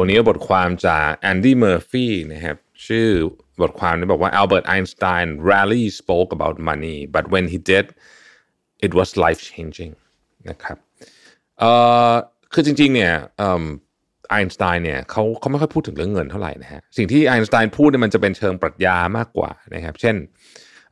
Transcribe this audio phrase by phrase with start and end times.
[0.00, 3.08] วันนี้บทความจาก Andy Murphy นะครับชื่อ
[3.60, 7.86] บทความนี้บอกว่า Albert Einstein rarely spoke about money but when he did
[8.86, 9.92] it was life changing
[10.48, 10.76] นะครับ
[11.58, 11.72] เอ่
[12.10, 12.12] อ
[12.52, 13.12] คือจริงๆเนี่ย
[14.30, 20.16] ไอน์สไตน์เนี่ยเขาเขาไม่ค่อยพูดถึงเรื่องเงินเท่าไหร่นะฮะสิ่งที่ไอน์สไตน์พูดเนี่ยมันจะเป็นเชิงปรัชญามากกว่านะครับ เช่น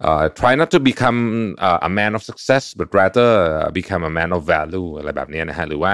[0.06, 1.20] uh, try not to become
[1.66, 3.30] uh, a man of success but rather
[3.78, 5.92] become a man of value อะไรแบบนี้นะฮะหรือว่า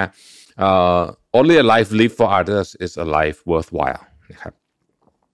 [0.66, 1.02] uh,
[1.38, 4.02] only a life lived for others is a life worthwhile
[4.32, 4.54] นะครับ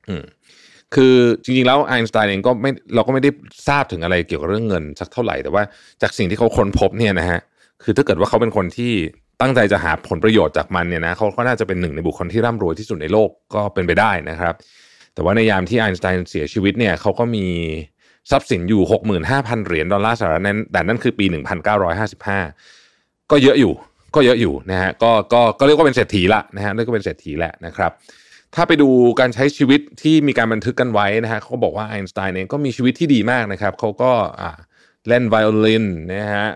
[0.08, 0.24] อืม
[0.94, 3.30] คือจริงๆแล้วไอน์สไตน์เองก็ไม่เราก็ไม่ได้
[3.68, 5.62] ทราบถึงอะไรเกี่ยวกับเรื่องเงินสักเท่าไหร่แต่ว่า
[6.02, 7.40] จากสิ่งที่เขาค้นพบเนี่ยนะฮะ
[7.82, 8.92] คือถ้าเกิดว่าเขาเป็นคนที่
[9.40, 14.54] ตั้งใจจะหาผลประโยชน์จากมันเนี่ยนะเขาก็น่าจะเป็นหนึ่งในบุคคลที่ร่ำรวยที่สุดในโลกก็เป็นไปได้นะครับ
[15.14, 17.46] แต่ว่าในยามที่ไอน์สไตน์เสียชีวิตเนี่ยเขาก็มี
[18.30, 18.82] ทรัพย์สินอยู่
[19.24, 21.26] 65,000 เหรียญดอลลาร์สหรัฐนั้นแต่นั่นคือปี
[22.48, 23.72] 1955 ก็เยอะอยู่
[24.14, 27.92] ก็เยอะอยู่นะฮะก็ก็ก็เรียกว่าเป็นเศรษฐีละนะฮะเรียกว่าเป็นเศรษฐีแหละนะครับ
[28.54, 28.88] ถ้าไปดู
[29.20, 34.50] การใช้ชีวิตที่มีการบันทึกกันไว้นะฮะเขาบอกว่าไอน์สไตน์เองก็มีชีวิตที่ดีมากนะครับเขาก็อ่า
[35.08, 36.46] เล่นไวโอลินนะฮะ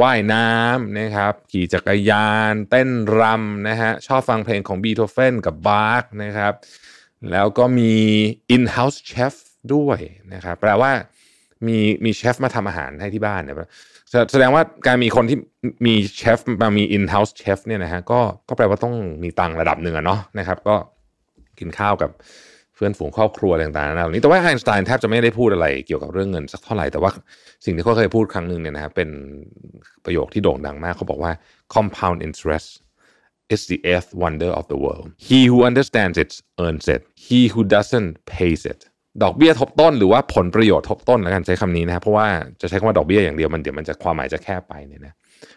[0.00, 6.54] ว่ายน้ำนะครับขี่จักรยาน เต้นรำนะฮะชอบฟังเพลงของบีโธเฟนกับบาร์กนะครับ
[7.30, 7.92] แล้วก็มี
[8.54, 9.34] in-house chef
[9.74, 9.98] ด้วย
[10.34, 10.92] นะครับแปลว่า
[11.66, 13.56] มีมีเชฟมาทำอาหารให้ที่บ้านเนี่ย
[14.32, 15.38] แสดงว่าการมีคนที่
[15.86, 20.74] มีเชฟมามี in-house chef เนี่ยนะฮะก็ก็แปลว่าต้องมีตังระดับหนึ่งอะเนาะนะครับ ก็
[21.58, 22.10] กินข้าวกับ
[22.74, 27.10] เพื่อนฝูงครอบครัวอะไรต่างๆเหล่านี้แต่ว่าไอน์สไตน์แทบจะไม่ได้พูดอะไรเกี่ยวกับเรื่องเงินสักเท่าไหร่แต่ว่า
[27.64, 29.10] สิ่งที่เขาเคยพูดครั้งหนึ่งเนี่ยนะครับเป็น
[30.04, 31.32] ประโยคที่โด่งดังมากเขาบอกว่า
[31.74, 32.68] compound interest
[33.54, 36.32] is the eighth wonder of the world he who understands it
[36.64, 38.80] earns it he who doesn't pays it
[39.22, 42.28] ดอกเบี้ยทบต้นหรือว่าผลประโยชน์ทบต้นแล้วกันใช้คำนี้นะครับเพราะว่า
[42.60, 45.14] จะใช้คำว่าดอกเบี้ยอย่างเดียวมันเดี๋ยวมันจะความหมายจะแคบไปเนี่ยนะ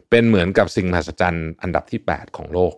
[0.09, 2.73] เป็นเหมือนกับสิ่งมหัศจรรย์อันดับที่ 8 ของโลก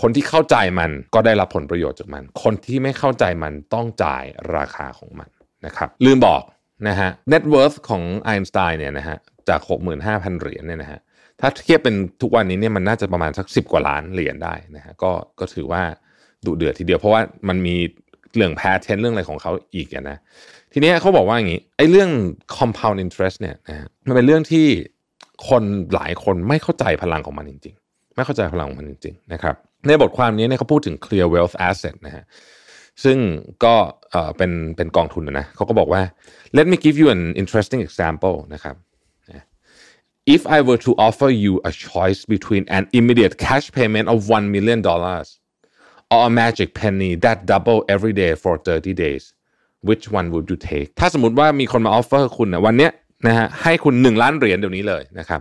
[0.00, 4.24] คนที่เข้าใจมันก็ได้รับผลประโยชน์จากมัน คนที่ไม่เข้าใจมันต้องจ่าย
[4.56, 5.28] ราคาของมัน
[5.66, 6.42] นะครับลืมบอก
[6.88, 9.16] นะฮะ net worth ของไอน์สไตน์เนี่ยนะฮะ
[9.48, 9.60] จาก
[10.00, 11.00] 65,000 เหรียญเนี่ยนะฮะ
[11.40, 15.82] ถ้าเทียบเป็นทุกวันนี้เนี่ยมันน่าจะประมาณสัก 10 กว่าล้านเหรียญได้นะฮะก็ก็ถือว่า
[16.46, 17.76] ดุเดือดทีเดียวเพราะว่ามันมี
[18.34, 20.18] เรื่องแพทเทนเรื่องอะไรของเขาอีกนะ
[20.72, 22.10] ทีนี้เขาบอกว่าอย่างนี้ไอ้เรื่อง
[22.58, 24.66] compound interest เนี่ยนะมันเป็นเรื่องที่
[25.48, 25.62] คน
[25.94, 29.54] หลายคนไม่เข้าใจพลังของมันจริง ๆ ไม่เข้าใจพลังของมันจริง ๆ นะครับ
[29.86, 32.24] ในบทความนี้เนี่ยเขาพูดถึง clear wealth asset นะฮะ
[33.04, 33.18] ซึ่ง
[33.64, 33.74] ก็
[34.10, 36.02] เออเป็นเป็นกองทุนนะเขาก็บอกว่า
[36.56, 38.76] let me give you an interesting example นะครับ
[40.36, 44.46] if I were to offer you a choice between an immediate cash payment of one
[44.54, 45.28] million dollars
[46.12, 49.24] or a magic penny that double every day for 30 days
[49.88, 52.92] which one would you take ถ้าสมมติว่ามีคนมา offer คุณนะวันเนี้ย
[53.26, 55.40] นะฮะให้คุณ 1 ล้านเหรียญเดี๋ยวนี้เลยนะครับ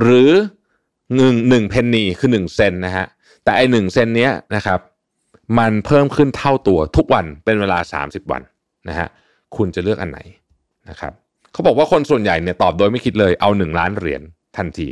[0.00, 0.30] หรือ
[1.16, 3.06] หนึ่งหนึ่งเพนนีคือ 1 เซนต์นะฮะ
[3.44, 4.80] แต่ไอหนึ่งเซนเนี้ยนะครับ
[5.58, 8.42] มันเพิ่มขึ้นเท่าตัวทุกวันเป็นเวลา 30 วัน
[8.88, 9.08] นะฮะ
[9.56, 10.20] คุณจะเลือกอันไหน
[10.90, 11.12] นะครับ
[11.52, 14.22] เขาบอกว่าคนส่วนใหญ่เนี่ยตอบโดยไม่คิดเลยเอา 1 ล้านเหรียญ
[14.56, 14.88] ทันที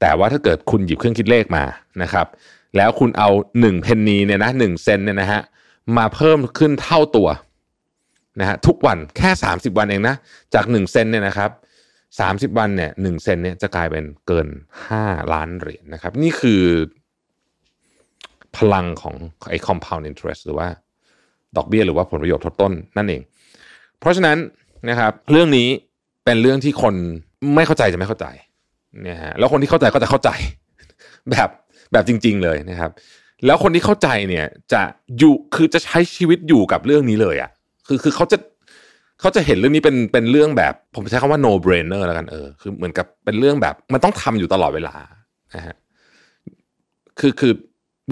[0.00, 1.64] แต่ว่าถ้าเกิดคุณหยิบเครื่องคิดเลขมา
[2.02, 2.26] นะครับ
[2.76, 3.28] แล้วคุณเอา
[3.60, 5.42] 1เพนนีเนี่ยนะหเซนเนี่ยนะฮะ
[5.96, 7.28] มาเพิ่มขึ้นเท่าตัว
[8.40, 10.14] นะฮะทุกวันแค่ 30 วันเองนะ
[10.54, 11.50] จาก1เซนเนี่ยนะครับ
[12.50, 14.48] 30 วันเนี่ยหเซนเนี่ยจะกลายเป็นเกิน
[14.90, 16.62] 5 ล้านเหรียญนนะครับ นี่คือ
[18.56, 19.16] พลังของ
[19.50, 20.68] ไอ้ compound interest หรือว่า
[21.56, 23.22] ดอกเบี้ยหรือว่าผลประโยชน์ทดต้นนั่นเอง
[24.00, 24.36] เพราะฉะนั้น
[24.88, 25.68] นะครับ เรื่องนี้
[26.24, 26.94] เป็นเรื่องที่คน
[27.54, 28.26] ไม่เข้าใจจะไม่เข้าใจ
[29.02, 30.30] เนี่ยฮะแล้วคนที่เข้าใจก็จะเข้าใจ
[31.30, 31.48] แบบ
[31.92, 32.90] แบบจริง ๆ เลยนะครับ
[33.46, 34.82] แล้วคนที่เข้าใจเนี่ยจะ
[35.18, 37.50] อยู่คือจะใช้ชีวิตอยู่กับเรื่องนี้เลยอะ่ะ
[37.86, 38.38] คือคือเขาจะ
[39.20, 44.94] เขาจะเห็นเรื่องนี้เป็นเป็นเรื่องแบบ ผมใช้คำว่า no brainer แล้วกันเออคือเหมือนกับเป็นเรื่องแบบ มันต้องทำอยู่ตลอดเวลา
[45.54, 45.74] นะฮะ
[47.20, 47.52] คือคือ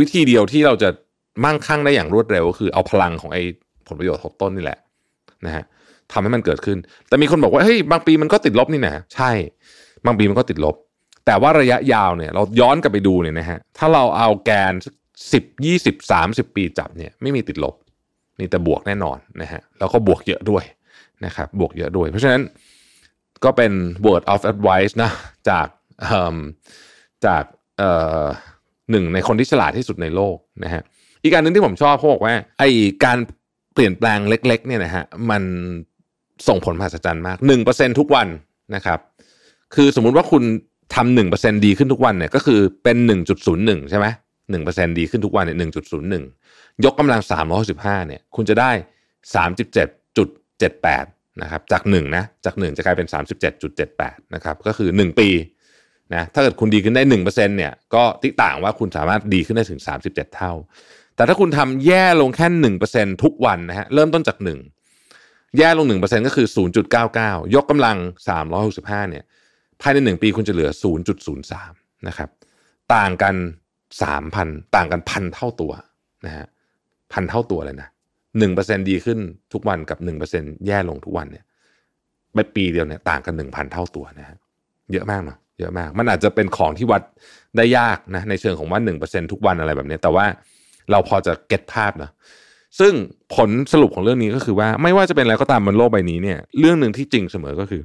[0.00, 0.88] วิธีเดียวที่เราจะ
[1.44, 3.43] มั่งคั่งได้อย่างรวดเร็วก็คือเอาพลังของไอ้
[3.87, 4.79] ผลประโยชน์ทบต้นนี่แหละ
[5.47, 5.65] นะฮะ
[6.12, 6.79] ทำให้มันเกิดขึ้น
[7.09, 9.31] แต่มีคนบอกว่าเฮ้ยบางปีมันก็ติดลบนี่นะใช่
[10.06, 10.76] บางปีมันก็ติดลบ
[11.26, 14.73] แต่ว่าระยะยาวเนี่ยเราย้อนกลับไปดูเนี่ยนะฮะถ้าเราเอาแกน
[15.32, 17.75] สิบยี่สิบสามสิบปีจับเนี่ยไม่มีติดลบ
[18.41, 20.65] นี่แต่บวกแน่นอนนะฮะแล้วก็บวกเยอะด้วย
[21.25, 22.43] นะครับบวกเยอะด้วย เพราะฉะนั้น
[23.44, 23.73] ก็เป็น
[24.06, 25.11] word of advice นะ
[25.49, 25.67] จาก
[27.26, 27.44] จาก
[28.91, 30.82] หนึ่งในคนที่ฉลาดที่สุดในโลกนะฮะ
[31.23, 32.65] อีกการหนึ่งที่ผมชอบเขาบอกว่าไอ
[33.05, 33.19] การ
[33.75, 35.43] เปลี่ยนแปลงเล็กๆเนี่ยนะฮะมัน
[36.49, 38.29] ส่งผลมหัศจรรย์มากหนึ่งเปอร์เซ็นทุกวัน
[38.75, 38.99] นะครับ
[39.75, 40.43] คือสมมุติว่าคุณ
[40.95, 44.07] ทำหนึ่งเปอร์เซ็นดีขึ้นทุกวันเนี่ยก็คือเป็นหนึ่งจุดศูนย์หนึ่งใช่ไหม
[44.51, 46.25] หนึ่งเปอร์เซ็นดีขึ้นทุกวันเนี่ยหนึ่งจุดศูนย์หนึ่ง
[46.85, 48.71] ยกกำลังสามร้อยสิบห้าเนี่ยคุณจะได้
[49.35, 50.29] สามสิบเจ็ดจุด
[50.59, 51.05] เจ็ดแปด
[51.43, 55.29] นะครับจากหนึ่งนะจากหนึ่งจะกลายเป็นสามสิบเจ็ดจุดเจ็ดแปดนะครับก็คือหนึ่งปี
[56.15, 60.53] นะถ้าเกิดคุณดีขึ้นได้หนึ่งเปอร์เซ็นเนี่ยก็ติต่างว่าคุณสามารถดีขึ้นได้ถึงสามสิบเจ็ดเท่า
[61.17, 64.59] แต่ถ้าคุณทำแย่ลงแค่หนึ่งเปอร์เซ็นทุกวันนะฮะเริ่มต้นจากหนึ่ง
[65.59, 67.97] แย่ลงหนึ่งเปอร์เซ็นก็คือศูนย์จุดเก้าเก้ายกกำลัง
[68.29, 69.25] สามร้อยหกสิบห้าเนี่ย
[69.81, 71.32] ภายในหนึ่งปีคุณจะเหลือศูนย์จุดศู
[72.09, 72.29] นะครับ
[72.94, 73.35] ต่างกัน
[74.03, 75.73] สามพันต่างกันพันเท่าตัว
[76.26, 76.47] นะฮะ
[77.12, 77.88] พันเท่าตัวเลยนะ
[78.38, 79.19] หนึ่งเปอร์เซ็นดีขึ้น
[79.53, 81.44] ทุกวันกับหนึ่งเปอร์เซ็นแย่ลงทุกวันเนี่ย
[82.35, 84.37] ไปปีเดียวเนี่ยต่างกันหนึ่งพันเท่าตัวนะฮะ
[84.93, 87.03] เยอะมากเนาะเยอะมาก มันอาจจะเป็นของที่วัด
[87.56, 90.26] ได้ยากนะในเชิงของว่าหนึ่งเปอร์เซ็นทุกวันอะไรแบบนี้แต่ว่า
[90.91, 92.11] เราพอจะเก็ตภาพนะ
[92.79, 92.93] ซึ่ง
[93.35, 97.82] ผลสรุปของเรื่องนี้ก็คือว่าไม่ว่าจะเป็นอะไรก็ตามบนโลกใบนี้เนี่ย เรื่องหนึ่งที่จริงเสมอก็คือ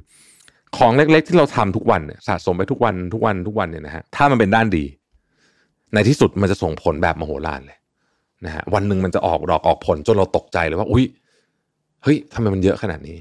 [0.78, 4.84] ของเล็กๆ ที่เราทำทุกวันสะสมไปทุกวันทุกวันทุกวันเนี่ยนะฮะถ้ามันเป็นด้านดี
[5.94, 7.78] ในที่สุดมันจะส่งผลแบบมโหฬารเลย
[8.46, 11.04] นะฮะวันหนึ่งมันจะออกดอกออกผลจนเราตกใจเลยว่า อุ้ย
[12.02, 13.18] เฮ้ยทำไมมันเยอะขนาดนี้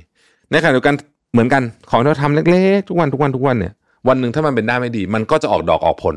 [0.51, 0.95] ในขณะเดียวกัน
[1.31, 3.73] เหมือนกันของที่เราทำเล็กๆ ทุกวันทุกวันทุกวันเนี่ย
[4.07, 6.15] วันหนึ่งถ้ามันเป็นด้านไม่ดี มันก็จะออกดอกออกผล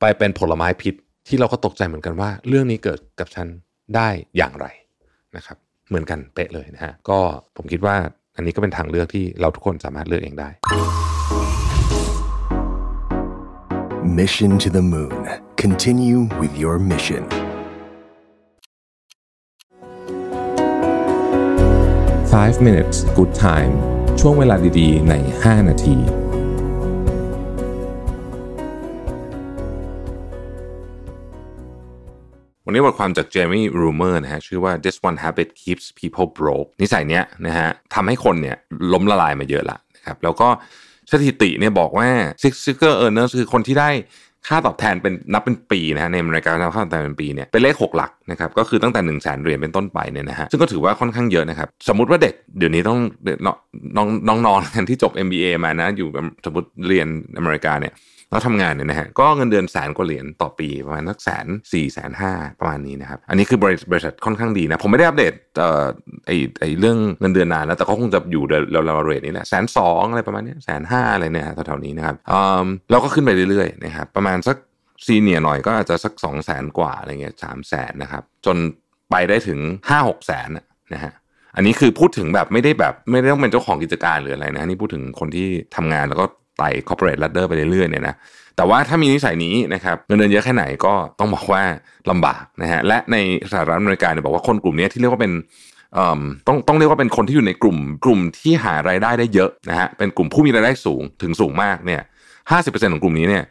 [0.00, 0.94] ไปเป็นผลไม้พิษ
[1.28, 3.46] ที่เราก็ตกใจเหมือนกันว่า เรื่องนี้เกิดกับฉัน
[3.96, 4.66] ได้อย่างไร
[5.36, 5.56] นะครับ
[5.88, 7.18] เหมือนกันเป๊ะเลยนะฮะก็
[7.56, 7.96] ผมคิดว่า
[8.36, 10.48] อันนี้ก็เป็นทางเลือกที่เราทุกคนสามารถเลือกเองได้
[14.18, 15.14] Mission to the Moon
[15.62, 17.22] Continue with your mission
[22.32, 23.72] 5 minutes good time
[24.20, 26.21] ช่วงเวลาดีๆ ใน 5 นาที
[32.66, 38.56] วันนี้บทความจากเจมี่รูเมอร์นะฮะชื่อว่า this one habit keeps people broke นิสัยเนี้ยนะฮะทำให้คนเนี่ย
[38.92, 40.48] ล้มละลายมาเยอะละนะครับแล้วก็
[41.10, 42.08] สถิติเนี่ยบอกว่า
[42.42, 43.90] six figure earners คือคนที่ได้
[44.48, 52.98] ค่าตอบแทนเป็นนับเป็นปีนะฮะในอเมริกาค่าตอบแทนเป็นปีเนี่ยเป็นเลข 6 หลักนะครับก็คือตั้งแต่1นึ่งแสนเหรียญเป็นต้นไปเนี่ยนะฮะซึ่งก็ถือว่าค่อนข้างเยอะนะครับ สมมติว่าเด็กเดี๋ยวนี้ต้อง
[53.96, 56.08] น้องน้องนองๆที่จบ MBA มานะอยู่
[56.44, 57.06] สมมติเรียน
[57.36, 57.92] อเมริกาเนี่ย
[58.32, 65.86] แล้วทำงานเนี่ยนะฮะก็เงินเดือนแสนกว่าเหรียญต่อปีประมาณสักแสนสี่แสนห้าประมาณนี้นะครับอันนี้คือบริษัทค่อนข้างดีนะผมไม่ได้อัปเดตเอ่อ
[66.26, 66.30] ไอ
[66.60, 74.56] ไอเรื่องเงินเดือนนานแล้วแต่ก็คงจะอยู่เราเราเรทนี้แหละแสนสองอะไรประมาณนี้แสนห้าอะไรเนี่ยแถวๆนี้นะครับอืมแล้วก็ขึ้นไปเรื่อยๆนะครับประมาณสัก
[75.06, 78.56] ซีเนียหน่อยก็อาจจะสักสองแสนกว่าอะไรเงี้ยสามแสนนะครับจน
[79.10, 79.58] ไปได้ถึง
[79.88, 80.48] ห้าหกแสน
[80.94, 81.12] นะฮะ
[81.56, 86.26] อันนี้คือพูดถึงแบบไม่ได้แบบไม่ได้ต้องเป็นเจ้าของกิจการหรืออะไรนะนี่พูดถึงคนที่ทำงานแล้วก็
[86.58, 88.14] ไต่ corporate ladder ไปเรื่อยๆเนี่ยนะ
[88.56, 91.62] แต่ว่าถ้ามีนิสัยนี้นะครับเงินเดือนเยอะแค่ไหนก็ต้องบอกว่า
[92.10, 93.16] ลำบากนะฮะและใน
[93.52, 95.32] สหรัฐอเมริกาเนี่ยบอกว่าคนกลุ่มนี้ที่เรียกว่าเป็น
[96.46, 102.02] ต้องต้องเรียกว่าเป็นคนที่อยู่ในกลุ่ม กลุ่มที่หารายได้ได้เยอะนะฮะเป็นกลุ่มผู้มีรายได้สูงถึงสูงมากเนี่ย
[102.50, 103.44] ห้าสิบเปอร์เซ็นต์ของกลุ่มนี้เนี่ย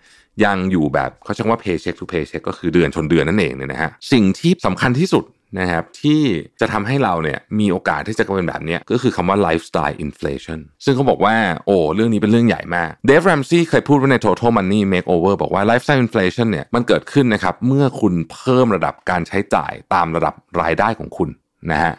[0.46, 5.24] ยังอยู่แบบเขาใช้ว่า paycheck to paycheck ก็คือเดือนชนเดือนนั่นเองเนี่ยนะฮะสิ่งที่สำคัญที่สุด
[5.60, 6.22] นะครับที่
[6.62, 21.30] จะทำให้เราเนี่ยมีโอกาสที่จะเป็นแบบนี้ก็คือคำว่า lifestyle inflation ซึ่งเขาบอกว่า โอ้เรื่องนี้เป็นเรื่องใหญ่มากเดฟแรมซี่เคยพูดไว้ใน total money makeover บอกว่า lifestyle inflation เนี่ยมันเกิดขึ้นนะครับเมื่อคุณเพิ่มระดับการใช้จ่ายตามระดับรายได้ของคุณ
[21.72, 21.94] นะฮะ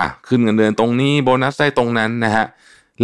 [0.00, 2.46] อะขึ้นเงินเดือนตรงนี้โบนัสได้ตรงนั้นนะฮะ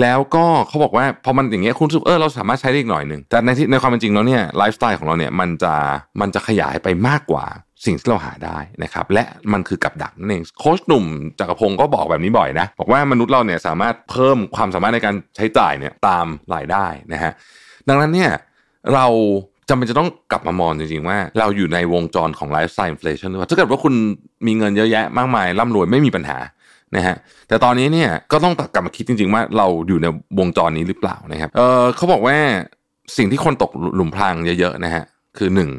[0.01, 5.75] แล้วก็เขาบอกว่าพอมันอย่างเงี้ยคุณสึกเออเราสามารถใช้ได้อีกหน่อยหนึ่งแต่ในที่ในความเป็นจริงแล้วเนี่ยไลฟ์สไตล์ของเราเนี่ยมันจะ
[6.21, 7.47] มันจะขยายไปมากกว่า
[7.85, 11.05] สิ่งที่เราหาได้นะครับและมันคือกับดักนั่นเองโค้ชหนุ่ม
[11.39, 17.33] จักรพงศ์ก็บอกแบบนี้บ่อยนะบอกว่ามนุษย์เราเนี่ยสามารถเพิ่มความสามารถในการใช้จ่ายเนี่ยตามรายได้นะฮะ
[17.89, 18.31] ดังนั้นเนี่ย
[18.95, 19.07] เรา
[19.69, 23.95] จำเป็นจะต้องกลับมามองจริงๆว่า เราอยู่ในวงจรของ lifestyle inflation หรือเปล่าถ้าเกิดว่าคุณ
[24.47, 26.39] มีเงินเยอะแยะมากมายร่ำรวยไม่มีปัญหา
[26.97, 27.17] นะฮะ
[27.49, 30.07] แต่ตอนนี้เนี่ยก็ต้องกลับมาคิดจริง ๆ ว่าเราอยู่ใน
[30.39, 32.37] วงจรนี้หรือเปล่านะครับเออเขาบอกว่า
[33.17, 35.05] สิ่งที่คนตกหลุมพรางเยอะๆนะฮะ
[35.39, 35.71] คือหนึ่ง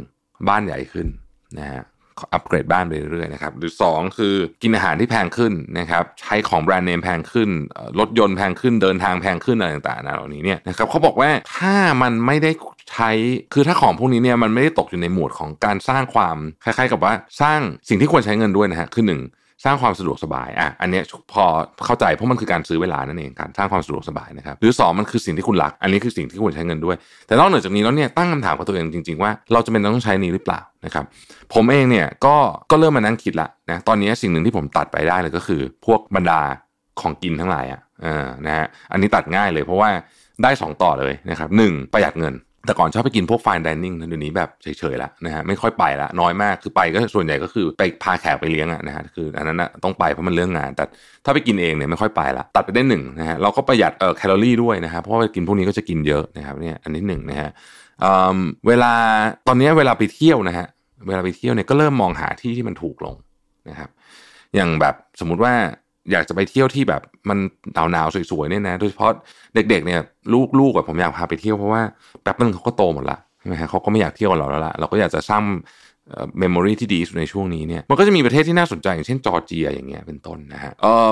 [0.47, 1.07] บ้านใหญ่ขึ้น
[1.59, 1.81] นะฮะ
[2.33, 7.49] อัปเกรดบ้านไปเรื่อยๆนะครับหรือ 2 คือกินอาหารที่แพงขึ้นนะครับใช้ของแบรนด์เนมแพงขึ้น
[7.99, 12.51] รถยนต์แพงขึ้นเดินทางแพงขึ้นอะไรต่างๆนะเหล่านี้เนี่ยนะครับเขาบอกว่าถ้ามันไม่ได้
[12.91, 13.09] ใช้
[13.53, 19.21] คือถ้าของพวกนี้เนี่ยมันไม่ได้ตกอยู่ในหมวดของการสร้างความคล้ายๆ กับว่าสร้างสิ่งที่ควรใช้เงินด้วยนะฮะคือหนึ่ง
[19.65, 21.01] สร้างความสะดวกสบายอะอันนี้
[21.33, 21.43] พอ
[21.85, 26.95] เข้าใจเพราะมันคือการซื้อเวลานั่นเองการสร้างความสะดวกสบายนะครับหรือ 2 มันคือสิ่งที่คุณรัก อันนี้คือสิ่งที่คุณใช้เงินด้วย
[27.27, 31.05] แต่นอกเหนือจากนี้แล้วเนี่ยตั้งคำถามกับตัวเองจริงๆว่าเราจะเป็นต้องใช้นี้หรือเปล่านะครับ
[31.53, 32.35] ผมเองเนี่ยก็
[32.71, 36.39] ก็เริ่มมานั่งคิดละนะตอนนี้สิ่งหนึ่งที่ผมตัดไปได้เลยก็คือ พวกบรรดา
[37.01, 39.89] ของกินทั้งหลายอะอ่านะฮะอันนี้ตัดง่ายเลยเพราะว่า
[40.43, 42.33] ได้ 2 ต่อเลยนะครับหนึ่งประหยัดเงิน
[42.65, 50.83] แต่ก่อนชอบไปกินพวก fine dining เดี๋ยวนี้แบบเฉยๆแล้วนะฮะไม่ค่อยไปละน้อยมากคือไปก็ส่วนใหญ่ก็คือไปพาแขกไปเลี้ยงอะนะฮะคืออันนั้นนะต้องไปเพราะมันเรื่องงาน แต่
[51.25, 57.49] ถ้าไปกินเองเนี่ยไม่ค่อยไปละตัดไปได้หนึ่งนะฮะเราก็ประหยัดเอ่อแคลอรี่ด้วยนะครับเพราะว่ากินพวกนี้ก็จะกินเยอะนะครับเนี่ยอันนี้หนึ่งนะฮะ
[57.99, 58.37] เอ่อ
[58.67, 58.93] เวลา
[59.47, 60.67] ตอนนี้เวลาไปเที่ยวนะฮะ
[61.07, 63.15] เวลาไปเที่ยวเนี่ยก็เริ่มมองหาที่ที่มันถูกลง
[63.69, 63.89] นะครับ
[64.55, 65.53] อย่างแบบสมมุติว่า
[66.11, 67.37] อยากจะไปเที่ยวที่แบบมัน
[67.91, 69.11] หนาวๆสวยๆเนี่ยนะโดยเฉพาะ
[69.55, 69.99] เด็ก ๆ เนี่ย
[70.59, 71.81] ลูกๆแบบผมอยากพาไปเที่ยวเพราะว่า
[72.21, 75.43] แป๊บนึงเขาก็โตหมดละใช่ไหมฮะเขาก็ไม่อยากเที่ยวกับเราแล้วละเราก็อยากจะสร้าง
[76.39, 81.09] เมมโมรีที่ดีในช่วงนี้เนี่ยมันก็จะมีประเทศที่น่าสนใจอย่างเช่นจอร์เจียอย่างเงี้ยเป็นต้นนะฮะเออ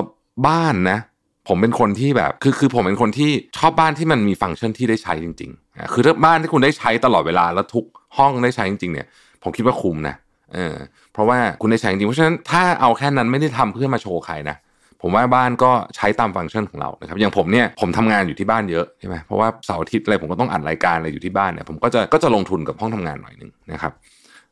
[0.47, 0.99] บ้านนะ
[1.47, 7.85] ผมเป็นคนที่แบบคือคือผมเป็นคนที่ชอบบ้านที่มันมีฟังก์ชันที่ได้ใช้จริงๆคือถ้าบ้านที่คุณได้ใช้ตลอดเวลาแล้วทุก
[8.17, 9.07] ห้องได้ใช้จริงๆเนี่ย
[9.43, 10.15] ผมคิดว่าคุ้มนะ
[10.53, 10.75] เออ
[11.13, 14.55] เพราะว่าคุณได้ใช้จริงเพราะฉะนั้นถ้าเอาแค่นั้นไม่ได้ทำเพื่อมาโชว์ใครนะ
[15.01, 23.93] ผมว่าบ้านก็ใช้ตามฟังก์ชันของเรานะครับอย่างผมเนี่ยผมทำงานอยู่ที่บ้านเยอะใช่ไหมเพราะว่าเสาร์อาทิตย์อะไรผมก็ต้องอัดรายการอะไรอยู่ที่บ้านเนี่ยผมก็จะก็จะลงทุนกับห้องทำงานหน่อยหนึ่งนะครับ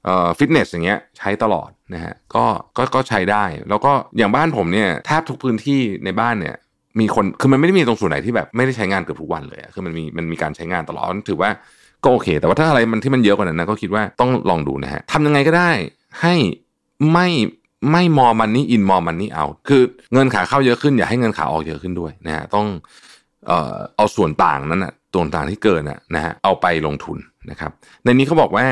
[0.04, 2.46] เอ่อฟิตเนสอย่างเงี้ยใช้ตลอดนะฮะก็
[2.78, 6.56] ก็ก็ใช้ได้ แล้วก็อย่างบ้านผมเนี่ยแทบทุกพื้นที่ในบ้านเนี่ย
[7.00, 11.50] มีคนคือมันไม่ได้มีตรงส่วนไหนที่แบบไม่ได้ใช้งานเกือบทุกวันเลยคือมันมีมันมีการใช้งานตลอดถือว่า
[12.04, 15.72] ก็โอเค แต่ว่าถ้าอะไรมันที่มันเยอะกว่านั้นนะก็คิดว่าต้องลองดูนะฮะทำยังไงก็ได้
[16.22, 16.36] ให้
[17.14, 17.28] ไม่
[17.92, 19.82] ไม่มอมันนี่อินมอมันนี่เอา คือ
[20.14, 22.68] เงินขาเข้าเยอะขึ้นอย่าให้เงินขาออกเยอะขึ้นด้วยนะฮะต้อง
[23.48, 27.18] เอ่อเอาส่วนต่างนั้นนะส่วนต่างที่เกินนะนะฮะเอาไปลงทุน
[27.50, 27.72] นะครับ
[28.04, 28.66] ในนี้เขาบอกว่า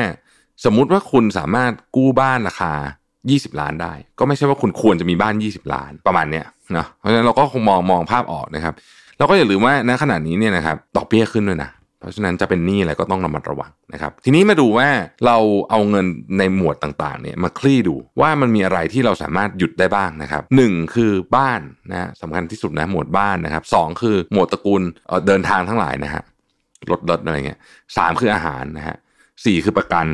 [0.64, 2.72] สมมุติว่าคุณสามารถกู้บ้านราคา
[3.18, 6.46] 20 ล้านได้ ก็ไม่ใช่ว่าคุณควรจะมีบ้าน 20 ล้านประมาณเนี้ย
[6.76, 8.74] นะเพราะฉะนั้นเราก็คงมองมองภาพออกนะครับ
[9.18, 11.70] แล้วก็อย่าลืมว่าณขณะนี้เนี่ยนะครับดอกเบี้ยขึ้นด้วยนะ
[12.06, 14.88] ราะฉะนั้นจะเป็นหนี้อะไรก็ต้องระมัดระวังนะครับ ทีนี้มาดูว่า
[15.26, 15.36] เรา
[15.70, 16.06] เอาเงิน
[16.38, 21.60] ในหมวดต่างๆเนี่ยมาคลี่ดูว่ามันมีอะไรที่เราสามารถหยุดได้บ้างนะครับหนึ่งคือบ้าน
[21.90, 24.82] นะสำคัญที่สุดนะหมวดบ้านนะครับสองคือหมวดตระกูล
[25.26, 26.22] เดินทางทั้งหลายนะฮะ
[26.90, 27.60] รถรถอะไรเงี้ย
[27.96, 28.96] สามคืออาหารนะฮะ
[29.44, 30.06] สี่คือประกัน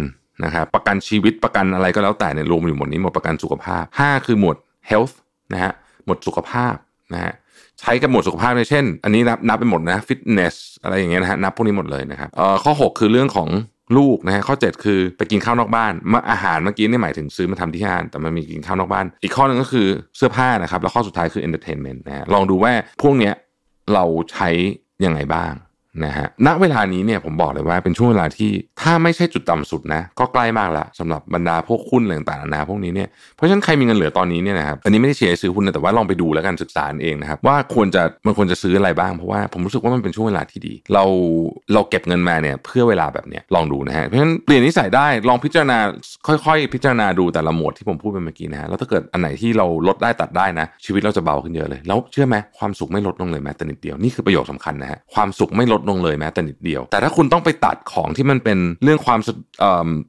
[0.45, 4.57] นะครับประกันชีวิตประกันอะไรก็แล้วแต่ในรวมอยู่หมดนี้หมดประกันสุขภาพห้าคือหมวด
[4.91, 5.15] health
[5.53, 5.73] นะฮะ
[6.05, 6.75] หมวดสุขภาพ
[7.13, 7.33] นะฮะ
[7.83, 13.49] ใช้กับหมวดสุขภาพในเช่น อันนี้นับนับไปหมดนะฟิตเนสอะไรอย่างเงี้ยนะฮะนับพวกนี้หมดเลยนะครับเอ่อข้อ 6 คือเรื่องของ
[13.97, 19.87] ลูกนะฮะข้อ 7 คือไปกินข้าวนอกบ้านมาอาหารเมื่อกี้นี่หมายถึงซื้อมาทำที่ห้างแต่มันมีกินข้าวนอกบ้าน อีกข้อหนึ่งก็คือ
[20.17, 22.73] เสื้อผ้านะครับแล้วข้อสุดท้ายคือ entertainment นะฮะลองดูว่า
[23.03, 23.35] พวกเนี้ย
[23.95, 24.49] เราใช้
[25.05, 25.53] ยังไงบ้าง
[26.05, 41.05] นะฮะณเวลานี้เนี่ยผมบอกเลยว่าเป็นช่วงเวลาที่ถ้าไม่ใช่จุดต่ำสุดนะก็ใกล้มากละสำหรับบรรดาพวกหุ้นอะไรต่างๆนาพวกนี้เนี่ยเพราะฉะนั้นใครมีเงินเหลือตอนนี้เนี่ยนะครับอันนี้ไม่ได้เชียร์ซื้อหุ้นนะแต่ว่าลองไปดูแล้วกันศึกษาเองนะครับว่าควรจะมันควรจะซื้ออะไรบ้างเพราะว่าผมรู้สึกว่ามันเป็นช่วงเวลาที่ดี เรา
[41.75, 45.79] เราเก็บเงินมาเนี่ยเพื่อเวลาแบบเนี้ยลองดูนะฮะเพราะฉะนั้นเปลี่ยนนิสัยได้ลองพิจารณา
[46.27, 59.21] ค่อย ๆ พิจารณาดูแต่ละหมวดที่ผมพูดไปเมื่อกี้นะฮะแล้วถ้าเกิดอันไหนที่เราลดได้ตัดได้นะชีวิตเราจะเบาขึ้นเยอะเลยแล้วเชื่อไหมความสุขไม่ลดลงเลยแม้แต่นิดเดียวนี่คือประโยคสำคัญนะฮะความสุขไม่ลดลงเลยแม้แต่นิดเดียว แต่ถ้าคุณต้องไปตัดของที่มันเป็นเรื่องความ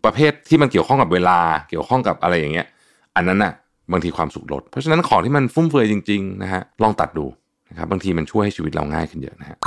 [0.06, 1.40] ประเภทที่มันเกี่ยวข้องกับเวลา
[1.70, 2.68] เกี่ยวข้องกับอะไรอย่างเงี้ย
[3.16, 3.54] อันนั้นน่ะ
[3.92, 7.26] บางทีความสุขลด เพราะฉะนั้นของที่มันฟุ่มเฟือยจริงๆนะฮะลองตัดดู
[7.70, 9.58] นะครับบางทีมันช่วยให้ชีวิตเราง่ายขึ้นเยอะนะฮะ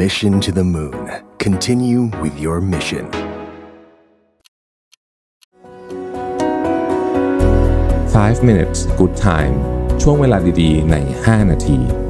[0.00, 1.02] Mission to the Moon.
[1.46, 3.06] Continue with your mission.
[8.14, 9.54] Five minutes good time
[10.02, 12.05] ช่วงเวลาดีๆ ใน 5 นาที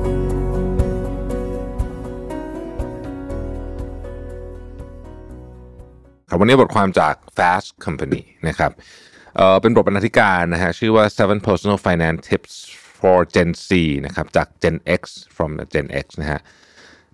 [6.37, 8.73] ครับวันนี้บทความจาก Fast Company นะครับ
[9.37, 12.55] เอ่อเป็นบทบรรณาธิการนะฮะชื่อว่า seven personal finance tips
[13.01, 13.71] for Gen Z
[14.07, 15.03] นะครับจาก Gen X
[15.37, 16.41] from Gen X นะฮะ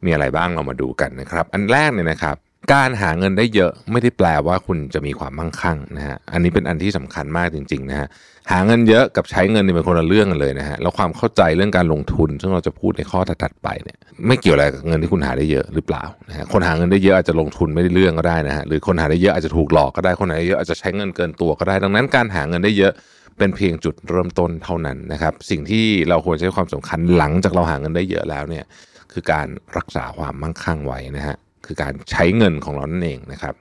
[0.04, 2.36] มีอะไรบ้างเรามาดูกันนะครับ อันแรกเนี่ยนะครับ
[2.70, 8.08] การหาเงินได้เยอะไม่ได้แปลว่าคุณจะมีความมั่งคั่งนะฮะอันนี้เป็นอันที่สำคัญมากจริงๆนะฮะ
[8.50, 22.92] หาเงินเยอะกับใช้เงินนี่เป็นคนละเรื่องกันเลยนะฮะแล้วความเข้าใจเรื่องการลงทุน ซึ่งเราจะพูดในข้อถัดไปเนี่ยไม่เกี่ยวอะไรกับเงินที่คุณหาได้เยอะหรือเปล่านะฮะคนหาเงินได้เยอะอาจจะลงทุนไม่ได้เรื่องก็ได้นะฮะหรือคนหาได้เยอะอาจจะถูกหลอกก็ได้คนหาได้เยอะอาจจะใช้เงินเกินตัวก็ได้ ดังนั้นการหาเงินได้เยอะ
[23.38, 28.64] เป็นเพียงจุดเริ่มต้นเท่านั้นนะครับสิ่งที่เราควรใช้ความสำคัญหลังจากเราหาเงินได้เยอะแล้วเนี่ย
[29.12, 33.54] คือการรักษาความมั่งคั่งไว้นะฮะ คือการใช้เงินของเรานั่นเองนะครับ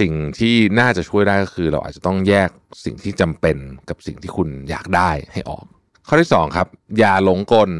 [0.00, 2.50] สิ่งที่น่าจะช่วยได้ก็คือเราอาจจะต้องแยก
[2.84, 3.56] สิ่งที่จำเป็น
[3.88, 5.64] กับสิ่งที่คุณอยากได้ให้ออก
[6.08, 7.70] ข้อที่2ครับอย่าหลงกล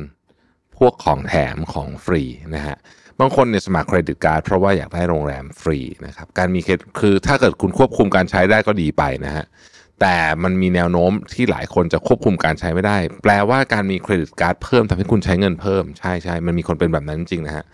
[0.79, 2.23] พวกของแถมของฟรี
[2.55, 2.77] นะฮะ
[3.21, 9.45] บางคนเนี่ยสมัคร credit card เพราะว่าอยากได้โรงแรมฟรีนะครับการมีเครดิตคือถ้าเกิดคุณควบคุมการใช้ได้ก็ดีไปนะฮะ
[10.01, 17.65] แต่มันมีแนวโน้มที่หลายคนจะควบคุมการใช้ไม่ได้ แปลว่าการมี credit card เพิ่มทำให้คุณใช้เงินเพิ่มใช่ใช่มันมีคนเป็นแบบนั้นจริงนะฮะ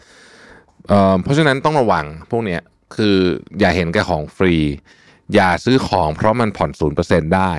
[0.89, 2.61] เเพราะฉะนั้นต้องระวังพวกเนี้ย
[2.97, 3.17] คือ
[3.61, 4.55] อย่าเห็นแก่ของฟรี
[5.35, 7.53] อย่าซื้อของเพราะมันผ่อนศูนย์เปอร์เซ็นได้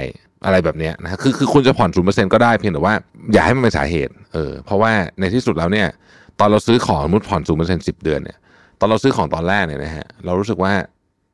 [0.45, 2.93] อะไรแบบเนี้ยนะคือคือคุณจะผ่อนศูนย์เปอร์เซ็นก็ได้เพียงแต่ว่า
[3.33, 5.87] อย่าให้มันเป็นสาเหตุเออเพราะว่าในที่สุดแล้วเนี่ย
[6.39, 8.37] ตอนเราซื้อของสมมติผ่อนศูนย์เปอร์เซ็นต์สิบเดือนเนี่ย
[8.79, 10.73] ตอนเราซื้อของตอนแรกเนี่ยนะฮะเรารู้สึกว่า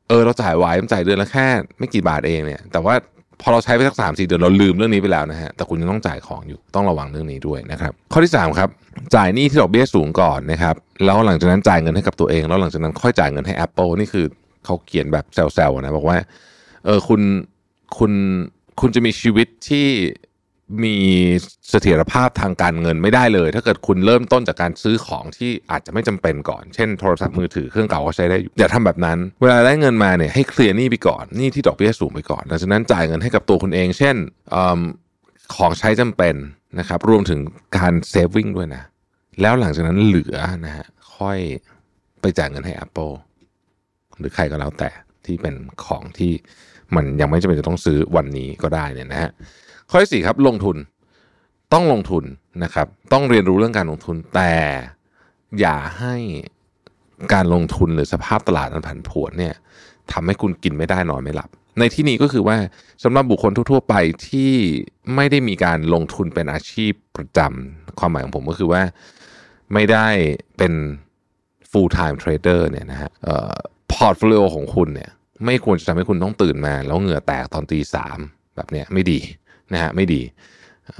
[0.08, 1.46] เออเราจ่ายไหวมันจ่ายเดือนละแค่
[1.78, 2.94] ไม่กี่บาทเองเนี่ยแต่ว่า
[3.42, 8.68] พอเราใช้ไปสักสามสี่เดือนเราลืมเรื่องนี้ไปแล้วนะฮะแต่คุณยังต้องจ่ายของอยู่ต้องระวังเรื่องนี้ด้วยนะครับข้อที่สามครับ
[9.14, 10.74] จ่ายหนี้ที่ดอกเบี้ยสูงก่อนนะครับ
[11.04, 14.26] แล้วหลังจากนั้นจ่ายเงินให้กับตัวเอง แล้วหลังจากนั้นค่อยจ่ายเงินให้ Apple นี่คือ
[14.64, 16.16] เขาเขียนแบบแซวๆนะบอกว่า
[16.84, 17.20] เออคุณ
[17.98, 18.12] คุณ
[18.80, 19.86] คุณจะมีชีวิตที่
[20.84, 20.96] มี
[21.70, 34.16] เสถียรภาพทางการเงินไม่ได้เลย ถ้าเกิดคุณเริ่มต้นจากการซื้อของที่อาจจะไม่จำเป็นก่อน เช่นโทรศัพท์มือถือเครื่องเก่าก็ใช้ได้อยู่อย่าทำแบบนั้น เวลาได้เงินมาเนี่ยให้เคลียร์หนี้ไปก่อนหนี้ที่ดอกเบี้ยสูงไปก่อนหลังจากนั้นจ่ายเงินให้กับตัวคุณเอง เช่น
[34.54, 34.56] อ
[35.56, 36.34] ของใช้จำเป็น
[36.78, 37.40] นะครับ รวมถึง
[37.76, 38.82] การเซฟวิ่งด้วยนะ
[39.40, 41.38] แล้วหลังจากนั้นเหลือนะฮะค่อย
[42.20, 43.14] ไปจ่ายเงินให้ Apple
[44.18, 44.90] หรือใครก็แล้วแต่
[45.26, 45.54] ที่เป็น
[45.84, 46.32] ของที่
[46.94, 49.30] มันยังไม่จำเป็นจะต้องซื้อวันนี้ก็ได้เนี่ยนะฮะ
[49.90, 50.76] ข้อที่สี่ครับลงทุน
[51.72, 52.24] ต้องลงทุน
[52.64, 54.54] นะครับ ต้องเรียนรู้เรื่องการลงทุน แต่
[55.60, 56.14] อย่าให้
[57.34, 59.54] การลงทุนหรือสภาพตลาดมันผันผวนเนี่ย
[60.12, 62.56] ทำให้คุณกินไม่ได้นอนไม่หลับ ในที่นี้ก็คือว่า
[63.04, 63.94] สำหรับบุคคลทั่ว ๆ ไป
[64.28, 64.52] ที่
[65.14, 68.82] ไม่ได้มีการลงทุนเป็นอาชีพประจำความหมายของผมก็คือว่า
[69.72, 70.08] ไม่ได้
[70.58, 70.72] เป็น
[71.70, 73.10] full time trader เนี่ยนะฮะ
[73.92, 75.10] portfolio ของคุณเนี่ย
[75.44, 78.18] ไม่ควรจะทำให้คุณต้องตื่นมา แล้วเหงื่อแตกตอนตีสาม
[78.56, 79.20] แบบเนี้ยไม่ดี
[79.72, 80.22] นะฮะไม่ดี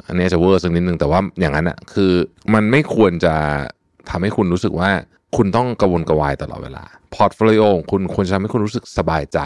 [0.09, 2.13] อันนี้จะเวอร์สักนิดนึงแต่ว่าอย่างนั้นอะคือ
[2.55, 3.35] มันไม่ควรจะ
[4.11, 4.91] ทำให้คุณรู้สึกว่า
[5.37, 9.41] คุณต้องกระวนกระวายตลอดเวลา portfolio ของคุณควรจะทำให้คุณรู้สึกสบายใจ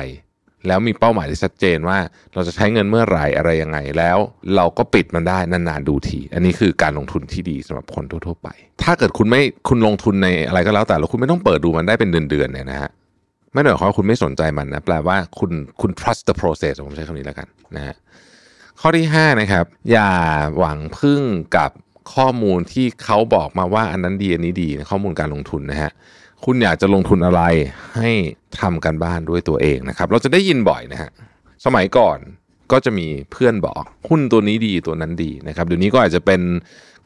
[0.66, 1.98] แล้วมีเป้าหมายที่ชัดเจนว่า
[2.34, 4.18] เราจะใช้เงินเมื่อไหร่อะไรยังไง แล้ว
[4.56, 8.48] เราก็ปิดมันได้นานๆดูที อันนี้คือการลงทุนที่ดีสำหรับคนทั่วๆไป
[8.82, 12.90] ถ้าเกิดคุณไม่คุณลงทุนในอะไรก็แล้วแต่แล้วคุณไม่ต้องเปิดดูมันได้เป็นเดือนๆเนี่ยนะฮะ
[13.52, 17.96] ไม่ได้หมายความว่าคุณไม่สนใจมันนะแปลว่าคุณคุณ trust the process ผมใช้คำนี้แล้วกันนะฮะ
[18.80, 20.11] ข้อที่5นะครับอย่า
[20.58, 21.23] หวังพึ่ง
[21.56, 21.70] กับ
[22.14, 25.91] ข้อมูลที่เขาบอกมาว่าอันนั้นดีอันนี้ดีข้อมูลการลงทุนนะฮะ
[26.45, 27.43] คุณอยากจะลงทุนอะไร
[27.97, 28.10] ให้
[28.60, 31.10] ทำกันบ้านด้วยตัวเองนะครับ เราจะได้ยินบ่อยนะฮะ
[31.64, 32.19] สมัยก่อน
[32.73, 36.41] ก็จะมีเพื่อนบอกหุ้นตัวนี้ดีตัวนั้นดีนะครับเดี๋ยวนี้ก็อาจจะเป็น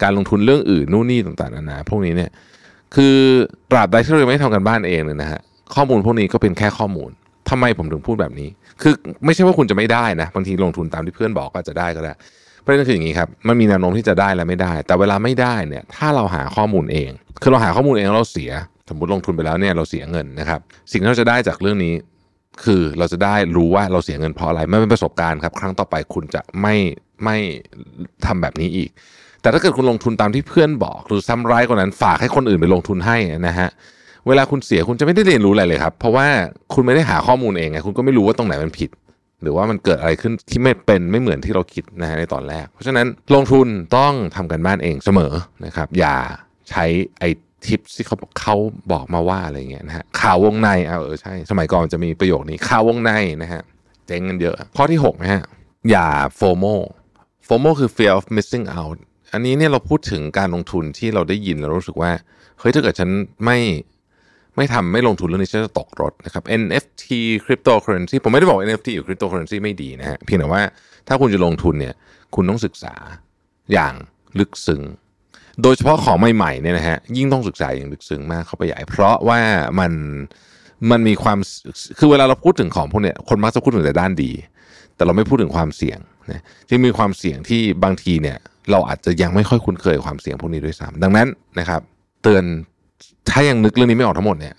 [0.02, 2.30] การลงทุนเรื่องอื่นนู่นนี่ต่างๆนานาพวกนี้เนี่ย
[2.94, 3.16] คือ
[3.70, 5.40] ตราบใดที่เราไม่ทำกันบ้านเองเลยนะฮะ
[5.74, 7.10] ข้อมูลพวกนี้ก็เป็นแค่ข้อมูล
[7.50, 8.48] ทำไมผมถึงพูดแบบนี้
[8.82, 12.12] คือไม่ใช่ว่าคุณจะไม่ได้นะบางทีลงทุนตามที่เพื่อนบอกก็จะได้ก็ได้
[12.64, 17.10] ประเด็นคืออย่างนี้ครับมันมีแนวโน้มที่จะได้และไม่ได้ แต่เวลาไม่ได้เนี่ยถ้าเราหาข้อมูลเอง
[17.42, 18.50] คือเราหาข้อมูลเองเราเสีย
[18.88, 21.94] สมมติลงทุนไปแล้วเนี่ยเราเสียเงินนะครับ สิ่งที่เราจะได้จากเรื่องนี้
[22.64, 26.74] คือเราจะได้รู้ว่าเราเสียเงินเพราะอะไรไม่เป็นประสบการณ์ครับครั้งต่อไปคุณจะไม่
[27.24, 27.36] ไม่
[28.26, 28.90] ทำแบบนี้อีก
[29.42, 33.16] แต่ถ้าเกิดคุณลงทุนตามที่เพื่อนบอก หรือซ้ำร้ายกว่านั้นฝากให้คนอื่นไปลงทุนให้
[33.48, 33.68] นะฮะ
[34.28, 36.26] เวลาคุณเสียคุณจะไม่ได้เรียนรู้อะไรเลยครับ เพราะว่า
[36.74, 38.90] คุณไม่ได้หาข้อมูลเองไงคุณก็ไม่รู้ว่าตรงไหนมันผิด
[39.42, 45.32] หรือว่ามันเกิดอะไรขึ้นที่ไม่เป็นไม่เหมือนที่เราคิดนะฮะในตอนแรก เพราะฉะนั้นลงทุนต้องทำกันบ้านเองเสมอ
[45.66, 46.16] นะครับ อย่า
[46.70, 46.84] ใช้
[47.18, 47.28] ไอ้
[47.66, 48.56] ทิปที่เขาเขา
[48.92, 53.10] บอกมาว่าอะไรเงี้ยนะฮะข่าววงในเอาเออใช่ สมัยก่อนจะมีประโยคนี้ข่าววงใน
[53.42, 53.62] นะฮะ
[54.06, 55.42] เจ๊งกันเยอะ ข้อที่6นะฮะ
[55.90, 56.64] อย่าโฟโม
[57.44, 58.98] โฟโมคือ fear of missing out
[59.32, 62.12] อันนี้เนี่ยเราพูดถึงการลงทุนที่เราได้ยินแล้วรู้สึกว่า
[62.58, 63.10] เฮ้ยถ้าเกิดฉัน
[63.44, 63.58] ไม่
[64.56, 67.04] ไม่ทำไม่ลงทุนเรื่องนี้จะตกรถนะครับ NFT
[67.44, 70.62] cryptocurrency ผมไม่ได้บอก NFT หรือ cryptocurrency ไม่ดีนะฮะเพียงแต่ว่า
[71.08, 71.94] ถ้าคุณจะลงทุนเนี่ย
[72.34, 72.94] คุณต้องศึกษา
[73.72, 73.94] อย่าง
[74.38, 74.82] ลึกซึ้ง
[75.62, 79.40] โดยเฉพาะของใหม่ๆเนี่ยนะฮะยิ่งต้องศึกษาอย่างลึกซึ้งมากเข้าไปใหญ่ เพราะว่า
[79.80, 79.92] มัน
[80.90, 81.38] มันมีความ
[81.98, 84.30] คือเวลาเราพูดถึงของพวกเนี้ยคนมักจะพูดถึงแต่ด้านดี
[84.96, 85.98] แต่เราไม่พูดถึงความเสี่ยง
[86.30, 88.38] นะจึงมีความเสี่ยงที่บางทีเนี่ย
[88.70, 91.80] เราอาจจะยังไม่ค่อยคุ้นเคยความเสี่ยงพวกนี้ด้วยซ้ำดังนั้นนะครับ
[92.22, 92.44] เตือน
[93.30, 94.54] ถ้ายังนึกเรื่องนี้ไม่ออกทั้งหมดเนี่ย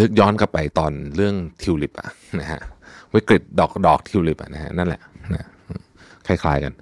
[0.00, 2.08] นึกย้อนกลับไปตอนเรื่องทิวลิปอะ
[2.40, 2.60] นะฮะ
[3.14, 5.00] วิกฤตดอกดอกทิวลิปอะนะฮะนั่นแหละ
[5.34, 5.44] นะ
[6.26, 6.72] คล้ายๆกัน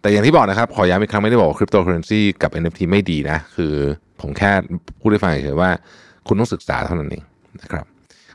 [0.00, 3.74] แต่อย่างที่บอกนะครับ ขอย้ำอีกครั้งไม่ได้บอกว่าคริปโตเคอเรนซีกับ NFT ไม่ดีนะ คือ
[4.20, 4.52] ผมแค่
[5.00, 5.70] พูดให้ฟังเฉยๆว่า
[6.26, 7.24] คุณต้องศึกษาเท่านั้นเอง
[7.62, 7.84] นะครับ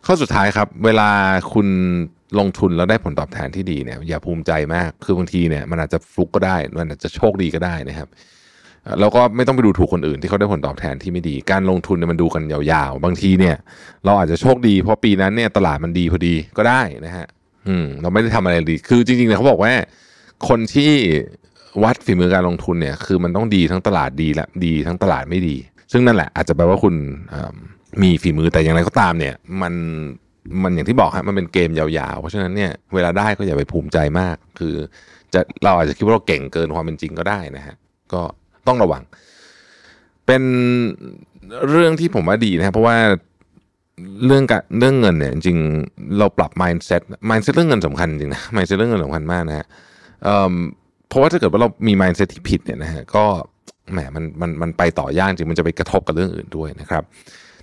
[0.06, 1.10] ข้อสุดท้ายครับ เวลา
[1.54, 1.68] คุณ
[2.40, 8.08] ลงทุนแล้วได้ผลตอบแทนที่ดีเนี่ยอย่าภูมิใจมาก คือบางทีเนี่ยมันอาจจะฟลุกก็ได้ มันอาจจะโชคดีก็ได้นะครับ
[9.00, 13.56] แล้วก็ไม่ต้องไปดูถูกคนอื่นที่เขาได้ผลตอบแทนที่ไม่ดี การลงทุนเนี่ยมันดูกันยาวๆ บางทีเนี่ย
[14.06, 17.26] เราอาจจะโชคดีเพราะปีนั้นเนี่ยตลาดมันดีพอดีก็ได้นะฮะ
[17.68, 19.74] อืมเราไม่ได้ทำอะไรดี คือจริงๆเนี่ยเขาบอกว่า
[20.48, 20.92] คนที่
[21.84, 25.56] วัดฝีมือการลงทุนเนี่ยคือมันต้องดีทั้งตลาดดีและดีทั้งตลาดไม่ดี
[25.92, 26.96] ซึ่งนั่นแหละอาจจะแปลว่าคุณ
[28.02, 29.74] มีฝีมือแต่อย่างไรก็ตามเนี่ย มัน
[30.64, 34.76] มันอย่างที่บอกฮะมันเป็นเกมยาวๆ เพราะฉะนั้นเนี่ยเวลาได้ก็อย่าไปภูมิใจมาก คือ
[35.34, 37.76] จะเราอาจจะคิดว่าเราเก่งเกินความเป็นจริงก็ได้นะฮะ
[38.14, 38.22] ก็
[38.68, 39.04] ต้องระวัง
[40.26, 40.44] เป็น
[41.70, 42.98] เรื่องที่ผมว่าดีนะครับเพราะว่า
[44.26, 45.58] เรื่องการเรื่องเงินเนี่ยจริง
[46.18, 49.66] เราปรับ mindset mindset เรื่องเงินสำคัญจริงนะ mindset เรื่องเงินสำคัญมากนะฮะ
[51.10, 53.24] เพราะว่าถ้าเกิดว่าเรามี mindset ที่ผิดเนี่ยนะฮะก็
[53.92, 57.04] แหมมันมันมันไปต่อยากจริงมันจะไปกระทบกับเรื่องอื่นด้วยนะครับ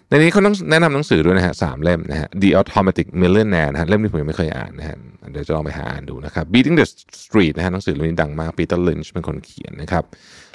[0.08, 4.96] ในนี้เขาต้องแนะนำหนังสือด้วยนะฮะสามเล่มนะฮะ The Automatic Millionaire นะฮะเล่มนี้ผมยังไม่เคยอ่านนะฮะ
[5.32, 6.86] เดี๋ยวจะลองไปหาอ่านดูนะครับ Beating the
[7.22, 10.04] Street นะฮะหนังสือเล่มนี้ดังมากปีเตอร์ลินช์เป็นคนเขียนนะครับ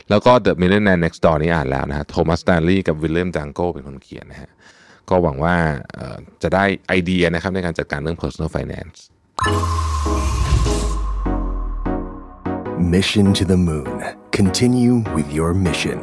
[0.10, 4.52] แล้วก็ The Millionaire Next Door นี่อ่านแล้วนะฮะโทมัสสแตนลีย์กับวิลเลียมแดนโกเป็นคนเขียนนะฮะ
[5.10, 5.56] ก็หวังว่า
[6.44, 8.98] จะได้ไอเดียนะครับในการจัดการเรื่อง personal finance
[12.96, 13.98] Mission to the Moon.
[14.40, 15.98] Continue with your mission.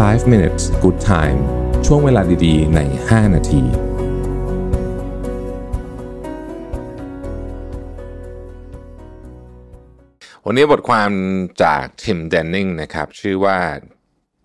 [0.00, 1.38] Five minutes good time
[1.86, 3.62] ช่วงเวลาดีๆ ใน 5 นาที
[10.50, 11.10] วันนี้บทความ
[11.64, 13.58] จากทิมเดนนิงนะครับ ชื่อว่า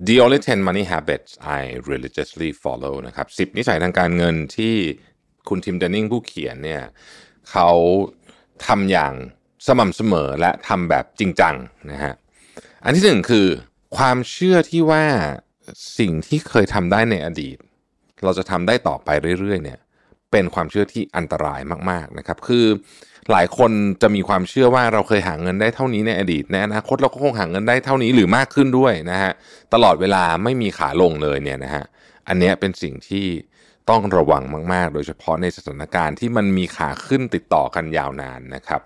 [0.07, 1.61] The Only 10 Money Habits I
[1.91, 4.75] Religiously Follow นะครับ 10 นิสัยทางการเงินที่
[5.49, 6.83] คุณทิมเดนนิงผู้เขียนเนี่ย
[7.51, 7.69] เขา
[8.65, 9.13] ทำอย่าง
[9.67, 11.55] สม่ำเสมอและทำแบบจริงจัง
[11.91, 12.13] นะฮะ
[12.83, 13.47] อันที่หนึ่งคือ
[13.97, 15.05] ความเชื่อที่ว่า
[15.99, 17.57] สิ่งที่เคยทำได้ในอดีต
[18.23, 19.79] เราจะทำได้ต่อไปเรื่อยๆเนี่ย
[20.31, 22.65] เป็นความเชื่อที่อันตรายมาก ๆนะครับ คือ
[23.31, 29.31] หลายคนจะมีความเชื่อว่าเราเคยหาเงินได้เท่านี้ในอดีตในอนาคตเราก็คงหาเงินได้เท่านี้หรือมากขึ้นด้วยนะฮะ
[29.73, 31.83] ตลอดเวลาไม่มีขาลงเลยเนี่ยนะฮะ
[32.27, 33.25] อันนี้เป็นสิ่งที่
[33.89, 38.81] ต้องระวังมาก ๆ โดยเฉพาะในสถานการณ์ที่มันมีขาขึ้นติดต่อกันยาวนานนะครับ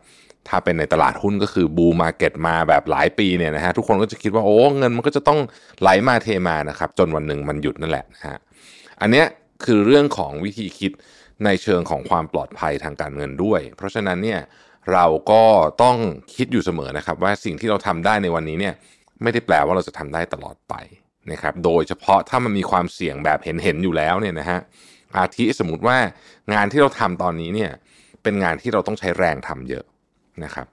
[0.48, 5.40] ถ้าเป็นในตลาดหุ้นก็คือบูมาเก็ตมาแบบหลายปีเนี่ยนะฮะทุกคนก็จะคิดว่าโอ้เงินมันก็จะต้อง
[5.82, 8.38] ไหลมาเทมานะครับ จนวันหนึ่งมันหยุดนั่นแหละนะฮะ
[9.02, 9.26] อันเนี้ย
[9.66, 10.92] คือเรื่องของวิธีคิด
[11.46, 14.40] ในเชิงของความปลอดภัยทางการเงินด้วย เพราะฉะนั้นเนี่ย
[14.94, 15.44] เราก็
[15.84, 15.98] ต้อง
[16.36, 18.74] คิดอยู่เสมอนะครับ ว่าสิ่งที่เราทำได้ในวันนี้เนี่ย
[19.24, 20.74] ไม่ได้แปลว่าเราจะทำได้ตลอดไป
[21.32, 24.60] นะครับโดยเฉพาะถ้ามันมีความเสี่ยงแบบเห็นเห็นอยู่แล้วเนี่ยนะฮะ
[25.16, 25.98] อาทิสมมติว่า
[26.54, 27.72] งานที่เราทำตอนนี้เนี่ย
[28.24, 29.86] เป็นงานที่เราต้องใช้แรงทำเยอะ
[30.44, 30.68] นะครับ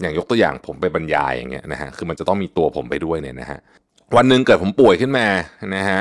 [0.00, 3.58] อย่างยกตัวอย่างผมไปบรรยายอย่างเงี้ยนะฮะคือมันจะต้องมีตัวผมไปด้วยเนี่ยนะฮะ
[4.16, 5.26] วันหนึ่งเกิดผมป่วยขึ้นมา
[5.76, 6.00] นะฮะ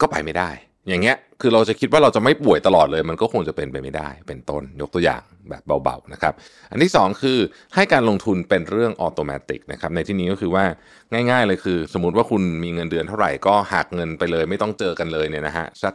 [0.00, 0.50] ก็ไปไม่ได้
[0.88, 6.34] อย่างเงี้ย คือเราจะคิดว่าเราจะไม่ป่วยตลอดเลย มันก็คงจะเป็นไปไม่ได้ เป็นต้นยกตัวอย่างแบบเบาๆนะครับ
[6.70, 7.38] อันที่ 2 คือ
[7.74, 10.64] ให้การลงทุนเป็นเรื่องออโตเมติกนะครับ ในที่นี้ก็คือว่า
[11.12, 15.94] ง่าย ๆ เลยคือ สมมติว่าคุณมีเงินเดือนเท่าไหร่ก็หักเงินไปเลย ไม่ต้องเจอกันเลยเนี่ยนะฮะสัก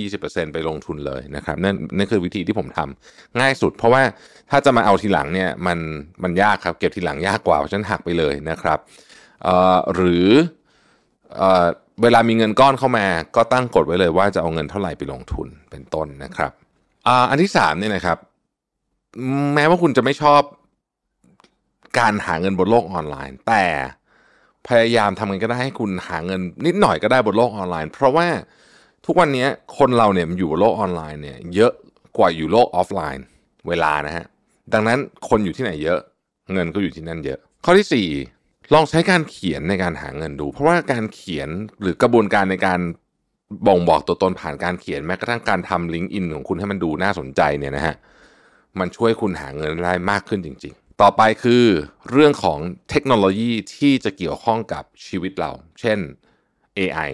[0.00, 4.02] 15-20%ไปลงทุนเลยนะครับนั่นนั่นคือวิธีที่ผมทำง่ายสุด เพราะว่า
[4.50, 5.78] ถ้าจะมาเอาทีหลังเนี่ยมัน
[6.22, 8.78] มันยากครับเก็บทีหลังยากกว่าเพราะฉะนั้นหักไปเลยนะครับ
[9.94, 10.28] หรือ
[12.02, 16.52] เวลามีเงินก้อนเข้ามา ก็ตั้งกฎไว้เลยว่าจะเอาเงินเท่าไหร่ไปลงทุนเป็นต้นนะครับ
[17.30, 18.18] อันที่สามเนี่ยนะครับ
[19.54, 20.42] แม้ว่าคุณจะไม่ชอบ
[21.98, 23.64] การหาเงินบนโลกออนไลน์ แต่
[24.68, 28.26] พยายามทำเงินก็ได้ให้คุณหาเงินนิดหน่อยก็ได้บนโลกออนไลน์ เพราะว่า
[29.06, 29.46] ทุกวันนี้
[29.78, 31.72] คนเราเนี่ยอยู่บนโลกออนไลน์เนี่ย เยอะ
[32.16, 33.24] กว่าอยู่โลกออฟไลน์
[33.68, 34.26] เวลานะฮะ
[34.72, 35.98] ดังนั้นคนอยู่ที่ไหนเยอะ
[36.52, 38.06] เงินก็อยู่ที่นั่นเยอะ ข้อที่สี่
[38.74, 41.48] ลองใช้การเขียนในการหาเงินดู เพราะว่าการเขียน
[41.80, 42.80] หรือกระบวนการในการ
[43.66, 47.94] บ่งบอกตัวตนผ่านการเขียนแม้กระทั่งการทำลิงก์อินของคุณให้มันดูน่าสนใจเนี่ยนะฮะ
[48.78, 51.64] มันช่วยคุณหาเงินได้มากขึ้นจริง ๆ ต่อไปคือ
[52.10, 52.58] เรื่องของ
[52.90, 55.98] เทคโนโลยีที่จะเกี่ยวข้องกับชีวิตเรา เช่น
[56.78, 57.10] AI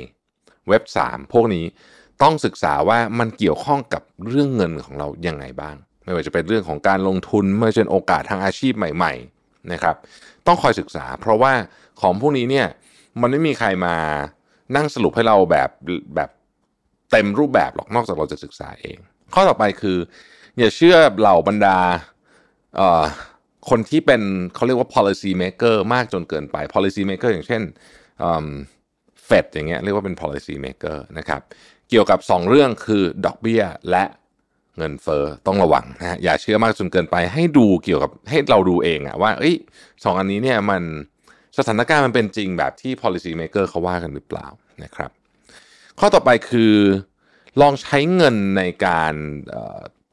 [0.69, 1.65] เว็บ 3 พวกนี้
[2.23, 9.97] ต้องศึกษาว่ามันเกี่ยวข้องกับเรื่องเงินของเรายังไงบ้าง ไม่ว่าจะเป็นเรื่องของการลงทุนไม่ว่าจะเป็นโอกาสทางอาชีพใหม่ ๆ นะครับ
[10.47, 11.53] ต้องคอยศึกษา เพราะว่า
[12.01, 12.67] ของพวกนี้เนี่ย
[13.21, 13.95] มันไม่มีใครมา
[14.77, 15.71] นั่งสรุปให้เราแบบ
[16.17, 16.31] แบบ
[17.11, 18.99] เต็มรูปแบบหรอกนอกจากเราจะศึกษาเอง
[19.35, 19.99] ข้อต่อไปคือ
[20.59, 21.79] อย่าเชื่อเหล่าบรรดา
[23.69, 24.23] คนที่เป็น
[24.55, 27.63] เขาเรียกว่า policy maker มากจนเกินไป policy maker อย่างเช่น
[29.25, 31.41] เฟดอย่างเงี้ยเรียกว่าเป็น policy maker นะครับ
[31.91, 34.05] เกี่ยวกับ 2 เรื่องคือดอกเบี้ยและ
[34.79, 39.55] เงินเฟอ้อต้องระวังนะฮะอย่าเชื่อมากจนเกินไปให้ดูเกี่ยวกับให้เราดูเองอะว่าเอ้ย
[40.05, 40.83] สองอันนี้เนี่ยมัน
[41.59, 44.47] สถานการณ์มันเป็นจริงแบบที่ policy maker เขาว่ากันหรือเปล่า
[44.85, 45.11] นะครับ
[45.99, 46.75] ข้อต่อไปคือ
[47.61, 49.15] ลองใช้เงินในการ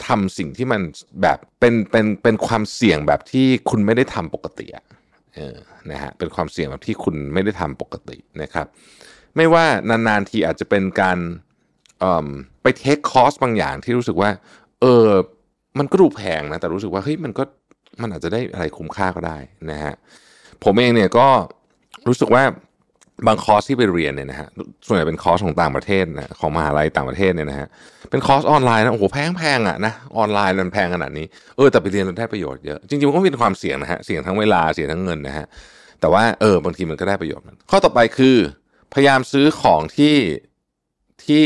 [0.07, 0.81] ทำสิ่งที่มัน
[1.21, 4.67] แบบเป็นเป็นเป็นความเสี่ยงแบบที่คุณไม่ได้ทำปกติ
[5.35, 5.55] เออ
[5.91, 8.67] นะฮะเป็นความเสี่ยงแบบที่คุณไม่ได้ทำปกตินะครับ
[9.35, 11.17] ไม่ว่านานๆทีอาจจะเป็นการ
[12.63, 14.29] ไปเทคคอร์สบางอย่างที่รู้สึกว่า
[14.81, 15.07] เออ
[15.79, 17.43] มันก็ดูแพงนะ แต่รู้สึกว่าเฮ้ยมันก็
[18.01, 19.37] มันอาจจะได้อะไรคุ้มค่าก็ได้
[19.71, 19.93] นะฮะ
[20.63, 21.27] ผมเองเนี่ยก็
[22.07, 22.43] รู้สึกว่า
[23.27, 24.47] บางคอร์สที่ไปเรียนเนี่ยนะฮะ
[24.85, 27.67] ส่วนใหญ่เป็นคอร์สของต่างประเทศนะของมหาลัยต่างประเทศเนี่ยนะฮะ
[28.09, 31.25] เป็นคอร์สออนไลน์นะโอ้โหแพงแพงอะนะออนไลน์มันแพงขนาดนี้
[31.57, 35.45] เออแต่ไปเรียนเราได้ประโยชน์เยอะจริงๆมันก็มีความเสี่ยงนะฮะเสี่ยงทั้งเวลาเสี่ยงทั้งเงินนะฮะ
[35.99, 38.37] แต่ว่าเออบางทีมันก็ได้ประโยชน์ข้อต่อไปคือ
[38.93, 40.15] พยายามซื้อของที่
[41.25, 41.45] ที่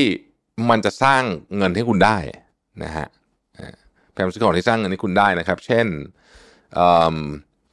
[0.69, 1.23] มันจะสร้าง
[1.57, 2.17] เงินให้คุณได้
[2.83, 3.07] นะฮะ
[4.13, 5.87] พยายามซื้อของที่สร้างเงินให้คุณได้นะครับ เช่น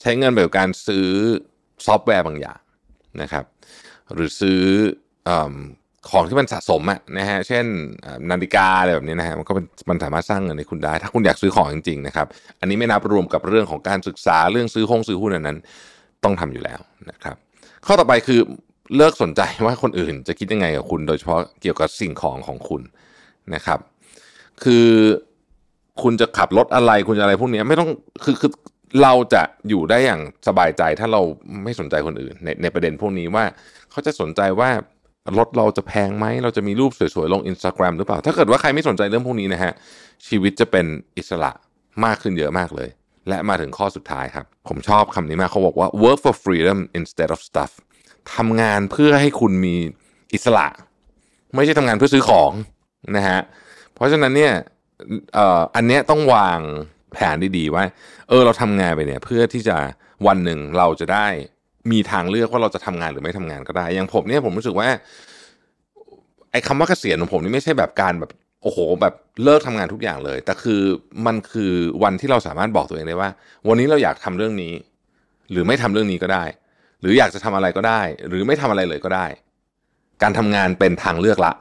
[0.01, 1.09] ใช้เงินไปกับการซื้อ
[1.87, 2.61] ซอฟต์แวร์บางอย่าง
[3.23, 3.45] นะครับ
[4.15, 4.61] หรือซื้อ
[5.29, 5.31] อ
[6.11, 7.65] ของที่มันสะสมอะนะฮะ เช่น
[8.31, 9.57] นาฬิกาอะไรแบบนี้นะฮะ มันก็น
[9.91, 12.27] มันสามารถสร้างเงินให้คุณได้ ถ้าคุณอยากซื้อของจริงๆนะครับ
[12.61, 15.59] อันนี้ไม่นับรวมกับเรื่องของการศึกษาเรื่องซื้อห้องซื้อหุ้นอันนั้น
[16.25, 17.37] ต้องทำอยู่แล้วนะครับ
[17.87, 18.41] ข้อต่อไปคือ
[18.97, 22.83] เลิกสนใจว่าคนอื่นจะคิดยังไงกับคุณ โดยเฉพาะเกี่ยวกับสิ่งของของคุณ
[23.55, 23.81] นะครับ
[24.63, 24.89] คือ
[26.03, 27.91] คุณจะขับรถอะไรคุณจะอะไรพวกนี้ไม่ต้อง
[28.25, 28.51] คือคือ
[29.03, 31.23] เราจะอยู่ได้อย่างสบายใจถ้าเรา
[31.65, 33.45] ไม่สนใจคนอื่นในในประเด็นพวกนี้ว่า
[33.91, 34.71] เขาจะสนใจว่า
[35.39, 39.73] รถเราจะแพงไหม เราจะมีรูปสวยๆ ลง Instagram หรือเปล่า ถ้าเกิดว่าใครไม่สนใจเรื่องพวกนี้นะฮะ
[40.29, 40.87] ชีวิตจะเป็น
[41.19, 41.53] อิสระ
[42.05, 42.89] มากขึ้นเยอะมากเลย
[43.29, 47.73] และมาถึงข้อสุดท้ายครับ ผมชอบคำนี้มากเขาบอกว่า work for freedom instead of stuff
[48.35, 49.75] ทำงานเพื่อให้คุณมี
[50.35, 50.67] อิสระ
[51.55, 52.53] ไม่ใช่ทำงานเพื่อซื้อของ
[53.17, 53.41] นะฮะ
[53.95, 54.53] เพราะฉะนั้นเนี่ย
[55.77, 56.61] อันเนี้ยต้องวาง
[57.13, 57.85] แผนดีๆว่า
[58.29, 59.77] เออเราทำงานไปเนี่ยเพื่อที่จะ
[60.27, 61.27] วันหนึ่งเราจะได้
[61.93, 64.89] มีทางเลือกว่าเราจะทำงานหรือไม่ทำงานก็ได้ อย่างผมเนี่ยผมรู้สึกว่า
[66.51, 68.31] ไอ้คำว่าเกษียณของผมนี่ไม่ใช่แบบการแบบ
[68.63, 70.81] โอ้โหแบบเลิกทำงานทุกอย่างเลย แต่คือ
[71.27, 73.31] มันคือวันที่เราสามารถบอกตัวเองได้ว่า
[73.69, 74.73] วันนี้เราอยากทำเรื่องนี้
[75.51, 76.45] หรือไม่ทำเรื่องนี้ก็ได้
[77.05, 79.27] หรืออยากจะทำอะไรก็ได้ หรือไม่ทำอะไรเลยก็ได้
[80.23, 81.53] การทำงานเป็นทางเลือกละ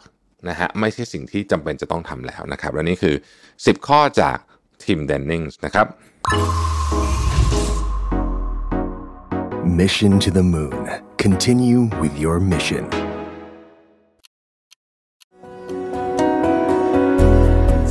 [0.50, 3.16] นะฮะไม่ใช่สิ่งที่จำเป็นจะต้องทำแล้วนะครับ และนี่คือ
[3.52, 4.38] 10 ข้อจาก
[4.84, 5.88] ทีมเดนนิงส์นะครับ
[9.80, 10.84] Mission to the Moon.
[11.26, 12.84] Continue with your mission.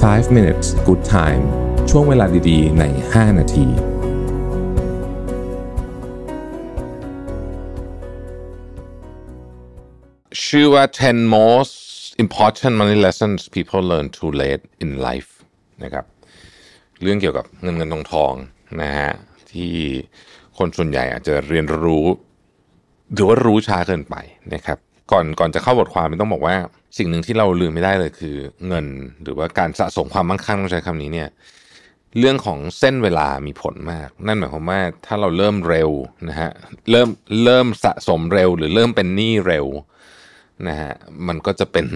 [0.03, 1.43] 5 minutes good time
[1.91, 3.92] ช่วงเวลาดีๆ ใน 5 นาที
[10.47, 11.75] ชื่อว่า10 most
[12.25, 15.31] important money lessons people learn too late in life
[15.83, 16.05] นะครับ
[17.03, 18.33] เรื่องเกี่ยวกับเงินเงินทองทอง
[18.83, 19.13] นะฮะ
[19.51, 19.73] ที่
[20.59, 22.07] คนส่วนใหญ่อาจจะเรียนรู้
[23.13, 24.17] หรือว่ารู้ช้าเกินไป
[24.55, 24.79] นะครับ
[25.13, 26.57] ก่อนก่อนจะเข้าบทความต้องบอกว่า
[26.99, 28.37] สิ่งหนึ่งที่เราลืมไม่ได้เลยคือ
[28.69, 28.87] เงิน
[29.23, 31.29] หรือว่าการสะสมความมั่งคั่งต้องใช้คำนี้เนี่ย
[32.19, 35.91] เรื่องของเส้นเวลามีผลมาก นั่นหมายความว่าถ้าเราเริ่มเร็ว
[36.29, 36.51] นะฮะ
[36.91, 37.09] เริ่ม
[37.45, 39.67] เริ่มสะสมเร็วหรือเริ่มเป็นหนี้เร็ว
[40.69, 40.93] นะฮะ
[41.29, 41.87] มันก็จะเป็น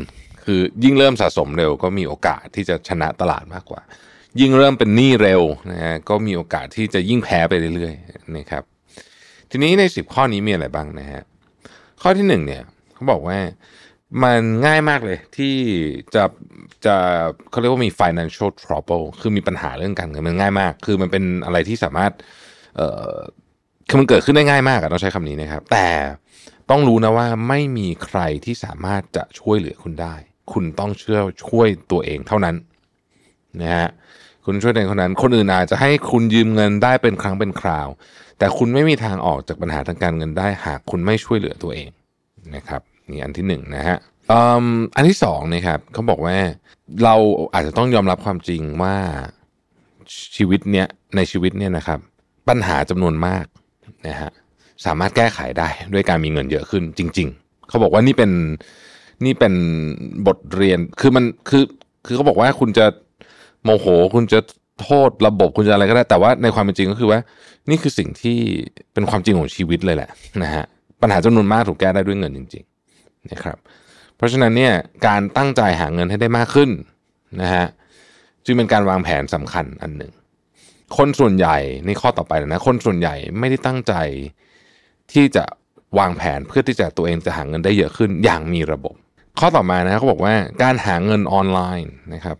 [0.44, 3.80] คือยิ่งเริ่มสะสมเร็วก็มีโอกาสที่จะชนะตลาดมากกว่า
[4.40, 8.62] ยิ่งเริ่มเป็นหนี้เร็วนะฮะก็มีโอกาสที่จะยิ่งแพ้ไปเรื่อยๆนะครับ
[9.50, 11.22] ทีนี้ในสิบข้อนี้มีอะไรบ้างนะฮะ
[12.02, 12.62] ข้อที่หนึ่งเนี่ย
[12.94, 13.38] เขาบอกว่า
[14.22, 15.54] มันง่ายมากเลยที่
[16.14, 16.24] จะ
[16.86, 16.96] จะ
[17.50, 22.12] เขาเรียกว่ามี financial trouble คือมีปัญหาเรื่องการเงินมันง่ายมาก คือมันเป็นอะไรที่สามารถ
[22.76, 23.12] เอ่อ
[23.88, 25.88] คือมันเกิดขึ้นได้ง่ายมากอะต้องใช้คำนี้นะครับ แต่
[26.70, 30.14] ต้องรู้นะว่าไม่มีใครที่สามารถจะช่วยเหลือคุณได้
[30.52, 32.56] คุณต้องเชื่อช่วยตัวเองเท่านั้น
[33.60, 33.88] นะฮะ
[34.44, 37.88] คุณช่วยตัวเองเท่านั้น คนอื่นอาจจะให้คุณยืมเงินได้เป็นครั้งเป็นคราว
[38.38, 41.88] แต่คุณไม่มีทางออกจากปัญหาทางการเงินได้ หากคุณไม่ช่วยเหลือตัวเอง
[42.54, 43.96] นะครับนี่อันที่หนึ่งนะฮะ
[44.32, 44.64] อ,
[44.96, 46.36] อันที่สองนะครับเขาบอกว่า
[47.04, 47.14] เรา
[47.54, 48.96] อาจจะต้องยอมรับความจริงว่า
[50.36, 51.98] ชีวิตเนี้ยในชีวิตเนี่ยนะครับ
[52.48, 53.44] ปัญหาจำนวนมาก
[54.06, 54.30] นะฮะ
[54.84, 58.30] สามารถแก้ไขได้ด้วยการมีเงินเยอะขึ้นจริง ๆ เขาบอกว่านี่เป็น
[59.24, 59.54] นี่เป็น
[60.26, 61.64] บทเรียนคือมันคือ
[62.06, 62.86] คือเขาบอกว่าคุณจะ
[63.64, 64.40] โมโห คุณจะ
[64.82, 67.20] โทษระบบคุณจะอะไรก็ได้ แต่ว่าในความเป็นจริงก็คือว่า
[67.70, 68.36] นี่คือสิ่งที่
[68.92, 70.10] เป็นความจริงของชีวิตเลยแหละ
[70.42, 70.64] นะฮะ
[71.00, 73.56] ปัญหาจำนวนมากถูกแก้ได้ด้วยเงินจริงๆนะครับ
[74.16, 74.72] เพราะฉะนั้นเนี่ย
[75.06, 76.70] การตั้งใจหาเงินให้ได้มากขึ้น
[77.40, 77.64] นะฮะ
[78.44, 80.12] จึงเป็นการวางแผนสำคัญอันหนึ่ง
[80.96, 83.94] คนส่วนใหญ่ในข้อต่อไปนะคนส่วนใหญ่ไม่ได้ตั้งใจ
[85.12, 85.44] ที่จะ
[85.98, 88.94] วางแผนเพื่อที่จะตัวเองจะหาเงินได้เยอะขึ้นอย่างมีระบบ
[89.38, 92.36] ข้อต่อมานะเขาบอกว่าการหาเงินออนไลน์นะครับ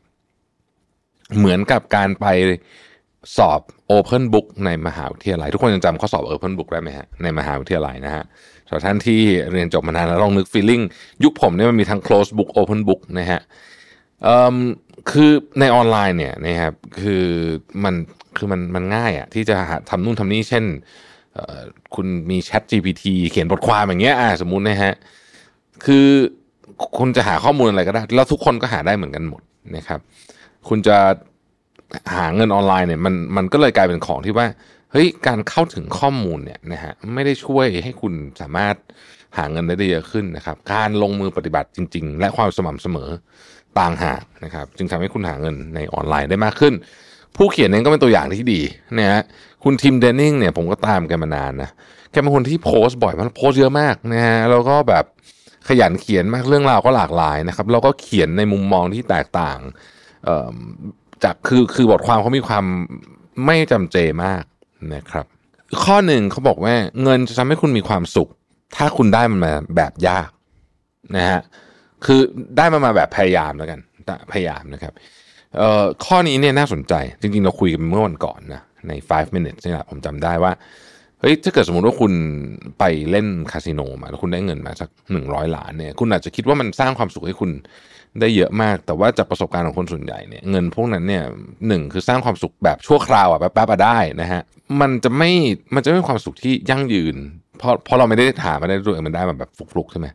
[1.39, 2.27] เหมือนกับการไป
[3.37, 3.61] สอบ
[3.97, 8.25] Open Book ในมหาวิทยาลัย ทุกคนยังจำข้อสอบ Open Book ได้ไหมฮะในมหาวิทยาลัยนะฮะ
[8.67, 9.21] สำหรับท่านที่
[9.53, 10.83] เรียนจบมานานแล้วลองนึก feeling
[11.25, 13.41] ยุคผมเนี่ยมันมีทั้ง close book open book นะฮะ
[14.27, 14.57] อ่อ
[15.11, 17.25] คือในออนไลน์เนี่ยนะครับคือ
[17.85, 17.95] มัน
[18.37, 20.65] คือมันมันง่ายอะที่จะหาทำนู่นทำนี่เช่น
[21.95, 24.95] คุณมี Chat GPT เขียนบทความอย่างเงี้ยอ่าสมมุตินะฮะ
[25.85, 26.07] คือ
[26.99, 29.43] คุณจะหาข้อมูลอะไรก็ได้ แล้วทุกคนก็หาได้เหมือนกันหมด
[29.77, 30.01] นะครับ
[30.69, 30.97] คุณจะ
[32.15, 34.47] หาเงินออนไลน์เนี่ยมันมันก็เลยกลายเป็นของที่ว่า
[34.93, 38.75] เฮ้ยการเข้าถึงข้อมูลเนี่ยนะฮะไม่ได้ช่วยให้คุณสามารถ
[39.37, 43.11] หาเงินได้เยอะขึ้นนะครับ การลงมือปฏิบัติจริง ๆ และความสม่ำเสมอ
[43.79, 46.75] ต่างหากนะครับ จึงทำให้คุณหาเงินในออนไลน์ได้มากขึ้น
[47.37, 48.61] ผู้เขียนเองก็เป็นตัวอย่างที่ดี
[48.99, 49.23] นะฮะ
[49.69, 51.71] คุณทิมเดนนิงเนี่ยผมก็ตามแกมานานนะ
[52.11, 55.05] แกเป็นคนที่โพสต์บ่อยมากโพสต์เยอะมากนะฮะแล้วก็แบบ
[55.69, 59.59] ขยันเขียนมากเรื่องราวก็หลากหลายนะครับแล้วก็เขียนในมุมมองที่แตกต่าง
[60.25, 60.55] เอ่อ
[61.25, 62.65] จากคือคือบทความเขามีความ
[63.47, 64.43] ไม่จำเจมาก
[64.95, 65.27] นะครับ
[65.85, 68.29] ข้อหนึ่งเขาบอกว่าเงินจะทำให้คุณมีความสุข
[68.77, 70.29] ถ้าคุณได้มันมาแบบยาก
[71.17, 71.41] นะฮะ
[72.05, 72.21] คือ
[72.57, 73.81] ได้มันมาแบบพยายามแล้วกัน
[74.33, 74.93] พยายามนะครับ
[75.57, 80.53] เอ่อข้อนี้เนี่ยน่าสนใจจริงๆเราคุยกันเมื่อวันก่อนนะ ใน 5 minutes นี่แหละผมจำได้ว่า
[81.21, 82.13] เฮ้ยถ้าเกิดสมมติว่าคุณ
[82.79, 87.51] ไปเล่นคาสิโนมาแล้วคุณได้เงินมาสักหนึ่งร้อยล้านเนี่ยคุณอาจจะคิดว่ามันสร้างความสุขให้คุณ
[88.21, 91.25] ได้เยอะมาก แต่ว่าจากประสบการณ์ของคนส่วนใหญ่เนี่ยเงินพวกนั้นเนี่ย
[91.69, 94.43] หนึ่งคือสร้างความสุขแบบชั่วคราวอะแป๊บๆได้นะฮะ
[94.81, 95.31] มันจะไม่
[95.75, 97.17] มันจะไม่ความสุขที่ยั่งยืน
[97.59, 100.07] เพราะเพราะเราไม่ได้หามาได้ด้วยมันได้มาแบบฟลุกๆใช่ไหม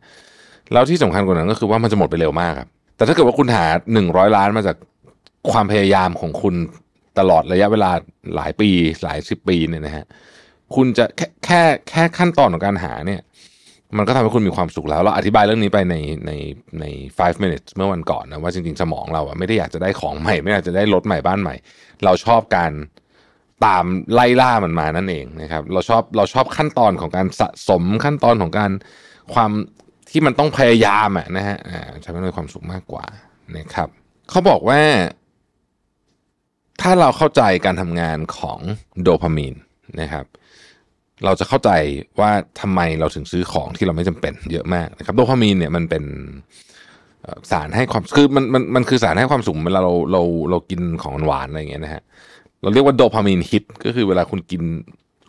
[0.72, 4.76] แล้วที่สำคัญกว่านั้นก็คือว่ามันจะหมดไปเร็วมากครับแต่ถ้าเกิดว่าคุณหาหนึ่งร้อยล้านมาจาก
[5.50, 6.54] ความพยายามของคุณ
[7.18, 7.90] ตลอดระยะเวลา
[8.36, 8.70] หลายปี
[9.02, 10.04] หลายสิบปีเนี่ยนะฮะ
[10.74, 13.20] คุณจะแค่แค่แค่ขั้นตอนของการหาเนี่ย
[13.96, 15.96] มันก็ทำให้คุณมีความสุขแล้ว เราอธิบายเรื่องนี้ไปใน
[16.26, 16.32] ใน
[16.80, 16.84] ใน
[17.16, 21.54] 5 minutes เมื่อวันก่อนนะว่าจริงๆ สมองเราอะไม่ได้อยากจะได้ของใหม่ ไม่อยากจะได้รถใหม่บ้านใหม่
[22.04, 22.72] เราชอบการ
[23.66, 28.70] ตามไล่ล่ามันมานั่นเองนะครับ เราชอบเราชอบขั้นตอนของการสะสมขั้นตอนของการ
[29.34, 29.50] ความ
[30.10, 31.58] ที่มันต้องพยายามอะนะฮะ
[32.04, 33.04] จะไม่ได้ความสุขมากกว่า
[33.56, 33.88] นะครับ
[34.30, 34.80] เขาบอกว่า
[36.82, 38.58] ถ้าเราเข้าใจการทำงานของ
[39.02, 39.54] โดพามีน
[40.00, 40.26] นะครับ
[41.24, 41.70] เราจะเข้าใจ
[42.20, 46.04] ว่าทำไมเราถึงซื้อของที่เราไม่จำเป็นเยอะมากนะครับ โดพามีนเนี่ยมันเป็น
[47.50, 52.02] สารให้ความคือมันมันมันคือสารให้ความสุขเวลาเราเราเรากินของหวานอะไรอย่างเงี้ยนะฮะ
[52.62, 54.62] เราเรียกว่าโดพามีนฮิตก็คือเวลาคุณกิน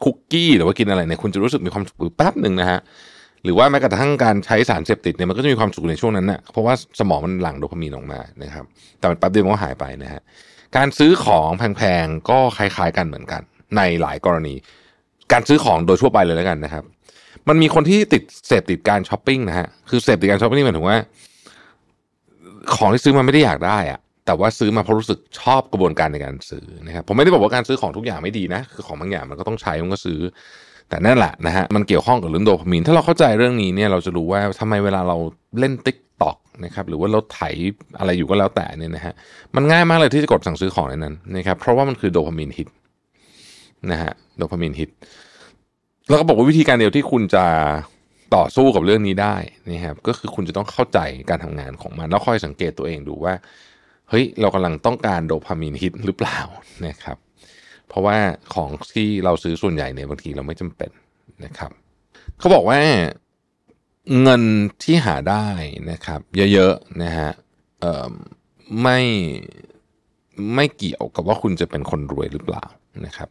[0.04, 2.80] คุกกี้หรือว่ากินอะไรเนี่ยคุณจะรู้สึกมีความสุขแป๊บหนึ่งนะฮะ
[3.44, 8.66] หรือว่าแม้กระทั่งการใช้สารเสพติดเนี่ยมันก็จะมีความสุขในช่วงนั้นน่ะเพราะว่าสมองมันหลั่งโดพามีนออกมานะครับ
[9.00, 10.22] แต่แป๊บเดียวมันก็หายไปนะฮะ
[10.78, 13.42] การซื้อของแพงๆก็คล้ายๆกันเหมือนกัน
[13.78, 14.56] ในหลายกรณี
[15.32, 16.84] การซื้อของโดยทั่วไปเลยแล้วกันนะครับ
[17.48, 20.98] มันมีคนที่ติดเสพติดการช้อปปิ้งนะฮะคือเสพติดการช้อปปิ้งหมายถึงว่า
[22.76, 30.20] ของที่ซื้อมาไม่ได้อยากได้อะแต่ว่าซื้อมาเพราะรู้สึกชอบกระบวนการในการซื้อนะครับผมไม่ได้บอกว่าการซื้อของทุกอย่างไม่ดีนะ คือของบางอย่างมันก็ต้องใช้มันก็ซื้อ
[30.94, 35.18] แต่นั่นแหละนะฮะมันเกี่ยวข้องกับเรื่องโดพามีน ถ้าเราเข้าใจเรื่องนี้เนี่ยเราจะรู้ว่าทำไมเวลาเรา
[35.60, 37.40] เล่นติ๊กต็อกนะครับหรือว่าเราไถ
[38.00, 39.14] อะไรอยู่ก็แล้วแต่เนี่ยนะฮะ
[39.56, 42.68] มันง่ายมากเลยที่จะกดสั่งซื้อของในนั้นนะครับเพราะว่ามันคือ dopamine hit
[43.92, 44.90] นะฮะ dopamine hit
[46.10, 47.46] แล้วก็บอกว่าวิธีการเดียวที่คุณจะ
[48.36, 49.36] ต่อสู้กับเรื่องนี้ได้
[49.70, 53.34] นะครับก็คือคุณจะต้องเข้าใจการทำงานของมัน แล้วค่อยสังเกตตัวเองดูว่า
[54.10, 56.40] เฮ้ยเรากำลังต้องการ dopamine hit หรือเปล่า
[56.88, 57.18] นะครับ
[57.94, 58.18] เพราะว่า
[58.54, 60.92] ของที่เราซื้อส่วนใหญ่เนี่ยบางทีเราไม่จำเป็น
[61.46, 61.72] นะครับ
[62.40, 62.80] เขาบอกว่า
[64.22, 64.44] เงิน
[64.84, 65.48] ที่หาได้
[65.92, 66.20] นะครับ
[66.54, 67.32] เยอะๆนะฮะ
[68.82, 69.00] ไม่
[70.56, 72.66] ไม่เกี่ยวกับว่าคุณจะเป็นคนรวยหรือเปล่า
[73.06, 73.30] นะครับ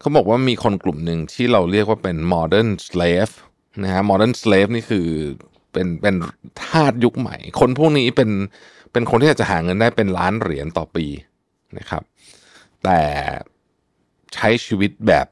[0.00, 3.34] เขาบอกว่ามีคนกลุ่มหนึ่งที่เราเรียกว่าเป็น modern slave
[3.82, 5.06] นะฮะ modern slave นี่คือ
[5.72, 6.14] เป็นเป็น
[6.62, 8.30] ทาสยุคใหม่ คนพวกนี้เป็น
[8.92, 11.06] เป็นคนที่อาจะหาเงินได้เป็นล้านเหรียญต่อปี
[11.78, 12.02] นะครับ
[12.88, 13.04] แต่
[14.34, 15.26] ใช้ชีวิตแบบ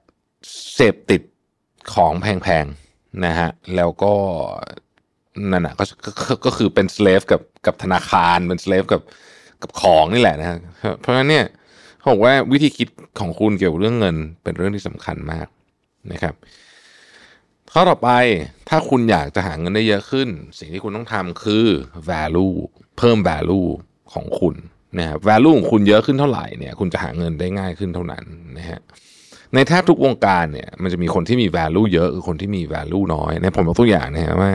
[0.74, 1.22] เสพติด
[1.94, 4.12] ของแพงๆนะฮะแล้วก็
[5.50, 5.84] นั่นนะก็
[6.44, 9.02] ก็คือเป็น slave กับกับธนาคารเป็น slave กับ
[9.62, 10.60] กับของนี่แหละนะ
[11.00, 11.44] เพราะฉะนั้นเนี่ย
[12.10, 12.88] บอกว่าวิธีคิด
[13.20, 15.46] ของคุณเกี่ยวกับเรื่องเงิน เป็นเรื่องที่สำคัญมาก
[16.12, 16.34] นะครับ
[17.72, 18.10] ข้อต่อไป
[18.68, 21.66] ถ้าคุณอยากจะหาเงินได้เยอะขึ้น สิ่งที่คุณต้องทำคือ
[22.10, 22.54] value
[22.98, 23.68] เพิ่ม value
[24.12, 24.54] ของคุณ
[24.98, 28.24] นะครับ value ของคุณเยอะขึ้นเท่าไหร่เนี่ยคุณจะหาเงินได้ง่ายขึ้นเท่านั้น
[28.58, 28.80] นะฮะ
[29.54, 34.52] ในแทบทุกวงการเนี่ยมันจะมีคนที่มี value เยอะคือคนที่มี value น้อยในผมยกตัวอย่างนะฮะว่า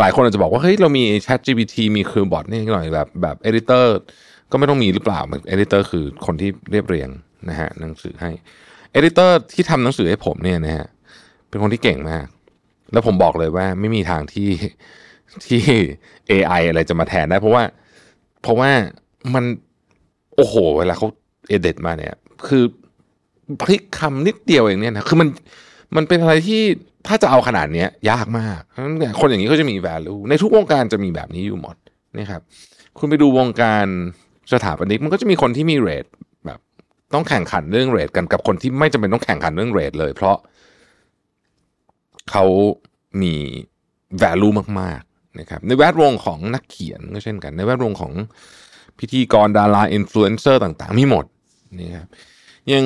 [0.00, 3.86] หลายคนอาจจะบอกว่าเฮ้ยเรามี Chat GPT มีคือบอทนี่หน่อยแบบแบบ editor
[4.50, 7.08] ก็ไม่ต้องมีหรือเปล่าเอดิเตอร์คือคนที่เรียบเรียง
[7.48, 8.30] นะฮะหนังสือให้
[8.92, 10.86] เอดิเตอร์ที่ทำหนังสือให้ผมเนี่ยนะฮะ
[11.48, 12.26] เป็นคนที่เก่งมาก
[12.92, 14.48] แล้วผมบอกเลยว่าไม่มีทางที่
[15.46, 15.62] ที่
[16.30, 17.62] AI อะไรจะมาแทนได้ เพราะว่า
[18.42, 18.70] เพราะว่า
[19.34, 19.44] มัน
[20.36, 21.06] โอ้โห เวลาเขา
[21.48, 22.14] เอเดตมาเนี่ย
[22.46, 22.64] คือ
[23.60, 25.28] พลิกคำนิดเดียวเองเนี่ยนะคือมัน
[25.96, 26.62] มันเป็นอะไรที่
[27.06, 28.60] ถ้าจะเอาขนาดเนี้ย ยากมาก
[29.20, 31.76] คนอย่างนี้ก็จะมี value ในทุกวงการจะมีแบบนี้อยู่หมด
[32.18, 32.42] นะครับ
[32.98, 33.86] คุณไปดูวงการ
[34.52, 36.06] สถาปนิกมันก็จะมีคนที่มีเรท
[36.46, 36.58] แบบ
[37.14, 40.36] ต้องแข่งขันเรื่องเรทกันกับคนที่ไม่จำเป็นต้องแข่งขันเรื่องเรทเลย เพราะ
[42.30, 42.44] เขา
[43.22, 43.34] มี
[44.22, 45.02] value มาก
[45.40, 48.12] นะครับในแวดวงของนักเขียนก็เช่นกัน ในแวดวงของ
[48.98, 51.24] พิธีกรดาราอินฟลูเอนเซอร์ต่างๆ มีหมด
[51.78, 52.08] นี่ครับ
[52.72, 52.84] ยัง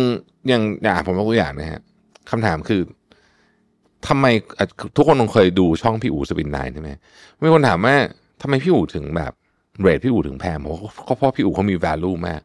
[0.51, 1.81] ยังอย่างผมยกตัวอย่างนะฮะ
[2.31, 2.83] คำถามคือ
[4.09, 4.27] ทำไม
[4.97, 6.91] ทุกคนคงเคยดูช่องพี่อู๋ Spin9 ใช่ไหม
[7.45, 7.97] มีคนถามว่า
[8.43, 9.33] ทำไมพี่อู๋ถึงแบบ
[9.81, 12.41] เรทพี่อู๋ถึงแพงเพราะเพราะพี่อู๋เขามี value มาก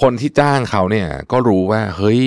[0.00, 2.20] คนที่จ้างเขาเนี่ยก็รู้ว่าเฮ้ย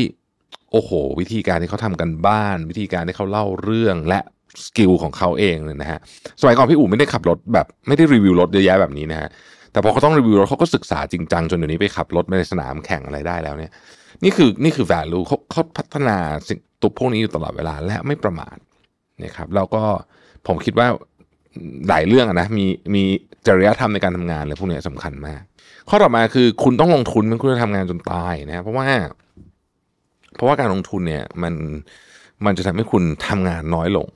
[0.72, 4.20] โอ้โห วิธีการที่เขาทำการบ้าน วิธีการที่เขาเล่าเรื่องและ
[4.66, 6.00] skill ของเขาเองเนี่ยนะฮะ
[6.42, 9.30] สมัยก่อนพี่อู๋ไม่ได้ขับรถแบบไม่ได้รีวิวรถเยอะแยะแบบนี้นะฮะ
[9.72, 13.72] แต่พอเขาต้องรีวิวรถเขาก็ศึกษาจริงจังจนเดี๋ยวนี้ไปขับรถในสนามแข่งอะไรได้แล้วเนี่ย
[14.24, 18.58] นี่คือนี่คือ value เขาเขาพัฒนาสิ่งตัวพวกนี้อยู่ตลอดเวลาและไม่ประมาท
[19.24, 19.84] นะครับแล้วก็
[20.48, 20.88] ผมคิดว่า
[21.90, 23.04] หลายเรื่องอะนะมีมี
[23.48, 25.42] จริยธรรมในการทำงานอะไรพวกนี้สำคัญมาก
[25.90, 28.88] ข้อต่อมาคือคุณต้องลงทุนไม่คุณจะทำงานจนตายนะเพราะว่า
[30.36, 31.54] เพราะว่าการลงทุนเนี่ยมัน
[32.46, 34.08] มันจะทำให้คุณทำงานน้อยลง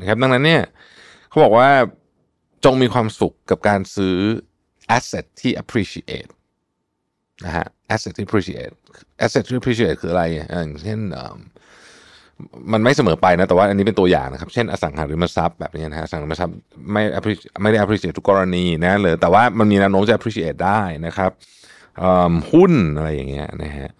[0.00, 0.62] นะครับดังนั้นเนี่ย
[1.28, 1.68] เขาบอกว่า
[2.64, 4.16] จงมีความสุขกับการซื้อ
[4.96, 6.30] asset ที่ appreciate
[7.44, 8.72] นะฮะ asset ที่ appreciate
[9.24, 10.98] asset ที่ appreciate คืออะไรอย่างเช่น
[12.72, 16.56] มันไม่เสมอไปนะ แต่ว่าอันนี้เป็นตัวอย่างนะครับ เช่นอสังหาริมทรัพย์แบบนี้นะฮะอสังหาริมทรัพย์
[16.92, 17.02] ไม่
[17.62, 21.30] ไม่ได้ appreciate ทุกกรณีนะเลยแต่ว่ามันมีแนวโน้มจะ appreciate ได้นะครับ
[22.52, 23.90] หุ้นอะไรอย่างเงี้ยนะฮะ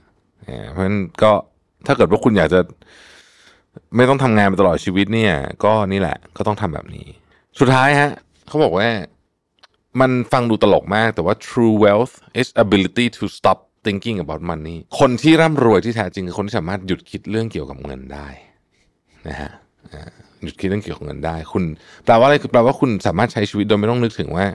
[0.71, 1.33] เพราะฉะนั้นก็
[1.87, 2.61] ถ้าเกิดว่าคุณอยากจะ
[3.97, 7.07] ไม่ต้องทำงานไปตลอดชีวิตเนี่ย ก็นี่แหละ ก็ต้องทำแบบนี้
[7.59, 8.11] สุดท้ายฮะ
[8.49, 8.89] เขาบอกว่า
[10.01, 18.29] มันฟังดูตลกมากแต่ว่า true wealth is ability to stop thinking about money คนที่ร่ำรวยที่แท้จริงคือคนที่สามารถหยุดคิดเรื่องเกี่ยวกับเงินได้
[19.29, 19.51] นะฮะ
[20.45, 21.65] หยุดคิดเรื่องเกี่ยวกับเงินได้ คุณ
[22.05, 24.47] แปลว่าอะไรคือแปลว่าคุณสามารถใช้ชีวิตโดยไม่ต้องนึกถึงว่า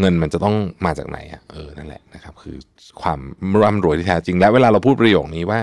[0.00, 2.56] เงินมันจะต้องมาจากไหนอะเออนั่นแหละนะครับ คือ
[3.02, 3.20] ความ
[3.62, 5.60] ร่ำรวยที่แท้จริง และเวลาเราพูดประโยคนี้ว่า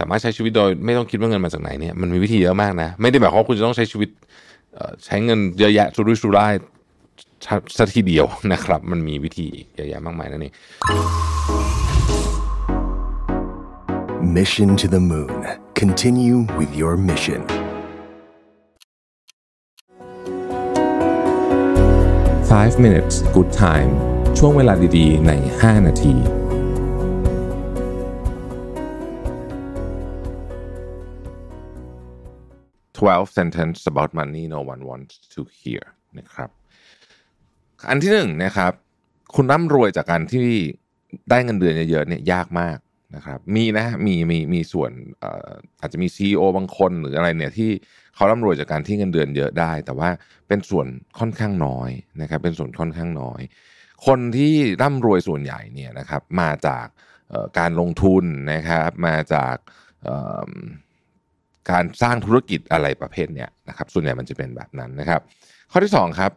[0.00, 4.10] สามารถใช้ชีวิตโดยไม่ต้องคิดว่าเงินมาจากไหนเนี่ยมันมีวิธีเยอะมากนะ ไม่ได้หมายความว่าคุณจะต้องใช้ชีวิต
[5.04, 6.54] ใช้เงินเยอะแยะสุรุ่ยสุร่าย
[7.76, 10.54] สัทีเดียวนะครับ มันมีวิธีเยอะแยะมากมายนั่นเอง
[14.36, 15.40] Mission to the Moon.
[15.82, 17.40] Continue with your mission.
[22.52, 23.90] Five minutes good time
[24.38, 26.39] ช่วงเวลาดีๆ ใน 5 นาที
[33.00, 35.82] 12 sentence about money no one wants to hear
[36.18, 36.50] นะครับ
[37.90, 38.72] อันที่หนึ่งนะครับ
[39.34, 40.48] คุณร่ำรวยจากการที่
[41.30, 42.78] ได้เงินเดือนเยอะๆเนี่ยยากมาก
[43.16, 44.90] นะครับมีนะฮะมีมีมีส่วน
[45.80, 47.70] อาจจะมี CEO บางคนหรืออะไรเนี่ยที่
[48.14, 50.10] เขาร่ำรวยจากการที่เงินเดือนเยอะได้ แต่ว่า
[50.48, 50.86] เป็นส่วน
[51.18, 51.90] ค่อนข้างน้อย
[52.20, 53.40] นะครับเป็นส่วนค่อนข้างน้อย
[54.06, 56.86] คนที่ร่ำรวยส่วนใหญ่เนี่ยนะครับมาจาก
[57.58, 59.56] การลงทุนนะครับมาจาก
[61.70, 65.20] การสร้างธุรกิจอะไรประเภทเนี้ยนะครับส่วนใหญ่มันจะเป็นแบบนั้นนะครับ
[65.70, 66.32] ข้อที่2ครับ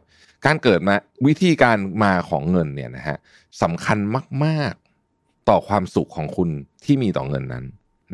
[0.45, 0.95] การเกิดมา
[1.28, 3.17] วิธีการมาของเงินเนี่ยนะฮะ
[3.63, 3.97] สำคัญ
[4.45, 6.49] มากๆต่อความสุขของคุณ
[6.86, 7.65] ที่มีต่อเงินนั้น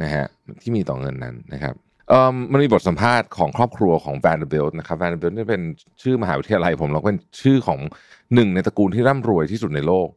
[0.03, 0.25] นะฮะ
[0.61, 1.75] ที่มีต่อเงินนั้นนะครับ
[2.09, 5.61] เออมันมีบทสัมภาษณ์ของครอบครัวของ Vanderbilt นะครับ Vanderbilt นี่เป็น
[6.01, 7.79] ชื่อมหาวิทยาลัยผมแล้วเป็นชื่อของ
[8.33, 10.09] หนึ่งในตระกูลที่ร่ำรวยที่สุดในโลก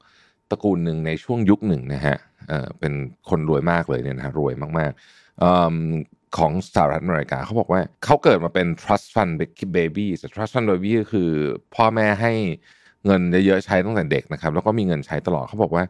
[0.50, 2.16] ตระกูลหนึ่งในช่วงยุคหนึ่งนะฮะ
[2.48, 2.92] เออเป็น
[3.30, 5.42] คนรวยมากเลยเนี่ยนะฮะรวยมากๆ
[6.36, 9.32] ของสหรัฐอเมริกาเขาบอกว่าเขาเกิดมาเป็น trust fund
[9.76, 11.30] baby trust fund baby ก็คือ
[11.74, 12.32] พ่อแม่ให้
[13.06, 15.84] เงินเยอะๆใช้ตั้งแต่เด็กนะครับ แล้วก็มีเงินใช้ตลอดเขาบอกว่า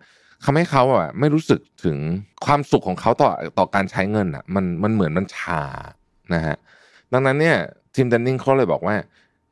[0.44, 1.98] ทำให้เขาอะไม่รู้สึกถึง
[2.46, 5.62] ความสุขของเขาต่อต่อการใช้เงินอะมันมันเหมือนมันชา
[6.34, 6.56] นะฮะ
[7.12, 7.56] ดังนั้นเนี่ย
[7.94, 8.96] ทีมดันนิงเขาเลยบอกว่า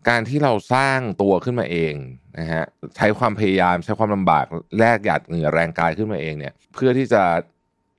[0.08, 1.94] การที่เราสร้างตัวขึ้นมาเอง
[2.38, 2.64] นะฮะ
[2.96, 4.44] ใช้ความพยายามใช้ความลำบาก
[4.78, 7.22] แลกหยาดเหงื่อแรงกายขึ้นมาเองเนี่ย เพื่อที่จะ